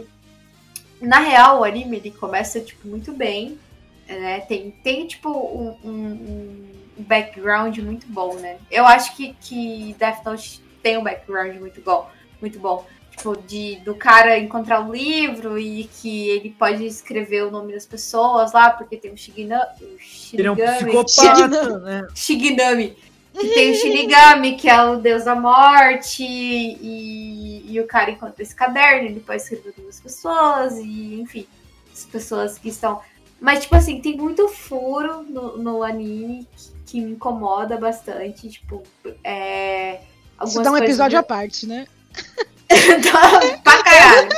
Na 1.02 1.20
real, 1.20 1.60
o 1.60 1.64
anime 1.66 1.98
ele 1.98 2.12
começa, 2.12 2.62
tipo, 2.62 2.88
muito 2.88 3.12
bem. 3.12 3.60
Né? 4.08 4.40
Tem, 4.40 4.72
tem 4.72 5.06
tipo, 5.06 5.30
um, 5.30 5.78
um- 5.84 6.70
um 6.98 7.04
background 7.04 7.78
muito 7.80 8.08
bom, 8.08 8.36
né? 8.36 8.58
Eu 8.72 8.86
acho 8.88 9.18
que, 9.18 9.36
que 9.42 9.94
Death 10.00 10.24
Note 10.24 10.62
tem 10.82 10.98
um 10.98 11.04
background 11.04 11.58
muito 11.58 11.82
bom. 11.82 12.10
Muito 12.40 12.58
bom. 12.58 12.86
Tipo, 13.18 13.36
de, 13.36 13.78
do 13.78 13.96
cara 13.96 14.38
encontrar 14.38 14.80
um 14.80 14.92
livro 14.92 15.58
e 15.58 15.86
que 15.86 16.30
ele 16.30 16.52
pode 16.52 16.86
escrever 16.86 17.46
o 17.46 17.52
nome 17.52 17.74
das 17.74 17.86
pessoas 17.86 18.54
lá, 18.54 18.70
porque 18.70 18.96
tem 18.96 19.12
o 19.12 19.18
Shigina, 19.18 19.68
o 19.82 19.86
Ele 20.34 20.48
é 20.48 20.52
um 20.52 20.56
Shinigami. 20.56 21.04
psicopata, 21.04 21.80
né? 21.80 22.08
Shiginami. 22.14 22.96
Que 23.34 23.48
tem 23.50 23.72
o 23.72 23.76
Shinigami, 23.76 24.56
que 24.56 24.70
é 24.70 24.84
o 24.84 24.98
deus 24.98 25.24
da 25.24 25.34
morte, 25.34 26.24
e, 26.24 27.66
e 27.68 27.80
o 27.80 27.88
cara 27.88 28.12
encontra 28.12 28.44
esse 28.44 28.56
caderno, 28.56 29.10
ele 29.10 29.20
pode 29.20 29.42
escrever 29.42 29.74
duas 29.76 30.00
pessoas, 30.00 30.78
e 30.78 31.20
enfim, 31.20 31.48
as 31.92 32.06
pessoas 32.06 32.60
que 32.60 32.70
estão. 32.70 33.02
Mas, 33.42 33.62
tipo 33.62 33.76
assim, 33.76 34.00
tem 34.00 34.16
muito 34.16 34.48
furo 34.48 35.24
no, 35.24 35.58
no 35.58 35.84
anime 35.84 36.48
que, 36.56 36.72
que 36.86 37.02
me 37.02 37.14
incomoda 37.14 37.78
bastante. 37.78 38.48
Tipo, 38.50 38.84
é. 39.24 40.02
Isso 40.46 40.62
dá 40.62 40.72
um 40.72 40.78
episódio 40.78 41.18
à 41.18 41.24
parte, 41.24 41.66
né? 41.66 41.88
Dá 42.70 43.58
pra 43.64 43.84
caralho. 43.84 44.30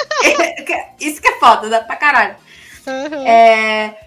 Isso 1.00 1.22
que 1.22 1.28
é 1.28 1.40
foda, 1.40 1.70
dá 1.70 1.82
pra 1.82 1.96
caralho. 1.96 2.36
Aham. 2.88 3.26
É, 3.28 3.98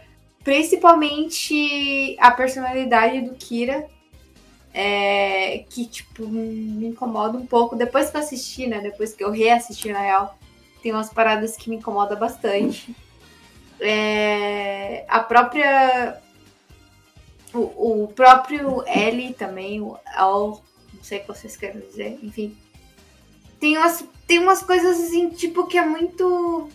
principalmente 0.45 2.17
a 2.21 2.31
personalidade 2.31 3.21
do 3.23 3.35
Kira. 3.35 3.87
é, 4.75 5.65
que, 5.69 5.87
tipo, 5.87 6.27
me 6.27 6.87
incomoda 6.87 7.37
um 7.37 7.47
pouco. 7.47 7.77
Depois 7.77 8.11
que 8.11 8.17
eu 8.17 8.21
assisti, 8.21 8.67
né? 8.67 8.81
Depois 8.81 9.13
que 9.13 9.23
eu 9.23 9.31
reassisti, 9.31 9.93
na 9.93 10.01
real, 10.01 10.39
tem 10.83 10.93
umas 10.93 11.11
paradas 11.13 11.57
que 11.57 11.69
me 11.69 11.77
incomodam 11.77 12.19
bastante. 12.19 12.95
É, 13.81 15.05
a 15.09 15.21
própria. 15.21 16.19
O, 17.53 18.05
o 18.05 18.09
próprio 18.09 18.83
L 18.87 19.35
também, 19.35 19.81
o 19.81 19.99
L, 20.07 20.59
não 20.95 21.03
sei 21.03 21.19
o 21.19 21.21
que 21.23 21.29
vocês 21.29 21.55
querem 21.57 21.81
dizer, 21.83 22.19
enfim. 22.23 22.57
Tem 23.63 23.79
umas, 23.79 24.05
tem 24.27 24.41
umas 24.41 24.61
coisas 24.61 24.99
assim, 24.99 25.29
tipo, 25.31 25.69
que 25.69 25.79
é 25.79 25.87
muito. 25.87 26.69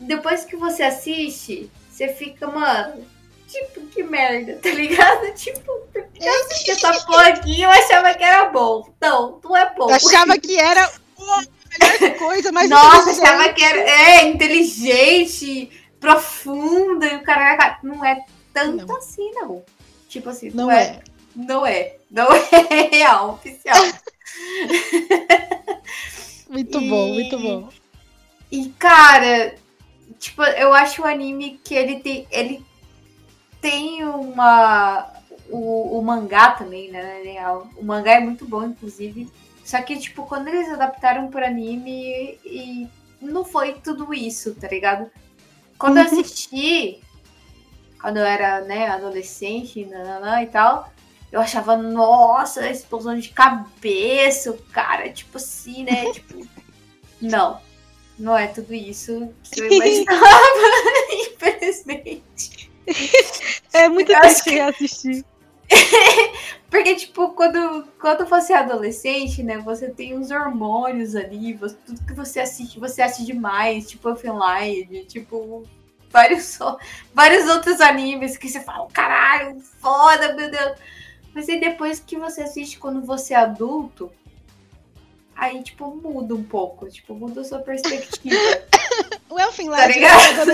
Depois 0.00 0.44
que 0.44 0.56
você 0.56 0.82
assiste, 0.82 1.70
você 1.88 2.08
fica, 2.08 2.48
mano, 2.48 3.06
tipo, 3.46 3.82
que 3.86 4.02
merda, 4.02 4.58
tá 4.60 4.68
ligado? 4.70 5.30
Tipo, 5.38 5.72
porque 5.92 6.26
eu 6.26 6.40
assisti 6.40 6.72
essa 6.72 6.92
porra 7.06 7.28
aqui 7.28 7.62
eu 7.62 7.70
achava 7.70 8.12
que 8.14 8.24
era 8.24 8.46
bom. 8.46 8.92
Não, 9.00 9.38
não 9.44 9.56
é 9.56 9.72
bom. 9.76 9.88
Eu 9.88 9.94
achava 9.94 10.36
que 10.36 10.58
era 10.58 10.84
a 10.84 11.98
melhor 12.02 12.18
coisa, 12.18 12.50
mas 12.50 12.68
Nossa, 12.68 12.96
inteligente. 12.96 13.22
achava 13.22 13.52
que 13.52 13.64
era 13.64 13.78
é, 13.78 14.26
inteligente, 14.26 15.70
profunda, 16.00 17.06
e 17.06 17.14
o 17.14 17.22
cara 17.22 17.78
não 17.84 18.04
é 18.04 18.24
tanto 18.52 18.88
Não. 18.88 18.96
assim, 18.96 19.30
não. 19.34 19.62
Tipo 20.08 20.30
assim, 20.30 20.50
Não 20.52 20.68
é. 20.68 20.98
Não 21.36 21.64
é. 21.64 21.94
Não 22.14 22.28
é 22.32 22.88
real, 22.96 23.34
oficial. 23.34 23.76
Muito 26.48 26.80
E- 26.80 26.88
bom, 26.88 27.12
muito 27.12 27.38
bom. 27.38 27.68
E, 28.52 28.68
cara, 28.78 29.56
tipo, 30.20 30.42
eu 30.44 30.72
acho 30.72 31.02
o 31.02 31.06
anime 31.06 31.60
que 31.64 31.74
ele 31.74 31.98
tem. 31.98 32.26
Ele 32.30 32.64
tem 33.60 34.04
uma. 34.04 35.12
O, 35.50 35.98
o 35.98 36.02
mangá 36.02 36.52
também, 36.52 36.90
né? 36.90 37.22
real. 37.24 37.66
O 37.76 37.84
mangá 37.84 38.12
é 38.12 38.20
muito 38.20 38.46
bom, 38.46 38.64
inclusive. 38.64 39.28
Só 39.64 39.82
que, 39.82 39.98
tipo, 39.98 40.24
quando 40.26 40.48
eles 40.48 40.68
adaptaram 40.68 41.28
pro 41.28 41.44
anime, 41.44 42.38
e 42.44 42.86
não 43.20 43.44
foi 43.44 43.72
tudo 43.74 44.14
isso, 44.14 44.54
tá 44.54 44.68
ligado? 44.68 45.10
Quando 45.78 45.96
eu 45.96 46.04
assisti, 46.04 47.00
quando 48.00 48.18
eu 48.18 48.24
era, 48.24 48.60
né, 48.60 48.88
adolescente, 48.88 49.84
nananã 49.86 50.42
e 50.42 50.46
tal, 50.46 50.92
eu 51.34 51.40
achava, 51.40 51.76
nossa, 51.76 52.70
explosão 52.70 53.18
de 53.18 53.30
cabeça, 53.30 54.52
o 54.52 54.58
cara, 54.70 55.10
tipo 55.10 55.36
assim, 55.36 55.82
né? 55.82 56.04
Tipo, 56.14 56.46
não. 57.20 57.60
Não 58.16 58.38
é 58.38 58.46
tudo 58.46 58.72
isso 58.72 59.34
que 59.50 59.60
eu 59.60 59.66
imaginava, 59.72 60.22
infelizmente. 61.32 62.70
É 63.72 63.88
muito 63.88 64.12
Eu 64.12 64.20
triste 64.20 64.48
reassistir. 64.50 65.24
Porque, 66.70 66.94
tipo, 66.94 67.30
quando, 67.30 67.88
quando 68.00 68.26
você 68.26 68.52
é 68.52 68.58
adolescente, 68.58 69.42
né, 69.42 69.58
você 69.58 69.90
tem 69.90 70.16
os 70.16 70.30
hormônios 70.30 71.16
ali, 71.16 71.52
você- 71.54 71.76
tudo 71.84 72.04
que 72.06 72.12
você 72.14 72.38
assiste, 72.38 72.78
você 72.78 73.02
assiste 73.02 73.26
demais, 73.26 73.88
tipo 73.88 74.08
Offline, 74.08 75.04
tipo, 75.06 75.64
vários, 76.10 76.56
vários 77.12 77.48
outros 77.50 77.80
animes 77.80 78.36
que 78.36 78.48
você 78.48 78.60
fala, 78.60 78.86
caralho, 78.92 79.60
foda, 79.80 80.32
meu 80.36 80.48
Deus. 80.48 80.78
Mas 81.34 81.48
aí 81.48 81.58
depois 81.60 81.98
que 82.00 82.16
você 82.16 82.42
assiste 82.42 82.78
quando 82.78 83.00
você 83.02 83.34
é 83.34 83.38
adulto, 83.38 84.10
aí, 85.36 85.62
tipo, 85.62 85.86
muda 86.02 86.34
um 86.34 86.44
pouco, 86.44 86.88
tipo, 86.88 87.12
muda 87.14 87.40
a 87.40 87.44
sua 87.44 87.58
perspectiva. 87.58 88.36
O 89.30 89.40
Elfin 89.40 89.64
Tá 89.64 89.70
Light 89.78 89.94
ligado? 89.94 90.50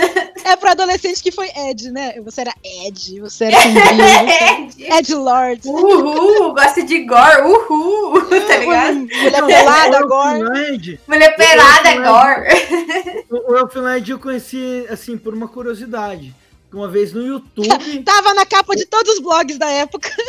é, 0.47 0.53
é 0.53 0.57
pro 0.57 0.71
adolescente 0.71 1.23
que 1.23 1.31
foi 1.31 1.51
Ed, 1.55 1.91
né? 1.91 2.19
Você 2.23 2.41
era 2.41 2.55
Ed, 2.65 3.21
você 3.21 3.45
era 3.47 3.57
sombrio, 3.61 4.71
você 4.71 4.93
Ed 4.95 5.15
Lord. 5.15 5.69
Uhul, 5.69 6.55
gosta 6.55 6.83
de 6.83 7.01
gore, 7.05 7.43
uhul, 7.43 8.23
tá 8.49 8.57
ligado? 8.57 8.95
Mulher 8.97 9.47
pelada. 9.47 9.99
Elfenlight- 9.99 11.01
Mulher 11.07 11.37
pelada, 11.37 11.95
gore. 11.97 13.27
O 13.29 13.53
o 13.53 13.57
Elfenlight 13.59 14.11
eu 14.11 14.19
conheci, 14.19 14.87
assim, 14.89 15.19
por 15.19 15.35
uma 15.35 15.49
curiosidade. 15.49 16.35
Uma 16.73 16.89
vez 16.89 17.13
no 17.13 17.23
YouTube. 17.27 17.69
Tava 18.05 18.33
na 18.35 18.47
capa 18.47 18.75
de 18.77 18.87
todos 18.87 19.15
os 19.15 19.21
blogs 19.21 19.59
da 19.59 19.69
época. 19.71 20.11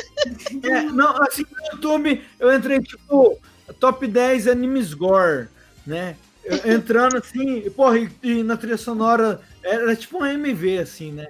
É, 0.63 0.83
não, 0.83 1.19
assim, 1.23 1.43
no 1.51 1.65
YouTube 1.73 2.21
eu 2.39 2.53
entrei, 2.55 2.79
tipo, 2.79 3.39
top 3.79 4.05
10 4.07 4.47
animes 4.47 4.93
gore, 4.93 5.47
né? 5.85 6.15
Eu- 6.43 6.73
entrando 6.75 7.17
assim, 7.17 7.67
porra, 7.71 7.97
e, 7.97 8.09
e 8.21 8.43
na 8.43 8.55
trilha 8.55 8.77
sonora 8.77 9.41
era 9.63 9.95
tipo 9.95 10.19
um 10.19 10.25
MV, 10.25 10.77
assim, 10.79 11.11
né? 11.11 11.29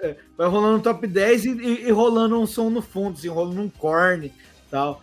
É, 0.00 0.16
vai 0.36 0.48
rolando 0.48 0.82
top 0.82 1.06
10 1.06 1.44
e, 1.44 1.50
e- 1.50 1.86
e 1.86 1.90
rolando 1.92 2.40
um 2.40 2.46
som 2.46 2.70
no 2.70 2.82
fundo, 2.82 3.16
assim, 3.18 3.28
rolando 3.28 3.60
um 3.60 3.68
corne 3.68 4.26
e 4.28 4.70
tal. 4.70 5.00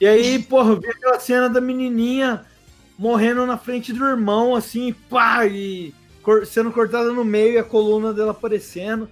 E 0.00 0.06
aí, 0.06 0.40
porra, 0.40 0.70
eu 0.72 0.80
vi 0.80 0.88
aquela 0.88 1.18
cena 1.18 1.48
da 1.48 1.60
menininha 1.60 2.44
morrendo 2.96 3.44
na 3.46 3.58
frente 3.58 3.92
do 3.92 4.04
irmão, 4.06 4.54
assim, 4.54 4.92
pá, 5.10 5.44
e 5.46 5.92
sendo 6.46 6.72
cortada 6.72 7.12
no 7.12 7.24
meio 7.24 7.54
e 7.54 7.58
a 7.58 7.64
coluna 7.64 8.12
dela 8.12 8.32
aparecendo. 8.32 9.08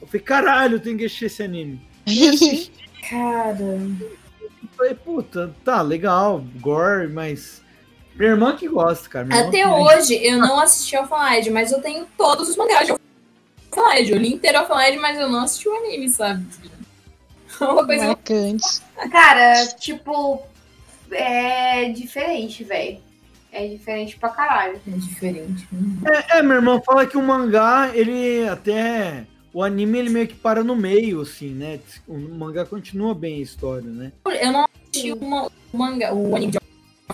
Eu 0.00 0.06
falei, 0.06 0.22
caralho, 0.22 0.76
eu 0.76 0.80
tenho 0.80 0.98
que 0.98 1.04
assistir 1.04 1.26
esse 1.26 1.42
anime. 1.42 1.80
Cara. 3.08 3.58
Eu 3.60 4.68
falei, 4.76 4.94
puta, 4.94 5.54
tá, 5.64 5.82
legal, 5.82 6.44
gore, 6.60 7.08
mas. 7.08 7.62
Minha 8.14 8.30
irmã 8.30 8.56
que 8.56 8.68
gosta, 8.68 9.08
cara. 9.08 9.24
Minha 9.24 9.48
Até 9.48 9.66
hoje 9.66 10.14
eu 10.24 10.38
não 10.38 10.60
assisti 10.60 10.94
ao 10.94 11.06
Fanlight, 11.08 11.50
mas 11.50 11.72
eu 11.72 11.82
tenho 11.82 12.06
todos 12.16 12.48
os 12.48 12.56
mangás 12.56 12.86
de 12.86 12.94
Fanlight. 13.72 14.12
Eu 14.12 14.18
li 14.18 14.34
inteiro 14.34 14.58
ao 14.58 14.68
Fanlight, 14.68 14.96
mas 14.98 15.18
eu 15.18 15.28
não 15.28 15.40
assisti 15.40 15.68
o 15.68 15.74
anime, 15.74 16.08
sabe? 16.08 16.46
Uma 17.60 17.84
coisa 17.84 18.06
Marcante. 18.06 18.80
Cara, 19.10 19.66
tipo, 19.78 20.42
é 21.10 21.88
diferente, 21.90 22.62
velho. 22.62 22.98
É 23.56 23.68
diferente 23.68 24.16
pra 24.16 24.30
caralho. 24.30 24.80
É 24.86 24.90
diferente. 24.90 25.68
É, 26.04 26.38
é, 26.38 26.42
meu 26.42 26.56
irmão 26.56 26.82
fala 26.82 27.06
que 27.06 27.16
o 27.16 27.22
mangá, 27.22 27.90
ele 27.94 28.48
até. 28.48 29.24
O 29.52 29.62
anime, 29.62 30.00
ele 30.00 30.10
meio 30.10 30.26
que 30.26 30.34
para 30.34 30.64
no 30.64 30.74
meio, 30.74 31.20
assim, 31.20 31.50
né? 31.50 31.78
O 32.08 32.18
mangá 32.18 32.66
continua 32.66 33.14
bem 33.14 33.36
a 33.36 33.42
história, 33.42 33.88
né? 33.88 34.10
Eu 34.26 34.50
não 34.52 34.64
assisti 34.90 35.12
o, 35.12 35.24
ma- 35.24 35.46
o 35.72 35.78
mangá, 35.78 36.12
o 36.12 36.34
anime 36.34 36.50
de 36.50 36.58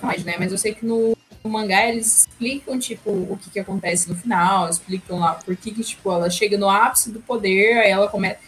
mais, 0.03 0.25
né? 0.25 0.37
Mas 0.39 0.51
eu 0.51 0.57
sei 0.57 0.73
que 0.75 0.87
no, 0.87 1.15
no 1.45 1.51
mangá 1.51 1.87
eles 1.87 2.27
explicam, 2.27 2.79
tipo, 2.79 3.11
o 3.11 3.39
que, 3.39 3.51
que 3.51 3.59
acontece 3.61 4.09
no 4.09 4.17
final, 4.17 4.71
explicam 4.71 5.19
lá 5.19 5.35
por 5.35 5.55
que, 5.55 5.71
que, 5.71 5.83
tipo, 5.85 6.11
ela 6.11 6.31
chega 6.31 6.57
no 6.57 6.71
ápice 6.71 7.11
do 7.11 7.21
poder, 7.21 7.77
aí 7.81 7.91
ela 7.91 8.09
começa. 8.09 8.39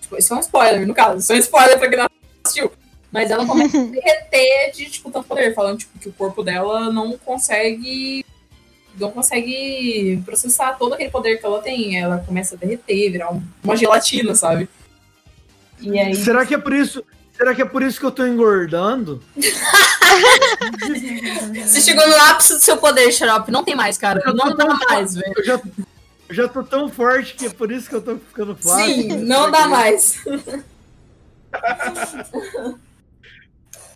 Tipo, 0.00 0.16
isso 0.16 0.32
é 0.32 0.36
um 0.38 0.40
spoiler, 0.40 0.86
no 0.88 0.94
caso, 0.94 1.18
isso 1.18 1.32
é 1.34 1.36
um 1.36 1.38
spoiler 1.40 1.78
pra 1.78 1.88
quem 1.90 1.98
não 1.98 2.06
assistiu. 2.42 2.72
Mas 3.12 3.30
ela 3.30 3.46
começa 3.46 3.78
a 3.78 3.84
derreter 3.84 4.72
de, 4.74 4.86
tipo, 4.86 5.10
tanto 5.10 5.28
poder, 5.28 5.54
falando, 5.54 5.78
tipo, 5.78 5.98
que 5.98 6.08
o 6.08 6.12
corpo 6.12 6.42
dela 6.42 6.90
não 6.90 7.16
consegue. 7.18 8.24
Não 8.98 9.10
consegue 9.10 10.20
processar 10.24 10.72
todo 10.78 10.94
aquele 10.94 11.10
poder 11.10 11.38
que 11.38 11.44
ela 11.46 11.60
tem. 11.60 11.98
Ela 12.00 12.18
começa 12.26 12.54
a 12.54 12.58
derreter, 12.58 13.10
virar 13.12 13.30
um- 13.32 13.42
uma 13.62 13.76
gelatina, 13.76 14.34
sabe? 14.34 14.68
E 15.80 15.98
aí. 15.98 16.14
Será 16.14 16.46
que 16.46 16.54
é 16.54 16.58
por 16.58 16.72
isso. 16.72 17.04
Será 17.36 17.54
que 17.54 17.62
é 17.62 17.64
por 17.64 17.82
isso 17.82 17.98
que 18.00 18.06
eu 18.06 18.10
tô 18.10 18.26
engordando? 18.26 19.22
Você 21.66 21.80
chegou 21.80 22.06
no 22.06 22.14
ápice 22.14 22.54
do 22.54 22.60
seu 22.60 22.76
poder, 22.76 23.10
Xarope. 23.12 23.50
Não 23.50 23.64
tem 23.64 23.74
mais, 23.74 23.96
cara. 23.98 24.22
Eu 24.24 24.34
Não 24.34 24.54
dá 24.54 24.66
mais, 24.66 25.14
velho. 25.14 25.32
Eu 25.36 25.44
já, 25.44 25.60
eu 26.28 26.34
já 26.34 26.48
tô 26.48 26.62
tão 26.62 26.88
forte 26.88 27.34
que 27.34 27.46
é 27.46 27.50
por 27.50 27.72
isso 27.72 27.88
que 27.88 27.94
eu 27.96 28.02
tô 28.02 28.16
ficando 28.16 28.54
fácil. 28.56 28.86
Sim, 28.94 29.08
não 29.24 29.50
dá 29.50 29.66
mais. 29.68 30.18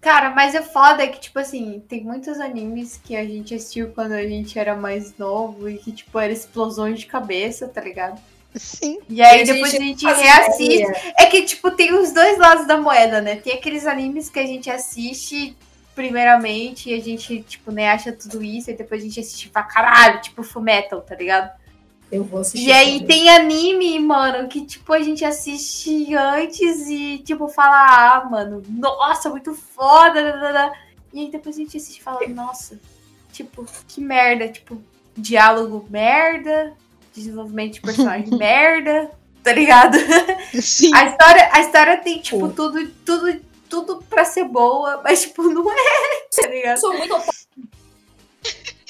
Cara, 0.07 0.31
mas 0.31 0.55
é 0.55 0.63
foda 0.63 1.05
que, 1.09 1.19
tipo 1.19 1.37
assim, 1.41 1.83
tem 1.89 2.05
muitos 2.05 2.39
animes 2.39 2.97
que 3.03 3.17
a 3.17 3.25
gente 3.25 3.53
assistiu 3.53 3.89
quando 3.89 4.13
a 4.13 4.23
gente 4.23 4.57
era 4.57 4.77
mais 4.77 5.19
novo 5.19 5.69
e 5.69 5.79
que, 5.79 5.91
tipo, 5.91 6.17
era 6.17 6.33
explosões 6.33 7.01
de 7.01 7.07
cabeça, 7.07 7.67
tá 7.67 7.81
ligado? 7.81 8.17
Sim. 8.55 9.01
E 9.09 9.21
aí 9.21 9.41
E 9.45 9.51
a 9.51 9.53
depois 9.53 9.75
a 9.75 9.79
gente 9.79 10.03
gente 10.03 10.03
fazia 10.03 10.25
reassiste. 10.33 10.75
ideia. 10.75 11.13
É 11.19 11.27
que, 11.27 11.43
tipo, 11.43 11.73
tem 11.73 11.93
os 11.93 12.13
dois 12.13 12.39
lados 12.39 12.69
da 12.69 12.81
moeda, 12.81 13.21
né? 13.21 13.35
Tem 13.35 13.55
aqueles 13.55 13.85
animes 13.85 14.31
que 14.31 14.39
a 14.39 14.47
gente 14.47 14.71
assiste 14.71 15.57
primeiramente 15.93 16.89
e 16.91 16.95
a 16.95 17.01
gente, 17.03 17.43
tipo, 17.43 17.73
né, 17.73 17.89
acha 17.91 18.13
tudo 18.13 18.45
isso, 18.45 18.71
e 18.71 18.75
depois 18.75 19.01
a 19.03 19.05
gente 19.05 19.19
assiste 19.19 19.49
pra 19.49 19.65
caralho, 19.65 20.21
tipo 20.21 20.45
Fullmetal, 20.45 21.01
tá 21.01 21.17
ligado? 21.17 21.51
Eu 22.11 22.23
vou 22.25 22.41
assistir. 22.41 22.69
E 22.69 22.73
aí 22.73 23.01
também. 23.01 23.07
tem 23.07 23.31
anime, 23.31 23.99
mano, 23.99 24.49
que 24.49 24.65
tipo 24.65 24.93
a 24.93 25.01
gente 25.01 25.25
assiste 25.25 26.15
antes 26.15 26.89
e 26.89 27.19
tipo 27.19 27.49
fala, 27.49 28.19
ah, 28.19 28.25
mano, 28.31 28.63
nossa, 28.69 29.29
muito 29.29 29.55
foda. 29.55 30.23
da, 30.23 30.37
da, 30.37 30.53
da. 30.53 30.73
E 31.13 31.21
aí 31.21 31.31
depois 31.31 31.57
a 31.57 31.59
gente 31.59 31.77
assiste 31.77 31.99
e 31.99 32.03
fala, 32.03 32.27
nossa, 32.29 32.79
tipo, 33.33 33.67
que 33.89 34.01
merda, 34.01 34.49
tipo, 34.49 34.81
diálogo 35.17 35.87
merda, 35.91 36.75
desenvolvimento 37.15 37.75
de 37.75 37.81
personagem 37.81 38.29
merda, 38.37 39.11
tá 39.43 39.53
ligado? 39.53 39.97
Sim. 40.61 40.95
A 40.95 41.07
história, 41.07 41.49
a 41.53 41.61
história 41.61 41.97
tem, 41.99 42.21
tipo, 42.21 42.41
Pô. 42.41 42.49
tudo, 42.49 42.89
tudo, 43.05 43.41
tudo 43.69 44.03
pra 44.09 44.25
ser 44.25 44.45
boa, 44.45 45.01
mas 45.03 45.23
tipo, 45.23 45.43
não 45.43 45.71
é, 45.73 45.75
tá 46.35 46.43
Eu 46.45 46.51
ligado? 46.51 46.79
sou 46.79 46.97
muito. 46.97 47.15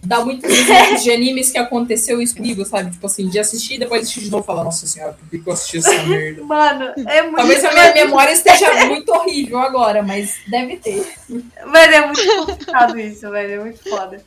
Dá 0.05 0.23
muitos 0.25 0.49
exemplos 0.51 1.03
de 1.03 1.11
animes 1.11 1.51
que 1.51 1.57
aconteceu 1.59 2.21
isso 2.21 2.37
comigo, 2.37 2.65
sabe? 2.67 2.91
Tipo 2.91 3.07
assim, 3.07 3.29
de 3.29 3.39
assistir 3.39 3.75
e 3.75 3.79
depois 3.79 4.03
assistir 4.03 4.21
de 4.21 4.31
novo 4.31 4.45
e 4.45 4.47
falar, 4.47 4.63
nossa 4.63 4.87
senhora, 4.87 5.15
por 5.15 5.29
que 5.29 5.43
eu 5.49 5.53
assisti 5.53 5.79
essa 5.79 5.91
merda? 6.05 6.43
Mano, 6.45 6.85
é 7.09 7.23
muito 7.23 7.37
Talvez 7.37 7.65
a 7.65 7.73
minha 7.73 7.95
memória 7.95 8.33
esteja 8.33 8.87
muito 8.87 9.09
horrível 9.11 9.59
agora, 9.59 10.03
mas 10.03 10.37
deve 10.49 10.77
ter. 10.77 11.15
Mano, 11.29 11.93
é 11.95 12.07
muito 12.07 12.27
complicado 12.47 12.99
isso, 13.01 13.31
velho. 13.31 13.53
É 13.53 13.59
muito 13.65 13.89
foda. 13.89 14.23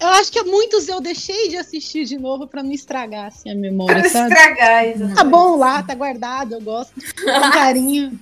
Eu 0.00 0.08
acho 0.08 0.32
que 0.32 0.42
muitos 0.44 0.88
eu 0.88 1.00
deixei 1.00 1.48
de 1.48 1.56
assistir 1.58 2.04
de 2.06 2.18
novo 2.18 2.46
pra 2.46 2.62
não 2.62 2.72
estragar 2.72 3.26
assim, 3.26 3.50
a 3.50 3.54
memória, 3.54 4.00
Pra 4.00 4.10
sabe? 4.10 4.32
estragar 4.32 4.88
isso. 4.88 5.14
Tá 5.14 5.24
bom 5.24 5.56
lá, 5.56 5.82
tá 5.82 5.94
guardado, 5.94 6.54
eu 6.54 6.60
gosto. 6.62 6.92
Com 6.94 7.50
carinho. 7.50 8.18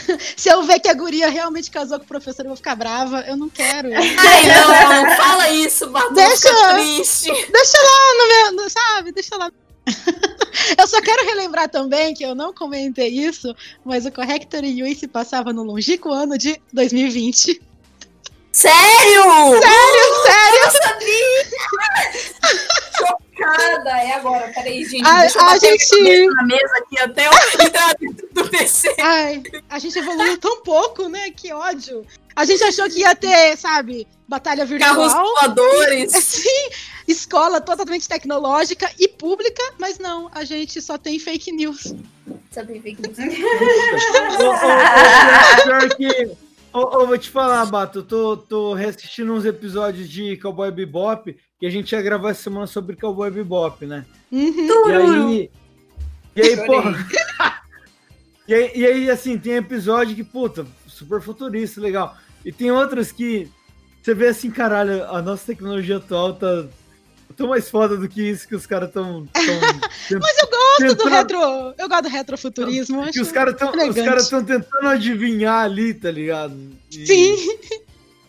Se 0.36 0.48
eu 0.48 0.62
ver 0.62 0.80
que 0.80 0.88
a 0.88 0.94
guria 0.94 1.28
realmente 1.28 1.70
casou 1.70 1.98
com 1.98 2.04
o 2.04 2.08
professor, 2.08 2.42
eu 2.42 2.48
vou 2.48 2.56
ficar 2.56 2.74
brava. 2.74 3.20
Eu 3.26 3.36
não 3.36 3.48
quero. 3.48 3.88
Ai, 3.94 4.14
não, 4.46 5.16
fala 5.16 5.50
isso, 5.50 5.88
Batom, 5.88 6.14
Deixa- 6.14 6.74
triste. 6.74 7.32
Deixa 7.52 7.78
lá 7.78 8.50
no 8.50 8.56
meu. 8.56 8.70
Sabe? 8.70 9.12
Deixa 9.12 9.36
lá. 9.36 9.50
Eu 10.78 10.86
só 10.88 11.00
quero 11.00 11.24
relembrar 11.24 11.68
também 11.68 12.12
que 12.12 12.24
eu 12.24 12.34
não 12.34 12.52
comentei 12.52 13.08
isso, 13.08 13.54
mas 13.84 14.04
o 14.04 14.10
Corrector 14.10 14.64
Yui 14.64 14.94
se 14.96 15.06
passava 15.06 15.52
no 15.52 15.62
longínquo 15.62 16.10
ano 16.10 16.36
de 16.36 16.60
2020. 16.72 17.60
Sério? 18.56 19.22
Sério, 19.60 20.04
sério! 20.24 20.60
Eu 20.64 20.70
sabia! 20.70 21.44
Chocada! 22.96 23.90
É 23.90 24.14
agora, 24.14 24.48
peraí, 24.54 24.82
gente. 24.82 25.06
A- 25.06 25.20
deixa 25.20 25.38
eu 25.38 25.44
a 25.46 25.58
gente- 25.58 26.26
na 26.28 26.42
mesa 26.44 26.76
aqui 26.78 26.98
até 26.98 27.26
eu 27.26 27.32
entrar 27.66 27.94
dentro 28.00 28.26
do 28.32 28.48
PC. 28.48 28.96
Ai, 28.98 29.42
a 29.68 29.78
gente 29.78 29.98
evoluiu 29.98 30.38
tão 30.38 30.62
pouco, 30.62 31.06
né? 31.06 31.30
Que 31.32 31.52
ódio. 31.52 32.06
A 32.34 32.46
gente 32.46 32.64
achou 32.64 32.88
que 32.88 33.00
ia 33.00 33.14
ter, 33.14 33.58
sabe, 33.58 34.08
batalha 34.26 34.66
Carros 34.66 35.12
virtual. 35.12 35.34
voadores. 35.34 36.12
Sim, 36.12 36.70
escola 37.06 37.60
totalmente 37.60 38.08
tecnológica 38.08 38.90
e 38.98 39.06
pública, 39.06 39.62
mas 39.78 39.98
não, 39.98 40.30
a 40.34 40.44
gente 40.44 40.80
só 40.80 40.96
tem 40.96 41.18
fake 41.18 41.52
news. 41.52 41.92
Sabe, 42.50 42.80
fake 42.80 43.02
news. 43.02 43.18
Ô, 46.72 47.06
vou 47.06 47.16
te 47.16 47.30
falar, 47.30 47.64
Bato, 47.66 48.00
eu 48.00 48.02
tô, 48.02 48.36
tô 48.36 48.74
reassistindo 48.74 49.32
uns 49.32 49.44
episódios 49.44 50.08
de 50.08 50.36
Cowboy 50.36 50.70
Bebop, 50.70 51.36
que 51.58 51.66
a 51.66 51.70
gente 51.70 51.92
ia 51.92 52.02
gravar 52.02 52.30
essa 52.30 52.42
semana 52.42 52.66
sobre 52.66 52.96
Cowboy 52.96 53.30
Bebop, 53.30 53.86
né? 53.86 54.04
Uhum. 54.30 54.88
E 54.88 54.92
aí. 54.92 55.50
E 56.36 56.40
aí, 56.42 56.56
Chorei. 56.56 56.66
porra. 56.66 57.08
e, 58.46 58.54
aí, 58.54 58.72
e 58.74 58.86
aí, 58.86 59.10
assim, 59.10 59.38
tem 59.38 59.54
episódio 59.54 60.14
que, 60.14 60.24
puta, 60.24 60.66
super 60.86 61.20
futurista, 61.20 61.80
legal. 61.80 62.16
E 62.44 62.52
tem 62.52 62.70
outros 62.70 63.10
que 63.10 63.50
você 64.06 64.14
vê 64.14 64.28
assim, 64.28 64.52
caralho, 64.52 65.04
a 65.06 65.20
nossa 65.20 65.46
tecnologia 65.46 65.96
atual 65.96 66.34
tá 66.34 66.66
tão 67.34 67.48
mais 67.48 67.68
foda 67.68 67.96
do 67.96 68.08
que 68.08 68.22
isso 68.22 68.46
que 68.46 68.54
os 68.54 68.66
caras 68.66 68.90
tão. 68.92 69.26
tão 69.26 69.42
Mas 70.20 70.38
eu 70.38 70.48
gosto 70.48 70.80
do 70.80 70.88
Tentando- 70.96 71.08
retro. 71.10 71.74
Eu 71.78 71.88
gosto 71.88 72.02
do 72.02 72.08
retrofuturismo. 72.08 73.10
que 73.10 73.20
os 73.20 73.32
caras 73.32 73.54
estão 73.54 73.72
cara 73.72 74.24
tentando 74.44 74.88
adivinhar 74.88 75.64
ali, 75.64 75.92
tá 75.94 76.10
ligado? 76.10 76.56
E 76.92 77.06
Sim, 77.06 77.58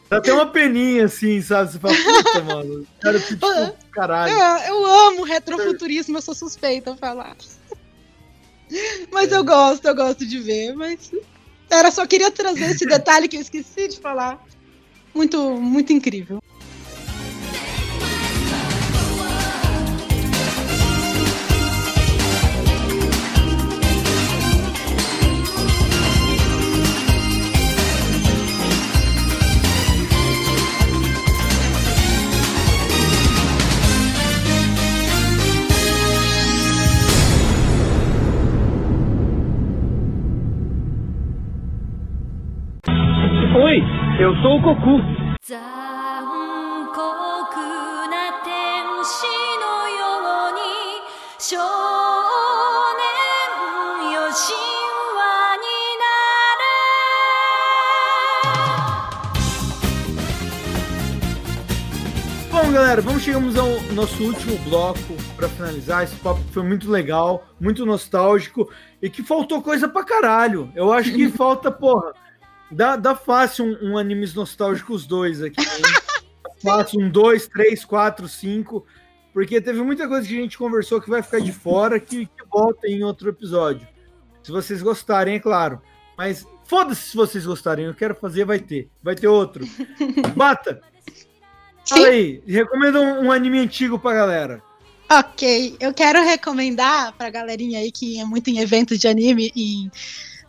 Dá 0.09 0.17
até 0.17 0.33
uma 0.33 0.45
peninha 0.45 1.03
assim, 1.05 1.41
sabe? 1.41 1.69
Você 1.71 1.79
fala, 1.79 1.93
puta, 1.93 2.41
mano. 2.43 2.87
Cara, 3.01 3.19
tipo, 3.19 3.45
Ah. 3.45 3.73
caralho. 3.91 4.31
eu, 4.33 4.75
eu 4.75 4.85
amo 4.85 5.23
retrofuturismo, 5.23 6.17
eu 6.17 6.21
sou 6.21 6.33
suspeita 6.33 6.93
a 6.93 6.95
falar. 6.95 7.35
Mas 9.11 9.31
eu 9.31 9.43
gosto, 9.43 9.85
eu 9.85 9.95
gosto 9.95 10.25
de 10.25 10.39
ver, 10.39 10.73
mas. 10.75 11.11
Era 11.69 11.91
só 11.91 12.05
queria 12.07 12.31
trazer 12.31 12.71
esse 12.71 12.85
detalhe 12.87 13.27
que 13.27 13.35
eu 13.37 13.41
esqueci 13.41 13.89
de 13.89 13.99
falar. 13.99 14.41
Muito, 15.13 15.51
muito 15.59 15.91
incrível. 15.91 16.41
Eu 44.19 44.35
sou 44.37 44.57
o 44.57 44.61
Goku. 44.61 44.97
Bom, 62.49 62.71
galera, 62.71 63.01
vamos 63.01 63.21
chegamos 63.21 63.55
ao 63.55 63.67
nosso 63.93 64.23
último 64.23 64.57
bloco 64.67 64.97
para 65.35 65.47
finalizar. 65.47 66.03
Esse 66.03 66.15
papo 66.15 66.41
foi 66.51 66.63
muito 66.63 66.89
legal, 66.89 67.45
muito 67.61 67.85
nostálgico 67.85 68.67
e 68.99 69.11
que 69.11 69.21
faltou 69.21 69.61
coisa 69.61 69.87
pra 69.87 70.03
caralho. 70.03 70.71
Eu 70.75 70.91
acho 70.91 71.13
que 71.13 71.29
falta, 71.37 71.71
porra 71.71 72.13
dá, 72.71 72.95
dá 72.95 73.15
fácil 73.15 73.65
um, 73.65 73.91
um 73.91 73.97
animes 73.97 74.33
nostálgicos 74.33 75.05
dois 75.05 75.41
aqui. 75.41 75.57
fácil 76.61 76.99
um 76.99 77.09
dois, 77.09 77.47
três, 77.47 77.85
quatro, 77.85 78.27
cinco, 78.27 78.85
porque 79.33 79.61
teve 79.61 79.81
muita 79.81 80.07
coisa 80.07 80.27
que 80.27 80.37
a 80.37 80.41
gente 80.41 80.57
conversou 80.57 81.01
que 81.01 81.09
vai 81.09 81.21
ficar 81.21 81.39
de 81.39 81.51
fora 81.51 81.99
que, 81.99 82.25
que 82.25 82.45
volta 82.51 82.87
em 82.87 83.03
outro 83.03 83.29
episódio. 83.29 83.87
Se 84.41 84.51
vocês 84.51 84.81
gostarem, 84.81 85.35
é 85.35 85.39
claro. 85.39 85.81
Mas 86.17 86.47
foda-se 86.63 87.09
se 87.09 87.15
vocês 87.15 87.45
gostarem, 87.45 87.85
eu 87.85 87.93
quero 87.93 88.15
fazer, 88.15 88.45
vai 88.45 88.59
ter. 88.59 88.89
Vai 89.03 89.13
ter 89.13 89.27
outro. 89.27 89.65
Bata! 90.35 90.81
Fala 91.87 92.07
aí, 92.07 92.41
recomenda 92.45 92.99
um, 92.99 93.25
um 93.25 93.31
anime 93.31 93.59
antigo 93.59 93.97
pra 93.97 94.13
galera. 94.13 94.61
Ok, 95.09 95.77
eu 95.79 95.93
quero 95.93 96.21
recomendar 96.21 97.13
pra 97.13 97.29
galerinha 97.29 97.79
aí 97.79 97.91
que 97.91 98.19
é 98.19 98.25
muito 98.25 98.49
em 98.49 98.59
eventos 98.59 98.99
de 98.99 99.07
anime 99.07 99.53
em, 99.55 99.89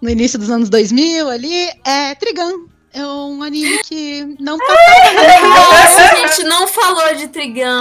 no 0.01 0.11
início 0.11 0.39
dos 0.39 0.51
anos 0.51 0.69
2000 0.69 1.29
ali, 1.29 1.71
é 1.85 2.15
Trigun. 2.15 2.67
É 2.91 3.05
um 3.05 3.43
anime 3.43 3.79
que 3.85 4.35
não 4.41 4.57
passava. 4.59 5.49
Nossa, 5.49 6.03
a 6.03 6.27
gente 6.27 6.45
não 6.45 6.67
falou 6.67 7.15
de 7.15 7.29
Trigun. 7.29 7.81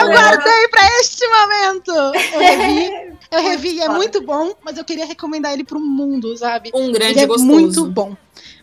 Eu 0.00 0.08
guardei 0.08 0.68
pra 0.68 0.86
este 1.00 1.26
momento. 1.26 1.90
Eu 2.32 2.40
revi, 2.40 2.92
eu 3.30 3.42
revi 3.42 3.68
e 3.76 3.80
é 3.80 3.88
muito 3.88 4.20
bom, 4.20 4.54
mas 4.62 4.76
eu 4.76 4.84
queria 4.84 5.06
recomendar 5.06 5.52
ele 5.52 5.64
pro 5.64 5.80
mundo, 5.80 6.36
sabe? 6.36 6.70
Um 6.74 6.92
grande 6.92 7.12
ele 7.12 7.20
é 7.20 7.26
gostoso. 7.26 7.50
muito 7.50 7.86
bom. 7.86 8.14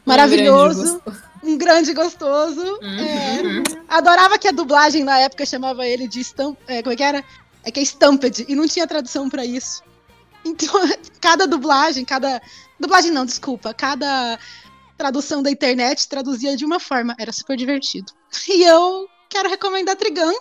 Maravilhoso. 0.05 0.79
Um 0.83 0.87
grande 0.87 1.03
gostoso. 1.03 1.31
Um 1.43 1.57
grande 1.57 1.93
gostoso. 1.93 2.79
Uhum. 2.83 2.99
É, 2.99 3.63
adorava 3.89 4.37
que 4.37 4.47
a 4.47 4.51
dublagem 4.51 5.03
na 5.03 5.19
época 5.19 5.45
chamava 5.45 5.87
ele 5.87 6.07
de 6.07 6.21
Stamp. 6.23 6.55
É, 6.67 6.83
como 6.83 6.93
é 6.93 6.95
que 6.95 7.03
era? 7.03 7.23
É 7.63 7.71
que 7.71 7.79
é 7.79 7.83
Stamped, 7.83 8.45
e 8.47 8.55
não 8.55 8.67
tinha 8.67 8.87
tradução 8.87 9.27
pra 9.29 9.43
isso. 9.43 9.83
Então, 10.45 10.69
cada 11.21 11.47
dublagem, 11.47 12.05
cada. 12.05 12.41
Dublagem 12.79 13.11
não, 13.11 13.25
desculpa. 13.25 13.73
Cada 13.73 14.39
tradução 14.97 15.41
da 15.41 15.51
internet 15.51 16.07
traduzia 16.07 16.55
de 16.55 16.65
uma 16.65 16.79
forma. 16.79 17.15
Era 17.19 17.31
super 17.31 17.57
divertido. 17.57 18.11
E 18.47 18.63
eu 18.63 19.07
quero 19.29 19.49
recomendar 19.49 19.95
Trigun. 19.95 20.33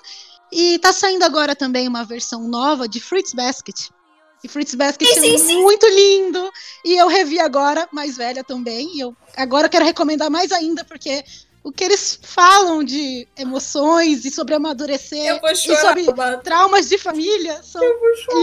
E 0.53 0.79
tá 0.79 0.93
saindo 0.93 1.25
agora 1.25 1.55
também 1.55 1.87
uma 1.87 2.05
versão 2.05 2.49
nova 2.49 2.89
de 2.89 3.01
Fruits 3.01 3.35
Basket. 3.35 3.89
E 4.43 4.49
Fruits 4.49 4.75
Basket 4.75 5.07
Sim, 5.07 5.19
é 5.19 5.21
sim, 5.21 5.39
sim. 5.39 5.63
muito 5.63 5.87
lindo. 5.87 6.51
E 6.85 6.97
eu 6.97 7.07
revi 7.09 7.39
agora, 7.39 7.89
mais 7.93 8.17
velha 8.17 8.43
também. 8.43 8.97
E 8.97 9.01
eu 9.01 9.15
agora 9.37 9.69
quero 9.69 9.85
recomendar 9.85 10.31
mais 10.31 10.51
ainda, 10.51 10.85
porque 10.85 11.23
o 11.63 11.71
que 11.71 11.85
eles 11.85 12.19
falam 12.23 12.83
de 12.83 13.29
emoções 13.37 14.25
e 14.25 14.31
sobre 14.31 14.55
amadurecer 14.55 15.41
e 15.45 15.77
sobre 15.77 16.07
traumas 16.43 16.89
de 16.89 16.97
família 16.97 17.63
são 17.63 17.83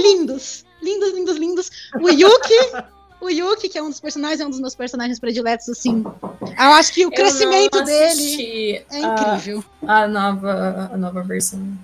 lindos. 0.02 0.67
Lindos, 0.82 1.14
lindos, 1.14 1.38
lindos. 1.38 1.72
O 2.00 2.10
Yuki, 2.10 2.86
o 3.20 3.30
Yuki, 3.30 3.70
que 3.70 3.78
é 3.78 3.84
um 3.84 3.90
dos 3.90 4.00
personagens, 4.00 4.40
é 4.40 4.46
um 4.46 4.50
dos 4.50 4.60
meus 4.60 4.76
personagens 4.76 5.20
prediletos, 5.20 5.68
assim. 5.70 6.04
Eu 6.42 6.72
acho 6.74 6.94
que 6.94 7.06
o 7.06 7.10
Eu 7.10 7.12
crescimento 7.12 7.82
dele 7.84 8.86
é 8.92 9.04
a- 9.04 9.32
incrível. 9.32 9.64
A, 9.88 10.08
nova, 10.08 10.90
a 10.94 10.98
nova 10.98 11.24
versão. 11.24 11.78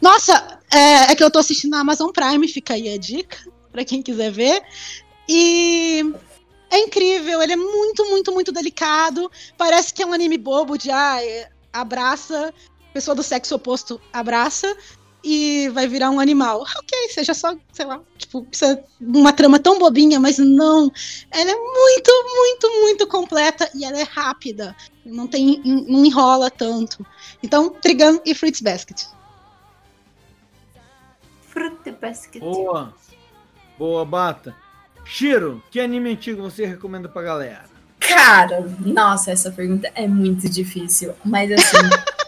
Nossa, 0.00 0.58
é, 0.72 1.12
é 1.12 1.14
que 1.14 1.22
eu 1.22 1.30
tô 1.30 1.38
assistindo 1.38 1.72
na 1.72 1.80
Amazon 1.80 2.10
Prime, 2.10 2.48
fica 2.48 2.74
aí 2.74 2.92
a 2.92 2.98
dica, 2.98 3.36
pra 3.70 3.84
quem 3.84 4.02
quiser 4.02 4.30
ver. 4.30 4.62
E 5.28 6.04
é 6.70 6.78
incrível, 6.78 7.40
ele 7.42 7.52
é 7.52 7.56
muito, 7.56 8.04
muito, 8.06 8.32
muito 8.32 8.52
delicado. 8.52 9.30
Parece 9.56 9.92
que 9.92 10.02
é 10.02 10.06
um 10.06 10.12
anime 10.12 10.38
bobo 10.38 10.76
de 10.76 10.90
ah, 10.90 11.18
abraça, 11.72 12.52
pessoa 12.92 13.14
do 13.14 13.22
sexo 13.22 13.54
oposto 13.54 14.00
abraça 14.12 14.76
e 15.24 15.68
vai 15.70 15.86
virar 15.86 16.10
um 16.10 16.20
animal. 16.20 16.62
Ok, 16.62 17.08
seja 17.10 17.34
só, 17.34 17.54
sei 17.72 17.86
lá, 17.86 18.00
tipo, 18.18 18.46
uma 19.00 19.32
trama 19.32 19.58
tão 19.58 19.78
bobinha, 19.78 20.18
mas 20.18 20.38
não. 20.38 20.90
Ela 21.30 21.50
é 21.50 21.54
muito, 21.54 22.10
muito, 22.36 22.80
muito 22.80 23.06
completa 23.06 23.70
e 23.74 23.84
ela 23.84 23.98
é 23.98 24.04
rápida. 24.04 24.74
Não 25.04 25.26
tem, 25.26 25.60
não 25.64 26.04
enrola 26.04 26.50
tanto. 26.50 27.04
Então, 27.42 27.70
Trigun 27.70 28.20
e 28.24 28.34
Fruits 28.34 28.60
Basket. 28.60 29.04
Fruit 31.48 31.90
Basket. 32.00 32.40
Boa. 32.40 32.94
Boa, 33.78 34.04
Bata. 34.04 34.56
Shiro, 35.04 35.62
que 35.70 35.80
anime 35.80 36.10
antigo 36.10 36.42
você 36.42 36.64
recomenda 36.64 37.08
pra 37.08 37.22
galera? 37.22 37.64
Cara, 37.98 38.60
nossa, 38.80 39.30
essa 39.30 39.50
pergunta 39.50 39.90
é 39.94 40.06
muito 40.06 40.48
difícil. 40.48 41.14
Mas 41.24 41.50
assim, 41.50 41.76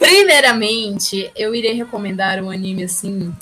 primeiramente, 0.00 1.30
eu 1.36 1.54
irei 1.54 1.74
recomendar 1.74 2.42
um 2.42 2.50
anime 2.50 2.84
assim 2.84 3.32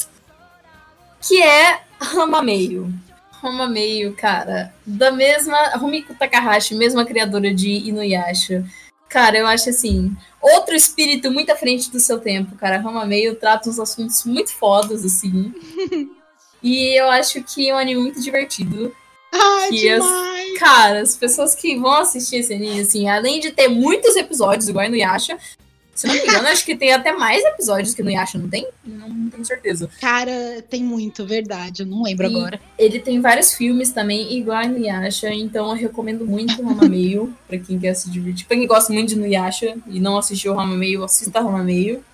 que 1.21 1.41
é 1.41 1.81
Ramameio. 2.01 2.93
Ramameio, 3.31 4.15
cara, 4.15 4.75
da 4.85 5.13
mesma 5.13 5.77
Rumiko 5.77 6.15
Takahashi, 6.15 6.75
mesma 6.75 7.05
criadora 7.05 7.55
de 7.55 7.71
Inuyasha. 7.71 8.65
Cara, 9.09 9.39
eu 9.39 9.47
acho 9.47 9.71
assim, 9.71 10.15
outro 10.43 10.75
espírito 10.75 11.31
muito 11.31 11.51
à 11.51 11.57
frente 11.57 11.91
do 11.91 12.01
seu 12.01 12.19
tempo, 12.19 12.57
cara. 12.57 12.79
Ramameio 12.79 13.37
trata 13.37 13.71
uns 13.71 13.79
assuntos 13.79 14.25
muito 14.25 14.53
fodas 14.53 15.05
assim. 15.05 15.55
e 16.63 16.99
eu 16.99 17.09
acho 17.09 17.43
que 17.45 17.69
é 17.71 17.75
um 17.75 17.79
anime 17.79 18.01
muito 18.01 18.21
divertido. 18.21 18.93
Ai, 19.33 19.71
que 19.71 19.89
as-! 19.89 20.59
Cara, 20.59 21.01
as 21.01 21.17
pessoas 21.17 21.55
que 21.55 21.79
vão 21.79 21.93
assistir 21.93 22.37
esse 22.37 22.53
anime, 22.53 22.81
assim, 22.81 23.09
além 23.09 23.39
de 23.39 23.53
ter 23.53 23.69
muitos 23.69 24.17
episódios, 24.17 24.69
igual 24.69 24.89
no 24.89 24.97
Yasha, 24.97 25.39
se 25.99 26.07
não 26.07 26.15
me 26.15 26.21
engano, 26.21 26.47
acho 26.47 26.65
que 26.65 26.77
tem 26.77 26.93
até 26.93 27.11
mais 27.11 27.45
episódios 27.45 27.93
que 27.93 28.05
no 28.05 28.11
Yasha, 28.11 28.39
não 28.39 28.49
tem? 28.49 28.69
Não, 28.85 29.09
não 29.09 29.31
tenho 29.31 29.45
certeza. 29.45 29.91
Cara, 30.01 30.63
tem 30.71 30.81
muito, 30.81 31.27
verdade. 31.27 31.83
Eu 31.83 31.87
não 31.87 32.05
lembro 32.05 32.25
E 32.25 32.37
agora. 32.37 32.61
Ele 32.79 33.01
tem 33.01 33.21
vários 33.21 33.53
filmes 33.53 33.91
também, 33.91 34.39
igual 34.39 34.65
no 34.69 34.79
Yasha, 34.79 35.35
então 35.35 35.69
eu 35.71 35.75
recomendo 35.75 36.25
muito 36.25 36.63
Ramameio, 36.63 37.35
pra 37.49 37.59
quem 37.59 37.81
quer 37.81 37.95
se 37.95 38.09
divertir. 38.11 38.47
Pra 38.47 38.57
quem 38.57 38.69
gosta 38.69 38.93
muito 38.93 39.09
de 39.09 39.17
Nuyasha 39.17 39.77
e 39.89 39.99
não 39.99 40.17
assistiu 40.17 40.55
Ramameio, 40.55 41.03
assista 41.03 41.41
Ramameio. 41.41 42.05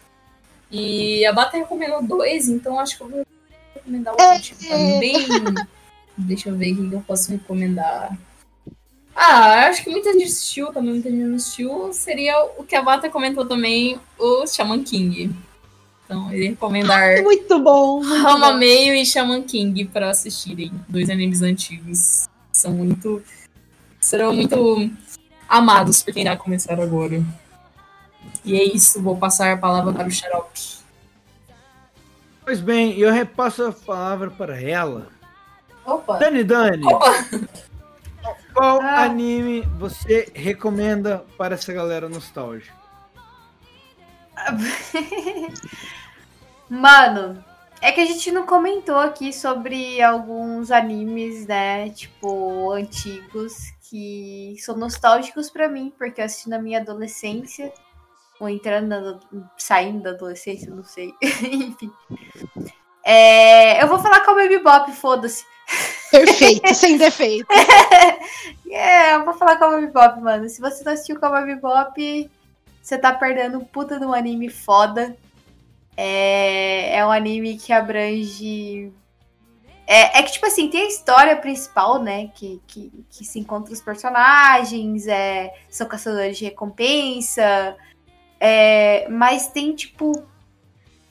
E 0.71 1.27
a 1.27 1.33
Bata 1.35 1.59
recomendou 1.59 2.03
dois, 2.03 2.49
então 2.49 2.81
acho 2.81 2.97
que 2.97 3.03
eu 3.03 3.09
vou 3.09 3.27
recomendar 3.75 4.15
o 4.15 4.33
último 4.33 4.61
também. 4.61 5.27
Deixa 6.17 6.49
eu 6.49 6.57
ver 6.57 6.73
o 6.73 6.89
que 6.89 6.95
eu 6.95 7.05
posso 7.07 7.31
recomendar. 7.31 8.17
Ah, 9.15 9.67
acho 9.69 9.85
que 9.85 9.91
muita 9.91 10.13
gente 10.13 10.25
assistiu, 10.25 10.73
também 10.73 10.95
muita 10.95 11.11
gente 11.11 11.23
não 11.23 11.37
assistiu. 11.37 11.93
Seria 11.93 12.45
o 12.59 12.65
que 12.65 12.75
a 12.75 12.83
Bata 12.83 13.09
comentou 13.09 13.47
também, 13.47 13.99
o 14.19 14.47
Shaman 14.47 14.83
King. 14.83 15.35
Então, 16.05 16.33
ia 16.35 16.51
recomendar 16.51 17.23
Muito 17.23 17.59
bom. 17.61 18.01
Rama. 18.03 18.55
Meio 18.55 18.95
e 18.95 19.07
Shaman 19.07 19.43
King 19.43 19.85
para 19.87 20.11
assistirem. 20.11 20.73
Dois 20.89 21.09
animes 21.09 21.43
antigos. 21.43 22.29
São 22.53 22.73
muito. 22.73 23.23
Serão 24.01 24.35
muito 24.35 24.91
amados 25.49 26.03
por 26.03 26.13
quem 26.13 26.23
irá 26.23 26.37
começar 26.37 26.79
agora. 26.81 27.23
E 28.45 28.55
é 28.55 28.65
isso, 28.65 29.01
vou 29.01 29.17
passar 29.17 29.53
a 29.53 29.57
palavra 29.57 29.93
para 29.93 30.09
o 30.09 30.11
Xarope. 30.11 30.61
Pois 32.45 32.61
bem, 32.61 32.99
eu 32.99 33.11
repasso 33.11 33.65
a 33.65 33.73
palavra 33.73 34.31
para 34.31 34.61
ela. 34.61 35.09
Opa! 35.87 36.19
Dani 36.19 36.45
Dani, 36.45 36.85
qual 38.55 38.81
Ah. 38.81 39.03
anime 39.03 39.63
você 39.79 40.31
recomenda 40.35 41.25
para 41.37 41.55
essa 41.55 41.73
galera 41.73 42.09
nostálgica? 42.09 42.73
Mano, 46.71 47.45
é 47.81 47.93
que 47.93 48.01
a 48.01 48.07
gente 48.07 48.31
não 48.33 48.47
comentou 48.47 48.97
aqui 48.99 49.33
sobre 49.33 50.01
alguns 50.01 50.71
animes, 50.71 51.47
né? 51.47 51.91
Tipo, 51.91 52.73
antigos 52.73 53.73
que 53.83 54.57
são 54.59 54.77
nostálgicos 54.77 55.51
pra 55.51 55.69
mim, 55.69 55.93
porque 55.97 56.21
eu 56.21 56.25
assisti 56.25 56.49
na 56.49 56.59
minha 56.59 56.81
adolescência. 56.81 57.73
Ou 58.41 58.49
entrando, 58.49 58.89
na, 58.89 59.21
saindo 59.57 60.03
da 60.03 60.11
adolescência, 60.11 60.75
não 60.75 60.83
sei. 60.83 61.13
Enfim. 61.23 61.91
É, 63.05 63.83
eu 63.83 63.87
vou 63.87 63.99
falar 63.99 64.21
com 64.25 64.33
o 64.33 64.35
Baby 64.35 64.59
Bop, 64.59 64.91
foda-se. 64.93 65.45
Perfeito, 66.11 66.75
sem 66.75 66.97
defeito. 66.97 67.47
É, 68.77 69.15
eu 69.15 69.25
vou 69.25 69.35
falar 69.35 69.57
com 69.57 69.67
a 69.67 69.71
Baby 69.71 69.87
Bop, 69.93 70.21
mano. 70.21 70.49
Se 70.49 70.61
você 70.61 70.83
não 70.83 70.93
assistiu 70.93 71.21
com 71.21 71.27
a 71.27 71.31
Baby 71.31 71.55
Bop, 71.55 72.31
você 72.83 72.99
tá 72.99 73.13
perdendo 73.13 73.61
puta 73.61 74.01
de 74.01 74.05
um 74.05 74.13
anime 74.13 74.51
foda. 74.51 75.17
É, 75.97 76.97
é 76.97 77.07
um 77.07 77.13
anime 77.13 77.57
que 77.57 77.73
abrange. 77.73 78.93
É, 79.87 80.19
é 80.19 80.23
que, 80.25 80.33
tipo 80.33 80.47
assim, 80.47 80.69
tem 80.69 80.83
a 80.83 80.89
história 80.89 81.37
principal, 81.37 82.03
né? 82.03 82.29
Que, 82.35 82.61
que, 82.67 83.05
que 83.11 83.25
se 83.25 83.39
encontra 83.39 83.73
os 83.73 83.81
personagens, 83.81 85.07
é, 85.07 85.55
são 85.71 85.87
caçadores 85.87 86.37
de 86.37 86.45
recompensa. 86.45 87.77
é, 88.41 89.09
mas 89.09 89.47
tem, 89.49 89.73
tipo. 89.73 90.27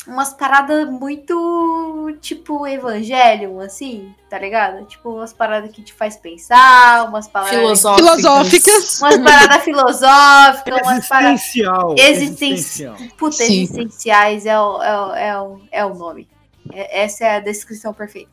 Umas 0.07 0.33
paradas 0.33 0.89
muito 0.89 2.15
tipo 2.21 2.67
Evangelion, 2.67 3.59
assim, 3.59 4.13
tá 4.29 4.37
ligado? 4.37 4.85
Tipo, 4.85 5.11
umas 5.15 5.31
paradas 5.33 5.71
que 5.71 5.81
te 5.81 5.93
faz 5.93 6.17
pensar, 6.17 7.07
umas 7.07 7.27
paradas 7.27 7.55
Filosóficas. 7.55 8.05
Filosóficas. 8.21 8.99
umas 9.01 9.17
paradas 9.17 9.63
filosóficas, 9.63 10.81
umas 10.81 11.07
paradas 11.07 11.41
Existencial. 11.41 11.95
existencial. 11.97 12.93
existencial. 12.95 12.95
Puta, 13.17 13.35
Sim. 13.37 13.61
existenciais 13.63 14.45
é 14.45 14.59
o, 14.59 14.81
é, 14.83 14.97
o, 14.97 15.13
é, 15.15 15.41
o, 15.41 15.61
é 15.71 15.85
o 15.85 15.93
nome. 15.95 16.27
É- 16.71 17.03
essa 17.03 17.25
é 17.25 17.35
a 17.35 17.39
descrição 17.39 17.93
perfeita. 17.93 18.31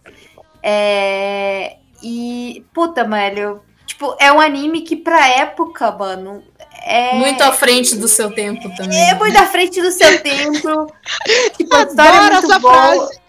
É, 0.62 1.76
e, 2.02 2.64
puta, 2.74 3.04
mano, 3.06 3.60
tipo, 3.86 4.14
é 4.18 4.32
um 4.32 4.40
anime 4.40 4.82
que 4.82 4.96
pra 4.96 5.28
época, 5.28 5.90
mano, 5.92 6.42
é... 6.84 7.14
Muito 7.14 7.42
à 7.42 7.52
frente 7.52 7.96
do 7.96 8.08
seu 8.08 8.30
tempo 8.30 8.62
também. 8.76 9.10
É 9.10 9.14
muito 9.14 9.36
à 9.36 9.46
frente 9.46 9.80
do 9.80 9.90
seu 9.90 10.20
tempo. 10.22 10.92
Tipo, 11.56 11.76
a 11.76 11.82
história 11.82 12.08
é 12.10 12.18
Adoro 12.18 12.32
muito 12.34 12.46
essa 12.52 12.58
boa. 12.58 12.72
frase. 12.74 13.20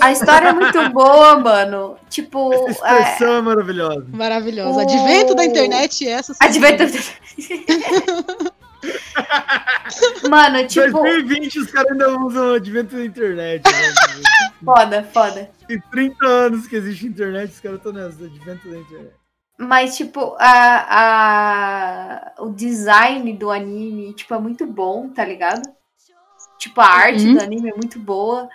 A 0.00 0.12
história 0.12 0.48
é 0.48 0.52
muito 0.52 0.90
boa, 0.90 1.38
mano. 1.38 1.96
Tipo, 2.10 2.52
Essa 2.68 2.86
é, 2.88 3.00
expressão 3.00 3.36
é 3.36 3.42
maravilhosa. 3.42 4.06
Maravilhosa. 4.12 4.78
O- 4.78 4.80
Advento 4.80 5.34
da 5.34 5.44
internet, 5.44 6.06
essa. 6.06 6.34
sim. 6.34 6.38
advento. 6.44 6.84
Mano, 10.28 10.66
tipo, 10.66 10.92
2020 10.92 11.58
os 11.60 11.70
caras 11.70 11.90
ainda 11.92 12.16
usam 12.20 12.52
o 12.52 12.54
advento 12.54 12.96
da 12.96 13.04
internet. 13.04 13.64
Né? 13.64 13.92
foda, 14.64 15.08
foda. 15.12 15.50
Tem 15.66 15.80
30 15.90 16.26
anos 16.26 16.66
que 16.66 16.76
existe 16.76 17.06
internet, 17.06 17.50
os 17.52 17.60
caras 17.60 17.78
estão 17.78 17.92
nessa, 17.92 18.24
advento 18.24 18.68
da 18.68 18.76
internet. 18.78 19.12
Mas, 19.60 19.96
tipo, 19.96 20.36
a, 20.38 22.32
a, 22.38 22.42
o 22.42 22.50
design 22.50 23.32
do 23.32 23.50
anime, 23.50 24.12
tipo, 24.14 24.32
é 24.32 24.38
muito 24.38 24.64
bom, 24.66 25.08
tá 25.08 25.24
ligado? 25.24 25.62
Tipo, 26.58 26.80
a 26.80 26.86
arte 26.86 27.26
Uhum. 27.26 27.34
do 27.34 27.42
anime 27.42 27.70
é 27.70 27.74
muito 27.74 27.98
boa. 27.98 28.48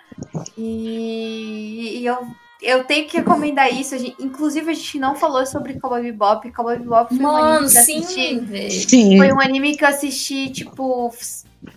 E, 0.56 1.98
e 2.00 2.06
eu, 2.06 2.26
eu 2.62 2.84
tenho 2.84 3.06
que 3.06 3.18
recomendar 3.18 3.70
isso. 3.72 3.94
A 3.94 3.98
gente- 3.98 4.16
inclusive, 4.22 4.70
a 4.70 4.74
gente 4.74 4.98
não 4.98 5.14
falou 5.14 5.44
sobre 5.46 5.78
Cowboy 5.78 6.02
Bebop. 6.02 6.50
Cowboy 6.52 6.78
Bebop 6.78 7.14
foi 7.14 7.24
um 7.24 7.36
anime 7.36 7.68
que 7.70 7.76
eu 7.76 7.80
assisti. 7.80 8.70
Sim. 8.88 9.18
Foi 9.18 9.32
um 9.32 9.40
anime 9.40 9.76
que 9.76 9.84
eu 9.84 9.88
assisti, 9.88 10.50
tipo, 10.50 11.12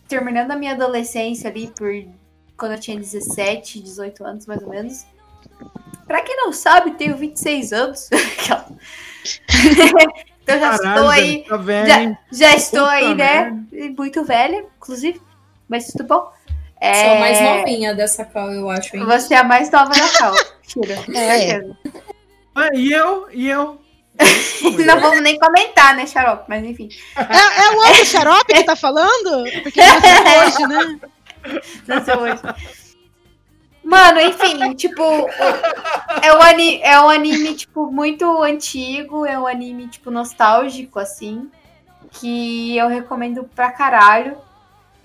terminando 0.07 0.51
a 0.51 0.55
minha 0.55 0.73
adolescência 0.73 1.49
ali, 1.49 1.67
por 1.77 1.89
quando 2.57 2.71
eu 2.73 2.79
tinha 2.79 2.97
17, 2.97 3.81
18 3.81 4.23
anos, 4.25 4.45
mais 4.45 4.61
ou 4.63 4.69
menos. 4.69 5.05
Pra 6.07 6.21
quem 6.21 6.37
não 6.37 6.53
sabe, 6.53 6.91
tenho 6.91 7.17
26 7.17 7.73
anos. 7.73 8.09
Então 10.47 10.57
já 10.61 10.71
estou 10.75 10.85
Caralho, 10.93 11.09
aí. 11.09 11.45
velho, 11.59 12.13
tá 12.13 12.19
Já, 12.31 12.47
já 12.49 12.55
estou 12.55 12.79
Puta 12.79 12.91
aí, 12.93 13.15
né? 13.15 13.63
Muito 13.97 14.23
velha, 14.23 14.65
inclusive. 14.77 15.21
Mas 15.67 15.87
tudo 15.87 16.05
bom. 16.05 16.31
É, 16.79 16.93
Sou 16.93 17.11
a 17.11 17.19
mais 17.19 17.41
novinha 17.41 17.93
dessa 17.93 18.23
cal, 18.23 18.49
eu 18.53 18.69
acho, 18.69 18.95
hein? 18.95 19.03
Você 19.03 19.33
é 19.33 19.39
a 19.39 19.43
mais 19.43 19.69
nova 19.69 19.89
da 19.89 20.07
cal. 20.17 20.33
Tira. 20.65 20.95
É. 21.13 21.61
Ah, 22.55 22.69
e 22.73 22.93
eu? 22.93 23.27
E 23.33 23.49
eu? 23.49 23.81
Não 24.85 25.01
vamos 25.01 25.21
nem 25.21 25.37
comentar, 25.37 25.95
né, 25.95 26.07
Xarope? 26.07 26.45
Mas 26.47 26.63
enfim. 26.63 26.87
É, 27.17 27.65
é 27.67 27.71
o 27.71 27.77
outro 27.77 28.05
xarope 28.05 28.53
que 28.53 28.63
tá 28.63 28.75
falando? 28.75 29.43
Porque 29.63 29.81
nasceu 29.81 30.39
hoje, 30.39 30.67
né? 30.67 30.99
Nasceu 31.85 32.19
hoje. 32.19 32.41
Mano, 33.87 34.19
enfim, 34.19 34.73
tipo, 34.75 35.01
é 36.21 36.33
um, 36.33 36.41
ani 36.41 36.81
é 36.81 36.99
um 36.99 37.09
anime, 37.09 37.55
tipo, 37.55 37.89
muito 37.89 38.43
antigo, 38.43 39.25
é 39.25 39.39
um 39.39 39.47
anime, 39.47 39.87
tipo, 39.87 40.11
nostálgico, 40.11 40.99
assim, 40.99 41.49
que 42.11 42.75
eu 42.75 42.89
recomendo 42.89 43.45
pra 43.55 43.71
caralho. 43.71 44.35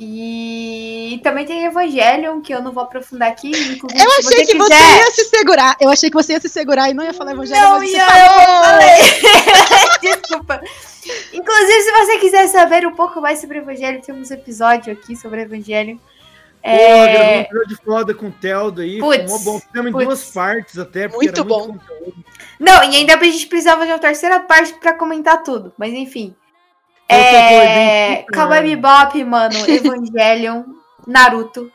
E, 0.01 1.21
também 1.23 1.47
tem 1.47 1.65
Evangelion, 1.65 2.41
que 2.41 2.53
eu 2.53 2.61
não 2.61 2.73
vou 2.73 2.83
aprofundar 2.83 3.31
aqui. 3.31 3.53
Eu 3.53 4.11
achei 4.19 4.45
que 4.47 4.57
você 4.59 4.75
quiser- 4.75 4.97
ia 4.99 5.11
se 5.13 5.25
segurar. 5.27 5.77
Eu 5.81 5.89
achei 5.89 6.11
que 6.11 6.17
você 6.17 6.33
ia 6.33 6.41
se 6.41 6.49
segurar 6.49 6.91
e 6.91 6.95
não 6.95 7.05
ia 7.05 7.15
falar 7.15 7.35
evangelho. 7.35 7.61
Não, 7.61 7.79
você 7.79 7.87
ia, 7.87 8.03
eu 8.03 8.65
falei. 8.65 8.99
Desculpa. 10.03 10.61
Inclusive, 11.33 11.83
se 11.83 11.93
você 11.93 12.19
quiser 12.19 12.49
saber 12.49 12.85
um 12.85 12.97
pouco 12.97 13.21
mais 13.21 13.41
sobre 13.41 13.59
Evangelho, 13.59 14.03
temos 14.03 14.31
um 14.31 14.35
episódio 14.35 14.93
aqui 14.93 15.15
sobre 15.15 15.43
Evangelho. 15.43 16.01
Pô, 16.63 16.69
um 16.69 16.73
É... 16.73 17.41
episódio 17.41 17.79
foda 17.85 18.15
com 18.15 18.29
o 18.29 18.33
Teldo 18.33 18.81
aí. 18.83 18.99
Putz, 18.99 19.45
bom. 19.45 19.59
Fizemos 19.61 19.89
em 19.91 20.05
duas 20.05 20.31
partes 20.31 20.79
até, 20.79 21.09
porque 21.09 21.27
Muito 21.27 21.45
bom. 21.45 21.69
muito. 21.69 22.25
Não, 22.59 22.85
e 22.85 22.97
ainda 22.97 23.17
a 23.17 23.25
gente 23.25 23.47
precisava 23.47 23.85
de 23.85 23.93
uma 23.93 23.99
terceira 23.99 24.41
parte 24.41 24.75
pra 24.75 24.95
comentar 24.95 25.43
tudo. 25.43 25.73
Mas 25.77 25.93
enfim. 25.93 26.35
É... 27.09 28.25
Cowboy 28.33 28.63
Bebop, 28.63 29.25
mano. 29.25 29.55
Evangelion. 29.69 30.65
Naruto. 31.07 31.71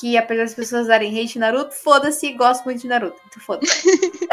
Que 0.00 0.16
apesar 0.16 0.44
das 0.44 0.54
pessoas 0.54 0.86
darem 0.86 1.20
hate 1.20 1.38
Naruto, 1.38 1.74
foda-se, 1.74 2.32
gosto 2.32 2.64
muito 2.64 2.80
de 2.80 2.88
Naruto. 2.88 3.20
Então 3.28 3.42
foda-se. 3.42 3.82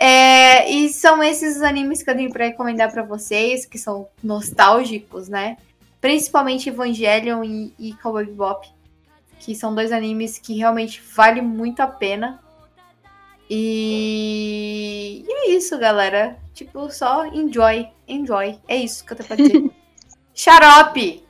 É, 0.00 0.70
e 0.70 0.88
são 0.88 1.22
esses 1.22 1.56
os 1.56 1.62
animes 1.62 2.02
que 2.02 2.10
eu 2.10 2.16
tenho 2.16 2.32
pra 2.32 2.46
recomendar 2.46 2.90
pra 2.90 3.02
vocês, 3.02 3.66
que 3.66 3.78
são 3.78 4.08
nostálgicos, 4.22 5.28
né? 5.28 5.58
Principalmente 6.02 6.68
Evangelion 6.68 7.44
e, 7.44 7.72
e 7.78 7.94
Cowboy 7.94 8.26
Bebop. 8.26 8.68
Que 9.38 9.54
são 9.54 9.74
dois 9.74 9.92
animes 9.92 10.36
que 10.36 10.58
realmente 10.58 11.00
valem 11.00 11.42
muito 11.42 11.80
a 11.80 11.86
pena. 11.86 12.42
E... 13.48 15.24
e 15.26 15.32
é 15.32 15.50
isso, 15.50 15.78
galera. 15.78 16.38
Tipo, 16.52 16.90
só 16.90 17.24
enjoy, 17.26 17.88
enjoy. 18.06 18.58
É 18.66 18.76
isso 18.76 19.04
que 19.04 19.12
eu 19.12 19.16
tenho 19.16 19.26
pra 19.28 19.36
dizer. 19.36 19.70
Xarope! 20.34 21.24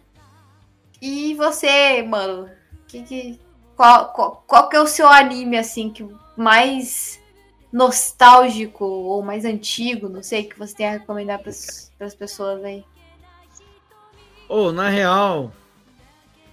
E 1.01 1.35
você, 1.35 2.03
mano? 2.03 2.49
Que, 2.89 3.03
que, 3.03 3.41
qual, 3.77 4.13
qual, 4.13 4.45
qual 4.47 4.69
que 4.69 4.77
é 4.77 4.81
o 4.81 4.87
seu 4.87 5.07
anime, 5.07 5.59
assim, 5.59 5.91
que 5.91 6.07
mais 6.37 7.21
nostálgico 7.73 8.85
ou 8.85 9.23
mais 9.23 9.45
antigo, 9.45 10.09
não 10.09 10.23
sei, 10.23 10.45
que 10.45 10.59
você 10.59 10.75
tem 10.75 10.87
a 10.87 10.93
recomendar 10.93 11.41
pras, 11.41 11.93
pras 11.99 12.15
pessoas 12.15 12.63
aí? 12.65 12.85
Ô, 14.49 14.71
na 14.73 14.89
real, 14.89 15.53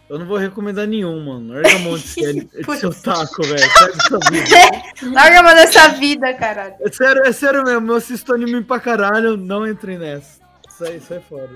eu 0.09 0.17
não 0.19 0.25
vou 0.25 0.37
recomendar 0.37 0.87
nenhum, 0.87 1.19
mano. 1.23 1.53
Larga 1.53 1.75
a 1.75 1.79
mão 1.79 1.97
de 1.97 2.07
ser- 2.07 2.33
de 2.33 2.45
Putz. 2.63 2.79
seu 2.79 2.93
taco, 2.93 3.43
velho. 3.43 3.59
Sai 3.59 3.91
dessa 3.91 4.19
vida. 4.31 5.11
Larga 5.13 5.39
a 5.39 5.43
mão 5.43 5.53
dessa 5.55 5.87
vida, 5.89 6.33
caralho. 6.33 6.75
É 6.79 6.91
sério, 6.91 7.23
é 7.25 7.31
sério 7.31 7.63
mesmo. 7.63 7.91
Eu 7.91 7.95
assisto 7.97 8.33
anime 8.33 8.63
pra 8.63 8.79
caralho, 8.79 9.35
não 9.37 9.67
entrei 9.67 9.97
nessa. 9.97 10.39
Sai, 10.69 10.99
sai 10.99 11.19
fora. 11.27 11.49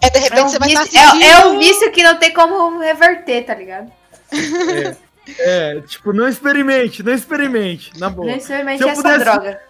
É, 0.00 0.10
de 0.10 0.18
repente 0.18 0.38
É 0.40 0.44
um, 0.44 0.48
você 0.48 0.58
vai 0.58 0.68
estar 0.68 0.82
vício, 0.84 1.00
assistindo. 1.00 1.22
é, 1.22 1.30
é 1.30 1.46
um 1.46 1.58
vício 1.58 1.92
que 1.92 2.02
não 2.02 2.16
tem 2.18 2.32
como 2.32 2.80
reverter, 2.80 3.44
tá 3.46 3.54
ligado? 3.54 3.90
É, 4.32 4.96
é, 5.76 5.80
tipo, 5.82 6.12
não 6.12 6.26
experimente, 6.26 7.04
não 7.04 7.12
experimente, 7.12 7.96
na 8.00 8.10
boa. 8.10 8.26
Não 8.28 8.36
experimente 8.36 8.78
Se 8.78 8.84
eu 8.84 8.88
essa 8.88 9.00
pudesse- 9.02 9.24
droga. 9.24 9.60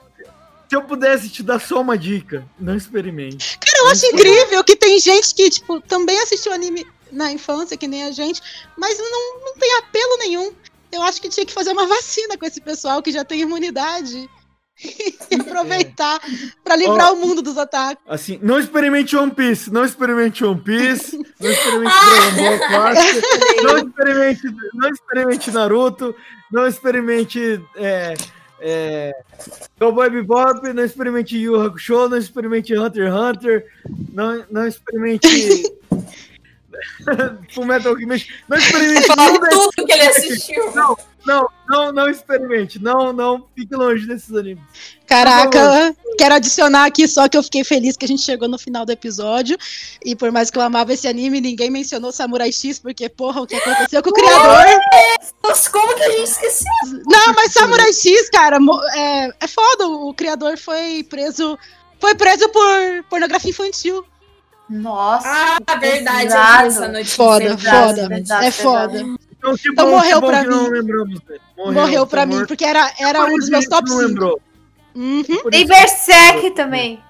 Se 0.72 0.76
eu 0.76 0.82
pudesse 0.82 1.28
te 1.28 1.42
dar 1.42 1.60
só 1.60 1.82
uma 1.82 1.98
dica, 1.98 2.48
não 2.58 2.74
experimente. 2.74 3.58
Cara, 3.58 3.78
eu 3.80 3.88
acho 3.88 4.06
incrível 4.06 4.64
que 4.64 4.74
tem 4.74 4.98
gente 4.98 5.34
que, 5.34 5.50
tipo, 5.50 5.82
também 5.82 6.18
assistiu 6.20 6.50
anime 6.50 6.86
na 7.10 7.30
infância, 7.30 7.76
que 7.76 7.86
nem 7.86 8.04
a 8.04 8.10
gente, 8.10 8.40
mas 8.74 8.96
não, 8.96 9.40
não 9.44 9.54
tem 9.58 9.70
apelo 9.80 10.16
nenhum. 10.20 10.50
Eu 10.90 11.02
acho 11.02 11.20
que 11.20 11.28
tinha 11.28 11.44
que 11.44 11.52
fazer 11.52 11.72
uma 11.72 11.86
vacina 11.86 12.38
com 12.38 12.46
esse 12.46 12.58
pessoal 12.58 13.02
que 13.02 13.12
já 13.12 13.22
tem 13.22 13.42
imunidade. 13.42 14.26
E 15.30 15.34
aproveitar 15.34 16.20
pra 16.64 16.74
livrar 16.74 17.10
Ó. 17.10 17.12
o 17.12 17.16
mundo 17.16 17.42
dos 17.42 17.56
ataques. 17.58 18.02
Assim, 18.08 18.40
não 18.42 18.58
experimente 18.58 19.14
One 19.14 19.30
Piece, 19.30 19.70
não 19.70 19.84
experimente 19.84 20.42
One 20.42 20.60
Piece, 20.60 21.18
não 21.38 21.50
experimente 21.50 21.94
Dragon 22.04 22.36
Ball 22.36 22.68
Clássico, 22.68 23.28
não 23.62 23.78
experimente, 23.78 24.42
não 24.74 24.88
experimente 24.88 25.50
Naruto, 25.50 26.16
não 26.50 26.66
experimente 26.66 27.62
é, 27.76 28.14
é, 28.64 29.12
Cowboy 29.78 30.08
Bebop, 30.08 30.72
não 30.72 30.84
experimente 30.84 31.36
Yu 31.36 31.60
Hakusho, 31.60 32.08
não 32.08 32.16
experimente 32.16 32.76
Hunter 32.78 33.08
x 33.08 33.14
Hunter, 33.14 33.66
não, 34.12 34.44
não 34.50 34.66
experimente 34.66 35.64
Fullmetal 37.52 37.92
Alchemist, 37.92 38.32
não 38.48 38.56
experimente 38.56 39.00
desses- 39.08 39.14
tudo 39.50 39.86
que 39.86 39.92
ele 39.92 40.02
assistiu. 40.02 40.74
Não, 40.74 40.96
não, 41.26 41.48
não, 41.68 41.92
não 41.92 42.08
experimente, 42.08 42.82
não, 42.82 43.12
não, 43.12 43.46
fique 43.54 43.74
longe 43.74 44.06
desses 44.06 44.34
animes. 44.34 44.62
Caraca, 45.06 45.94
quero 46.18 46.34
adicionar 46.34 46.84
aqui 46.86 47.06
só 47.06 47.28
que 47.28 47.36
eu 47.36 47.42
fiquei 47.42 47.64
feliz 47.64 47.96
que 47.96 48.04
a 48.04 48.08
gente 48.08 48.22
chegou 48.22 48.48
no 48.48 48.58
final 48.58 48.84
do 48.84 48.92
episódio. 48.92 49.56
E 50.04 50.16
por 50.16 50.32
mais 50.32 50.50
que 50.50 50.58
eu 50.58 50.62
amava 50.62 50.92
esse 50.92 51.06
anime, 51.06 51.40
ninguém 51.40 51.70
mencionou 51.70 52.12
Samurai 52.12 52.50
X, 52.50 52.78
porque, 52.78 53.08
porra, 53.08 53.42
o 53.42 53.46
que 53.46 53.54
aconteceu 53.54 54.02
com 54.02 54.10
o 54.10 54.12
criador. 54.12 54.80
Nossa, 55.42 55.70
como 55.70 55.94
que 55.94 56.02
a 56.02 56.10
gente 56.10 56.30
esqueceu? 56.30 56.72
Não, 57.06 57.34
mas 57.34 57.52
Samurai 57.52 57.92
X, 57.92 58.30
cara, 58.30 58.58
é, 58.94 59.30
é 59.40 59.46
foda. 59.46 59.86
O 59.86 60.14
criador 60.14 60.58
foi 60.58 61.04
preso. 61.04 61.58
Foi 62.00 62.14
preso 62.16 62.48
por 62.48 63.04
pornografia 63.08 63.50
infantil. 63.50 64.04
Nossa. 64.68 65.28
Ah, 65.66 65.76
verdade, 65.76 66.32
essa 66.32 66.88
notícia. 66.88 67.16
Foda, 67.16 67.56
Pesado, 67.56 68.00
foda. 68.00 68.08
pesado, 68.08 68.44
é 68.44 68.50
foda 68.50 69.04
então, 69.54 69.56
que 69.56 69.68
então 69.68 69.86
bom, 69.86 69.96
morreu 69.96 70.20
que 70.20 70.26
pra 70.26 70.42
mim. 70.42 70.48
Morreu, 71.56 71.72
morreu 71.72 72.06
pra 72.06 72.26
morto. 72.26 72.40
mim, 72.40 72.46
porque 72.46 72.64
era, 72.64 72.92
era 72.98 73.24
um 73.24 73.36
dos 73.36 73.48
meus 73.48 73.66
top 73.66 73.88
5. 73.88 74.40
Uhum. 74.94 75.24
E 75.52 75.64
Berserk 75.64 76.50
também. 76.52 77.02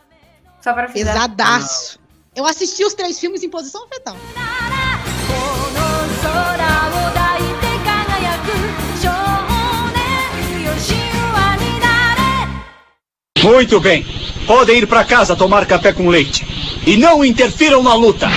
Só 0.60 0.72
pra 0.72 0.88
frisar. 0.88 1.14
Pesadaço. 1.14 2.00
Eu 2.34 2.46
assisti 2.46 2.84
os 2.84 2.94
três 2.94 3.18
filmes 3.18 3.42
em 3.42 3.50
posição 3.50 3.86
fetal. 3.88 4.16
Muito 13.42 13.80
bem. 13.80 14.06
Podem 14.46 14.78
ir 14.78 14.86
para 14.86 15.04
casa 15.04 15.34
tomar 15.34 15.66
café 15.66 15.92
com 15.92 16.08
leite. 16.08 16.46
E 16.86 16.96
não 16.96 17.24
interfiram 17.24 17.82
na 17.82 17.94
luta. 17.94 18.28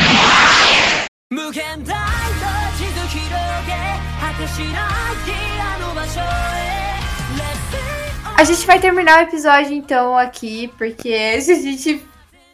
A 8.38 8.44
gente 8.44 8.68
vai 8.68 8.80
terminar 8.80 9.20
o 9.20 9.22
episódio 9.24 9.74
então 9.74 10.18
aqui, 10.18 10.68
porque 10.78 11.42
se 11.42 11.52
a 11.54 11.56
gente. 11.56 12.06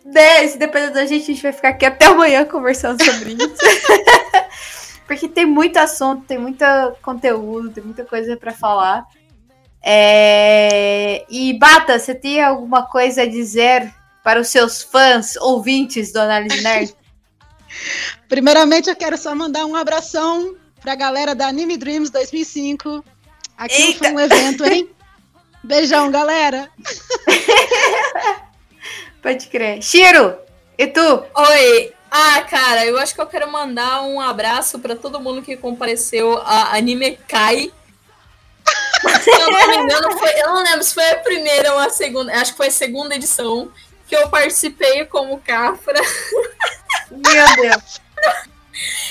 Né, 0.05 0.47
se 0.47 0.57
depender 0.57 0.91
da 0.91 1.05
gente, 1.05 1.23
a 1.23 1.25
gente 1.25 1.41
vai 1.41 1.51
ficar 1.51 1.69
aqui 1.69 1.85
até 1.85 2.05
amanhã 2.05 2.45
conversando 2.45 3.03
sobre 3.03 3.33
isso. 3.33 3.55
porque 5.05 5.27
tem 5.27 5.45
muito 5.45 5.77
assunto, 5.77 6.25
tem 6.25 6.37
muito 6.37 6.63
conteúdo, 7.01 7.71
tem 7.71 7.83
muita 7.83 8.05
coisa 8.05 8.37
para 8.37 8.51
falar. 8.51 9.05
É... 9.83 11.25
E 11.29 11.57
Bata, 11.57 11.99
você 11.99 12.15
tem 12.15 12.41
alguma 12.41 12.85
coisa 12.85 13.23
a 13.23 13.27
dizer 13.27 13.91
para 14.23 14.39
os 14.39 14.47
seus 14.47 14.83
fãs, 14.83 15.35
ouvintes 15.35 16.11
do 16.13 16.19
Análise 16.19 16.61
Nerd? 16.61 16.95
Primeiramente, 18.29 18.89
eu 18.89 18.95
quero 18.95 19.17
só 19.17 19.35
mandar 19.35 19.65
um 19.65 19.75
abração 19.75 20.55
pra 20.81 20.95
galera 20.95 21.33
da 21.33 21.47
Anime 21.47 21.77
Dreams 21.77 22.09
2005. 22.09 23.05
Aqui 23.57 23.97
foi 23.97 24.11
um 24.11 24.19
evento, 24.19 24.65
hein? 24.65 24.89
Beijão, 25.63 26.09
galera! 26.09 26.69
Pode 29.21 29.47
crer. 29.47 29.81
Shiro, 29.83 30.35
e 30.77 30.87
tu? 30.87 30.99
Oi! 31.35 31.93
Ah, 32.09 32.41
cara, 32.41 32.85
eu 32.85 32.97
acho 32.97 33.13
que 33.13 33.21
eu 33.21 33.27
quero 33.27 33.49
mandar 33.49 34.01
um 34.01 34.19
abraço 34.19 34.79
pra 34.79 34.95
todo 34.95 35.21
mundo 35.21 35.41
que 35.41 35.55
compareceu 35.55 36.39
a 36.39 36.75
Anime 36.75 37.17
Kai. 37.27 37.71
Se 39.21 39.29
eu 39.29 39.51
não 39.51 39.67
me 39.67 39.77
engano, 39.77 40.17
foi, 40.17 40.29
eu 40.41 40.49
não 40.49 40.63
lembro 40.63 40.83
se 40.83 40.93
foi 40.93 41.09
a 41.09 41.19
primeira 41.19 41.73
ou 41.73 41.79
a 41.79 41.89
segunda, 41.89 42.33
acho 42.33 42.51
que 42.51 42.57
foi 42.57 42.67
a 42.67 42.71
segunda 42.71 43.15
edição 43.15 43.71
que 44.07 44.15
eu 44.15 44.27
participei 44.29 45.05
como 45.05 45.39
Cafra. 45.39 46.01
Meu 47.09 47.55
Deus. 47.55 48.01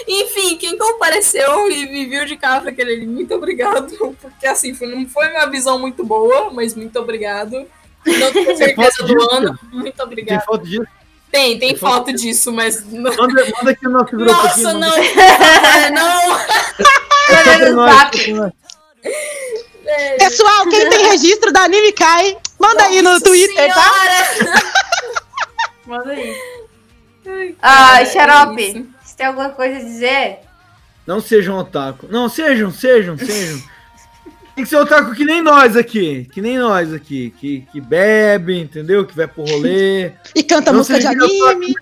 Enfim, 0.08 0.56
quem 0.56 0.76
compareceu 0.78 1.70
e 1.70 1.86
me 1.86 2.06
viu 2.06 2.24
de 2.24 2.36
Cafra, 2.36 2.70
aquele 2.70 2.92
ali, 2.94 3.06
muito 3.06 3.34
obrigado. 3.34 3.90
Porque 4.20 4.46
assim, 4.46 4.74
foi, 4.74 4.88
não 4.88 5.06
foi 5.08 5.28
uma 5.30 5.46
visão 5.46 5.78
muito 5.78 6.04
boa, 6.04 6.50
mas 6.52 6.74
muito 6.74 6.98
obrigado. 6.98 7.66
Não 8.06 8.32
tenho 8.32 8.56
certeza 8.56 8.90
foto 8.96 9.06
do 9.06 9.14
disso? 9.14 9.30
ano. 9.30 9.58
Muito 9.72 9.94
Tem 9.96 10.04
obrigado. 10.06 10.44
foto 10.44 10.64
disso? 10.64 10.86
Tem, 11.30 11.58
tem 11.58 11.68
Tem 11.68 11.76
foto 11.76 11.92
foto 12.06 12.12
disso, 12.14 12.50
mas. 12.52 12.84
não- 12.90 13.14
Manda, 13.14 13.44
manda 13.56 13.70
aqui 13.70 13.84
no 13.84 13.90
nosso 13.90 14.10
grupo. 14.16 14.32
Nossa, 14.32 14.72
não! 14.74 14.92
Ah, 14.92 15.90
não! 15.90 16.38
Pra 17.26 17.70
nós, 17.70 18.28
nós. 18.28 18.52
Pessoal, 20.18 20.66
quem 20.68 20.88
tem 20.88 21.08
registro 21.08 21.52
da 21.52 21.62
Anime 21.62 21.92
Kai, 21.92 22.36
manda 22.58 22.84
aí 22.84 23.00
no 23.02 23.10
Nossa 23.10 23.24
Twitter, 23.24 23.72
tá? 23.74 23.90
Senhora! 24.34 24.62
Manda 25.86 26.10
aí. 26.12 26.36
Ai, 27.26 27.56
Ah, 27.62 27.76
cara, 27.92 28.00
é 28.02 28.06
Xarope, 28.06 28.88
tem 29.20 29.26
alguma 29.26 29.50
coisa 29.50 29.76
a 29.76 29.80
dizer? 29.84 30.38
Não 31.06 31.20
sejam 31.20 31.58
otaku. 31.58 32.06
Não, 32.10 32.26
sejam, 32.26 32.70
sejam, 32.70 33.18
sejam. 33.18 33.60
Tem 34.54 34.64
que 34.64 34.70
ser 34.70 34.76
otaku 34.76 35.14
que 35.14 35.26
nem 35.26 35.42
nós 35.42 35.76
aqui. 35.76 36.24
Que 36.32 36.40
nem 36.40 36.58
nós 36.58 36.90
aqui. 36.94 37.34
Que, 37.38 37.60
que 37.70 37.80
bebe, 37.82 38.58
entendeu? 38.58 39.04
Que 39.06 39.14
vai 39.14 39.26
pro 39.26 39.44
rolê. 39.44 40.12
E 40.34 40.42
canta 40.42 40.70
Não 40.72 40.78
música 40.78 40.98
de 40.98 41.06
anime. 41.06 41.74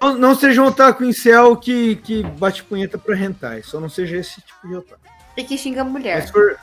Não, 0.00 0.18
não 0.18 0.34
sejam 0.34 0.66
otaku 0.66 1.04
em 1.04 1.12
céu 1.12 1.56
que, 1.56 1.96
que 1.96 2.22
bate 2.22 2.62
punheta 2.62 2.98
pra 2.98 3.16
hentai. 3.16 3.62
Só 3.62 3.80
não 3.80 3.88
seja 3.88 4.18
esse 4.18 4.42
tipo 4.42 4.68
de 4.68 4.76
otaku. 4.76 5.00
E 5.38 5.44
que 5.44 5.56
xinga 5.56 5.82
mulher. 5.84 6.30
For- 6.30 6.58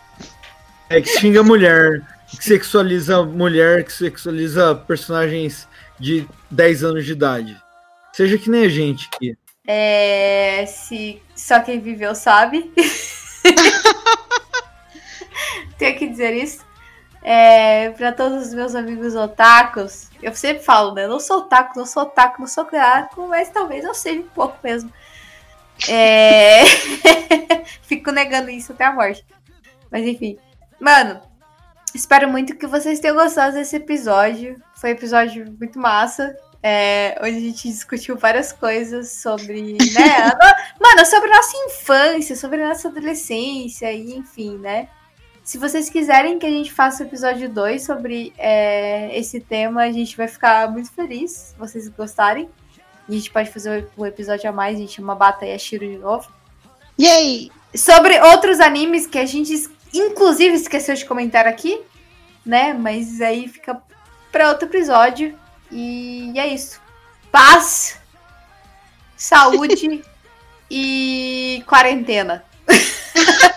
É 0.88 1.02
que 1.02 1.10
xinga 1.20 1.42
mulher. 1.42 2.02
Que 2.30 2.44
sexualiza 2.44 3.24
mulher. 3.24 3.84
Que 3.84 3.92
sexualiza 3.92 4.76
personagens 4.76 5.68
de 6.00 6.28
10 6.52 6.84
anos 6.84 7.06
de 7.06 7.12
idade. 7.14 7.58
Seja 8.14 8.38
que 8.38 8.52
nem 8.52 8.66
a 8.66 8.70
gente 8.70 9.10
aqui. 9.12 9.36
É, 9.68 10.66
se 10.68 11.22
só 11.36 11.60
quem 11.60 11.80
viveu 11.80 12.14
sabe. 12.14 12.72
Tenho 15.78 15.98
que 15.98 16.08
dizer 16.08 16.34
isso. 16.34 16.66
É, 17.22 17.90
para 17.90 18.12
todos 18.12 18.48
os 18.48 18.54
meus 18.54 18.76
amigos 18.76 19.16
otakus, 19.16 20.12
eu 20.22 20.34
sempre 20.36 20.64
falo, 20.64 20.94
né? 20.94 21.06
Eu 21.06 21.10
não 21.10 21.20
sou 21.20 21.40
otaku, 21.40 21.80
não 21.80 21.86
sou 21.86 22.04
otaku, 22.04 22.42
não 22.42 22.48
sou 22.48 22.64
otaku, 22.64 23.28
mas 23.28 23.50
talvez 23.50 23.84
eu 23.84 23.96
seja 23.96 24.20
um 24.20 24.28
pouco 24.28 24.58
mesmo. 24.64 24.94
É... 25.90 26.64
Fico 27.82 28.12
negando 28.12 28.52
isso 28.52 28.72
até 28.74 28.86
a 28.86 28.94
morte. 28.94 29.26
Mas 29.92 30.06
enfim. 30.06 30.38
Mano, 30.80 31.20
espero 31.94 32.30
muito 32.30 32.56
que 32.56 32.68
vocês 32.68 33.00
tenham 33.00 33.16
gostado 33.16 33.56
desse 33.56 33.76
episódio. 33.78 34.62
Foi 34.76 34.92
um 34.92 34.94
episódio 34.94 35.46
muito 35.60 35.80
massa. 35.80 36.36
É, 36.68 37.16
onde 37.22 37.38
a 37.38 37.40
gente 37.40 37.70
discutiu 37.70 38.18
várias 38.18 38.52
coisas 38.52 39.12
sobre, 39.12 39.74
né? 39.74 40.34
Mano, 40.82 41.06
sobre 41.06 41.30
nossa 41.30 41.56
infância, 41.68 42.36
sobre 42.36 42.66
nossa 42.66 42.88
adolescência, 42.88 43.94
e 43.94 44.16
enfim, 44.16 44.58
né? 44.58 44.88
Se 45.44 45.60
vocês 45.60 45.92
quiserem 45.92 46.40
que 46.40 46.46
a 46.48 46.50
gente 46.50 46.74
faça 46.74 47.04
o 47.04 47.06
episódio 47.06 47.48
2 47.48 47.84
sobre 47.84 48.34
é, 48.36 49.16
esse 49.16 49.40
tema, 49.40 49.84
a 49.84 49.92
gente 49.92 50.18
vai 50.18 50.28
ficar 50.28 50.72
muito 50.72 50.92
feliz, 50.92 51.32
se 51.32 51.56
vocês 51.56 51.88
gostarem. 51.90 52.50
E 53.08 53.14
a 53.14 53.16
gente 53.16 53.30
pode 53.30 53.52
fazer 53.52 53.88
um 53.96 54.04
episódio 54.04 54.50
a 54.50 54.52
mais, 54.52 54.76
a 54.76 54.80
gente 54.80 54.94
chama 54.94 55.14
Bata 55.14 55.46
e 55.46 55.54
a 55.54 55.60
Shiro 55.60 55.88
de 55.88 56.00
novo. 56.00 56.28
Yay! 57.00 57.52
Sobre 57.76 58.20
outros 58.20 58.60
animes 58.60 59.06
que 59.06 59.20
a 59.20 59.26
gente, 59.28 59.70
inclusive, 59.94 60.56
esqueceu 60.56 60.96
de 60.96 61.06
comentar 61.06 61.46
aqui, 61.46 61.80
né? 62.44 62.74
Mas 62.74 63.22
aí 63.22 63.48
fica 63.48 63.80
para 64.32 64.50
outro 64.50 64.68
episódio. 64.68 65.45
E 65.72 66.34
é 66.36 66.48
isso. 66.48 66.80
Paz, 67.32 67.98
saúde 69.16 70.04
e 70.70 71.64
quarentena. 71.68 72.44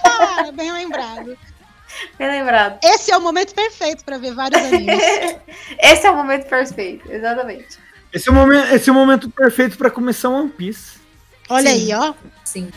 Ah, 0.04 0.50
bem 0.54 0.72
lembrado. 0.72 1.36
Bem 2.18 2.28
lembrado. 2.28 2.78
Esse 2.82 3.10
é 3.10 3.16
o 3.16 3.20
momento 3.20 3.54
perfeito 3.54 4.04
pra 4.04 4.18
ver 4.18 4.34
vários 4.34 4.62
animes. 4.62 5.02
Esse 5.80 6.06
é 6.06 6.10
o 6.10 6.16
momento 6.16 6.48
perfeito, 6.48 7.10
exatamente. 7.10 7.78
Esse 8.12 8.28
é 8.28 8.32
o 8.32 8.34
momento, 8.34 8.74
esse 8.74 8.88
é 8.88 8.92
o 8.92 8.94
momento 8.94 9.30
perfeito 9.30 9.76
pra 9.76 9.90
começar 9.90 10.30
One 10.30 10.48
Piece. 10.48 10.98
Olha 11.50 11.70
Sim. 11.70 11.92
aí, 11.92 11.94
ó. 11.94 12.14
Sim. 12.42 12.70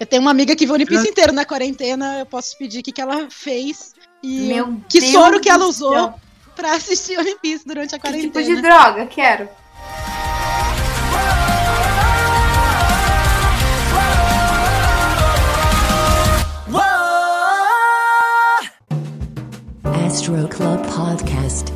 Eu 0.00 0.06
tenho 0.06 0.22
uma 0.22 0.30
amiga 0.30 0.54
que 0.56 0.64
viu 0.66 0.72
o 0.72 0.76
One 0.76 0.86
Piece 0.86 1.08
inteiro 1.08 1.32
na 1.32 1.44
quarentena. 1.44 2.18
Eu 2.18 2.26
posso 2.26 2.56
pedir 2.58 2.80
o 2.80 2.82
que, 2.82 2.92
que 2.92 3.00
ela 3.00 3.28
fez. 3.30 3.94
E 4.22 4.48
Meu 4.48 4.80
que 4.88 5.00
Deus 5.00 5.12
soro 5.12 5.40
que 5.40 5.48
ela 5.48 5.66
usou 5.66 5.92
céu. 5.94 6.14
pra 6.56 6.74
assistir 6.74 7.18
One 7.18 7.36
Piece 7.40 7.64
durante 7.66 7.94
a 7.94 7.98
Que 7.98 8.02
quarentena. 8.08 8.32
tipo 8.44 8.54
de 8.56 8.60
droga? 8.62 9.06
Quero. 9.06 9.48
Astro 20.06 20.48
Club 20.48 20.80
Podcast. 20.86 21.72